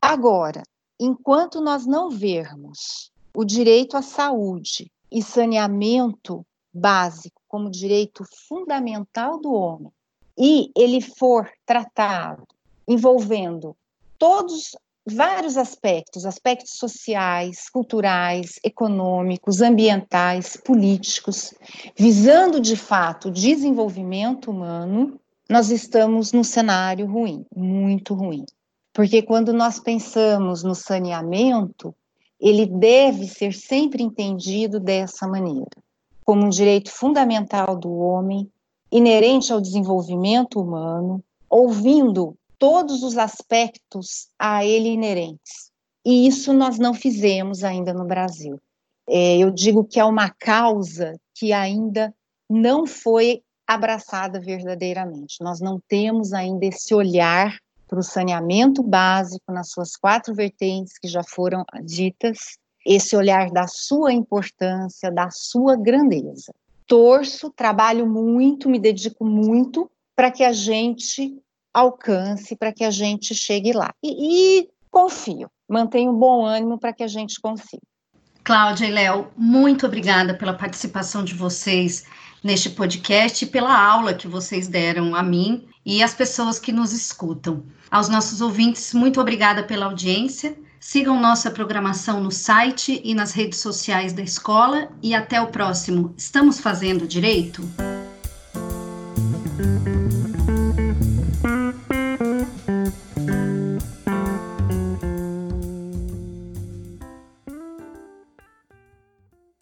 Agora, 0.01 0.63
enquanto 0.99 1.61
nós 1.61 1.85
não 1.85 2.09
vermos 2.09 3.09
o 3.33 3.45
direito 3.45 3.95
à 3.95 4.01
saúde 4.01 4.91
e 5.09 5.23
saneamento 5.23 6.45
básico 6.73 7.41
como 7.47 7.71
direito 7.71 8.25
fundamental 8.47 9.39
do 9.39 9.53
homem 9.53 9.91
e 10.38 10.71
ele 10.75 10.99
for 10.99 11.49
tratado 11.65 12.45
envolvendo 12.88 13.75
todos 14.17 14.75
vários 15.10 15.58
aspectos, 15.58 16.26
aspectos 16.26 16.74
sociais, 16.74 17.70
culturais, 17.70 18.60
econômicos, 18.64 19.62
ambientais, 19.62 20.58
políticos, 20.58 21.53
visando 21.95 22.60
de 22.60 22.76
fato 22.76 23.30
o 23.30 23.32
desenvolvimento 23.32 24.51
humano, 24.51 25.20
nós 25.49 25.70
estamos 25.72 26.34
num 26.34 26.43
cenário 26.43 27.05
ruim, 27.05 27.45
muito 27.55 28.14
ruim. 28.14 28.45
Porque 28.93 29.22
quando 29.22 29.53
nós 29.53 29.80
pensamos 29.80 30.62
no 30.64 30.76
saneamento, 30.76 31.95
ele 32.39 32.66
deve 32.66 33.28
ser 33.28 33.53
sempre 33.53 34.03
entendido 34.03 34.80
dessa 34.80 35.28
maneira, 35.28 35.70
como 36.26 36.45
um 36.45 36.49
direito 36.49 36.91
fundamental 36.91 37.78
do 37.78 37.91
homem, 37.97 38.51
inerente 38.91 39.53
ao 39.53 39.62
desenvolvimento 39.62 40.60
humano, 40.60 41.24
ouvindo 41.49 42.36
todos 42.60 43.03
os 43.03 43.18
aspectos 43.18 44.30
a 44.38 44.66
ele 44.66 44.89
inerentes. 44.89 45.72
E 46.05 46.28
isso 46.28 46.53
nós 46.53 46.80
não 46.80 46.93
fizemos 46.93 47.64
ainda 47.64 47.93
no 47.93 48.05
Brasil. 48.05 48.60
É, 49.10 49.38
eu 49.38 49.51
digo 49.51 49.84
que 49.84 49.99
é 49.99 50.05
uma 50.05 50.30
causa 50.30 51.20
que 51.34 51.53
ainda 51.53 52.14
não 52.49 52.86
foi 52.86 53.41
abraçada 53.66 54.39
verdadeiramente. 54.39 55.41
Nós 55.41 55.60
não 55.60 55.82
temos 55.88 56.34
ainda 56.34 56.66
esse 56.66 56.93
olhar 56.93 57.58
para 57.88 57.99
o 57.99 58.03
saneamento 58.03 58.84
básico 58.84 59.51
nas 59.51 59.70
suas 59.70 59.95
quatro 59.95 60.34
vertentes 60.34 60.97
que 60.97 61.08
já 61.08 61.24
foram 61.24 61.64
ditas, 61.84 62.58
esse 62.86 63.16
olhar 63.16 63.49
da 63.49 63.68
sua 63.68 64.14
importância, 64.14 65.12
da 65.12 65.30
sua 65.30 65.76
grandeza. 65.76 66.53
Torço, 66.86 67.51
trabalho 67.51 68.08
muito, 68.08 68.70
me 68.70 68.80
dedico 68.80 69.26
muito 69.26 69.89
para 70.16 70.32
que 70.32 70.43
a 70.43 70.53
gente 70.53 71.38
alcance, 71.74 72.55
para 72.55 72.74
que 72.74 72.84
a 72.84 72.91
gente 72.91 73.36
chegue 73.36 73.74
lá. 73.74 73.93
E, 74.03 74.61
e 74.61 74.70
confio, 74.89 75.49
mantenho 75.70 76.13
bom 76.13 76.45
ânimo 76.45 76.80
para 76.80 76.93
que 76.93 77.03
a 77.03 77.07
gente 77.07 77.39
consiga. 77.39 77.84
Cláudia 78.43 78.86
e 78.86 78.91
Léo, 78.91 79.28
muito 79.36 79.86
obrigada 79.86 80.34
pela 80.34 80.53
participação 80.53 81.24
de 81.24 81.34
vocês 81.34 82.05
neste 82.41 82.70
podcast 82.70 83.43
e 83.43 83.47
pela 83.47 83.78
aula 83.78 84.13
que 84.13 84.28
vocês 84.28 84.70
deram 84.70 85.13
a 85.13 85.22
mim 85.22 85.68
e 85.86 86.01
às 86.01 86.13
pessoas 86.13 86.57
que 86.57 86.72
nos 86.72 86.93
escutam. 86.93 87.65
Aos 87.91 88.07
nossos 88.07 88.39
ouvintes, 88.39 88.93
muito 88.93 89.20
obrigada 89.20 89.63
pela 89.63 89.86
audiência. 89.86 90.57
Sigam 90.80 91.20
nossa 91.20 91.51
programação 91.51 92.22
no 92.22 92.32
site 92.32 93.01
e 93.03 93.13
nas 93.13 93.34
redes 93.34 93.59
sociais 93.59 94.13
da 94.13 94.22
escola 94.22 94.89
e 95.03 95.13
até 95.13 95.41
o 95.41 95.47
próximo. 95.47 96.13
Estamos 96.18 96.59
fazendo 96.59 97.05
direito? 97.05 97.61